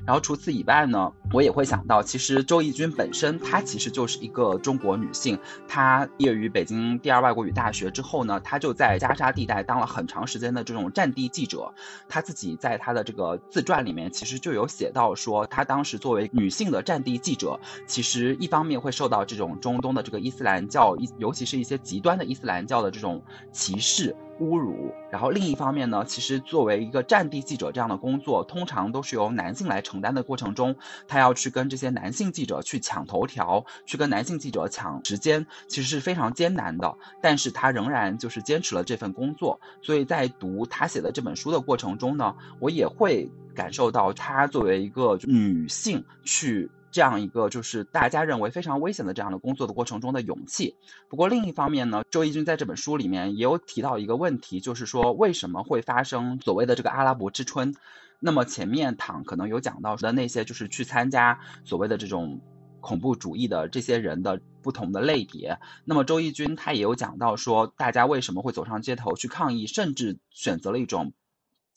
[0.06, 5.38] 然后除此以外呢，我也会想到，其实周轶君本身她其实就是一个中国女性。
[5.68, 11.72] 她毕业于北京第二外国语大学之后呢，她就在加沙地带当了很长时间的这种战地记者。
[12.10, 23.22] 她自己在她的这个自传里面，其实就有写到说，她当时作为女性的战地记者，其实一方面会受到这种中东的这个伊斯兰教，尤其是一些极端的伊斯兰教的这种
[23.52, 24.16] 歧视。
[24.40, 30.76] 侮辱，然后另一方面呢，其实作为一个战地记者这样的工作，通常都是由男性来承担的过程中，
[31.08, 36.96] 他要去跟这些男性记者去抢头条，去跟男性记者抢时间，其实是非常艰难的。
[37.22, 39.60] 但是他仍然就是坚持了这份工作。
[39.82, 46.70] 所以在读他写的这本书的过程中呢，我也会感受到他作为一个女性去。
[46.92, 50.76] 这样一个就是大家认为非常危险的这样的工作的过程中的勇气。
[51.10, 57.74] 不过另一方面呢，周轶君在这本书里面也有提到一个问题，就是说为什么会发生所谓的这个阿拉伯之春？
[58.20, 62.40] 那么前面躺可能有讲到的那些就是去参加所谓的这种
[62.80, 65.58] 恐怖主义的这些人的不同的类别。
[65.86, 71.14] 那么周轶君他也有讲到说，大家为什么会走上街头去抗议，甚至选择了一种。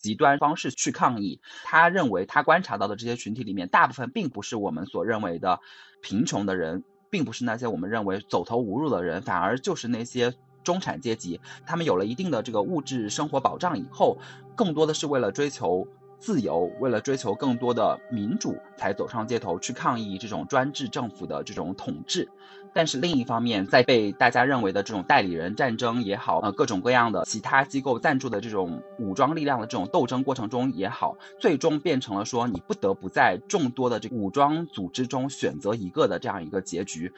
[0.05, 5.59] 极端方式去抗议，他认为他观察到的这些群体里面，大部分并不是我们所认为的
[6.03, 11.41] 贫穷的人，并不是那些我们认为走投无路的人，反而就是那些中产阶级。
[11.65, 14.19] 他们有了一定的这个物质生活保障以后，
[14.55, 15.89] 更多的是为了追求。
[16.25, 22.27] 自由，为了追求更多的民主，才走上街头去抗议这种专制政府的这种统治。
[22.73, 37.13] 但是另一方面，在被大家认为的这种代理人战争也好，呃，各种各样的其他机构赞助的这种武装力量的这种斗争过程中也好，最终变成了说你不得不在众多的这武装组织中选择一个的这样一个结局。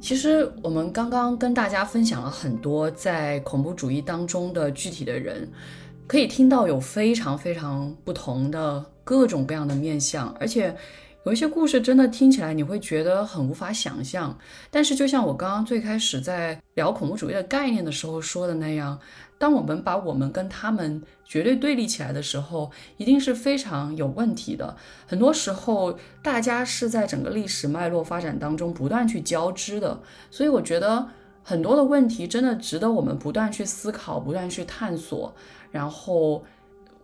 [0.00, 5.48] 其实我们刚刚跟大家分享了很多在恐怖主义当中的具体的人。
[6.06, 10.76] 可以听到有非常非常不同的各种各样的面相，而且
[11.24, 14.36] 有一些故事真的听起来你会觉得很无法想象，
[14.70, 18.98] 但是就像我刚刚最开始在聊恐怖主义的概念的时候说的那样，
[19.38, 24.76] 当我们把我们跟他们绝对对立起来的时候，一定是非常有问题的。
[25.06, 29.98] 很多时候，大家是在整个历史脉络发展当中不断去交织的，
[30.30, 31.06] 所以我觉得
[31.42, 35.34] 很多的问题真的值得我们不断去思考、不断去探索，
[35.72, 36.44] 然后。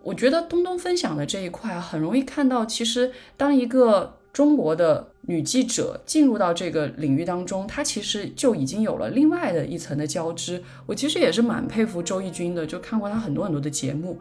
[0.01, 10.63] 我觉得东东分享的这一块很容易看到，其实当一个中国的女记者进入到这个领域当中，她其实就已经有了另外的一层的交织。
[10.87, 14.19] 我其实也是蛮佩服周轶君的，就看过她很多很多的节目。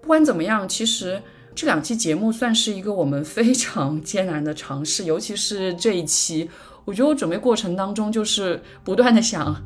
[0.00, 1.20] 不管怎么样，其实
[1.56, 6.48] 这两期节目算是一个我们非常艰难的尝试，尤其是这一期，
[6.84, 9.60] 我觉得我准备过程当中就是不断的想。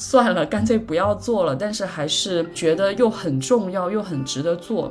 [0.00, 1.54] 算了，干脆不要做了。
[1.54, 4.90] 但是还是觉得又很重要，又很值得做。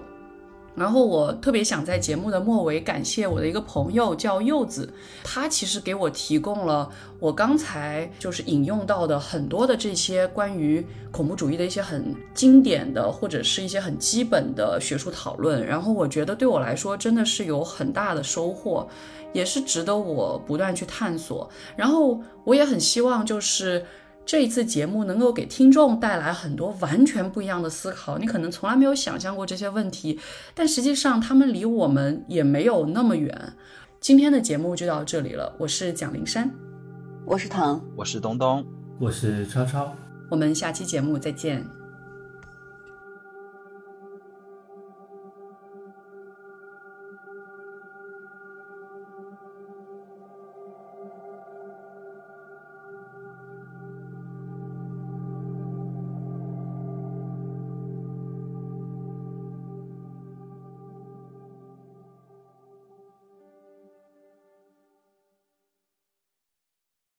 [0.75, 4.87] 然后我特别想在节目的末尾感谢我的一个朋友，叫柚子，
[5.23, 6.87] 他其实给我提供了
[7.19, 15.65] 我刚才就是引用到的很多的这些关于恐怖主义的一些很经典的或者是一些很基本的学术讨论。
[15.65, 18.87] 然后我觉得对我来说真的是有很大的收获，
[19.33, 21.49] 也是值得我不断去探索。
[21.75, 23.83] 然后我也很希望就是。
[24.29, 30.19] 这一次节目能够给听众带来很多完全不一样的思考，你可能从来没有想象过这些问题，
[30.53, 33.53] 但实际上他们离我们也没有那么远。
[33.99, 36.47] 今天的节目就到这里了，我是蒋灵山，
[37.25, 38.63] 我是唐，我是东东，
[38.99, 39.91] 我是超超，
[40.29, 41.78] 我们下期节目再见。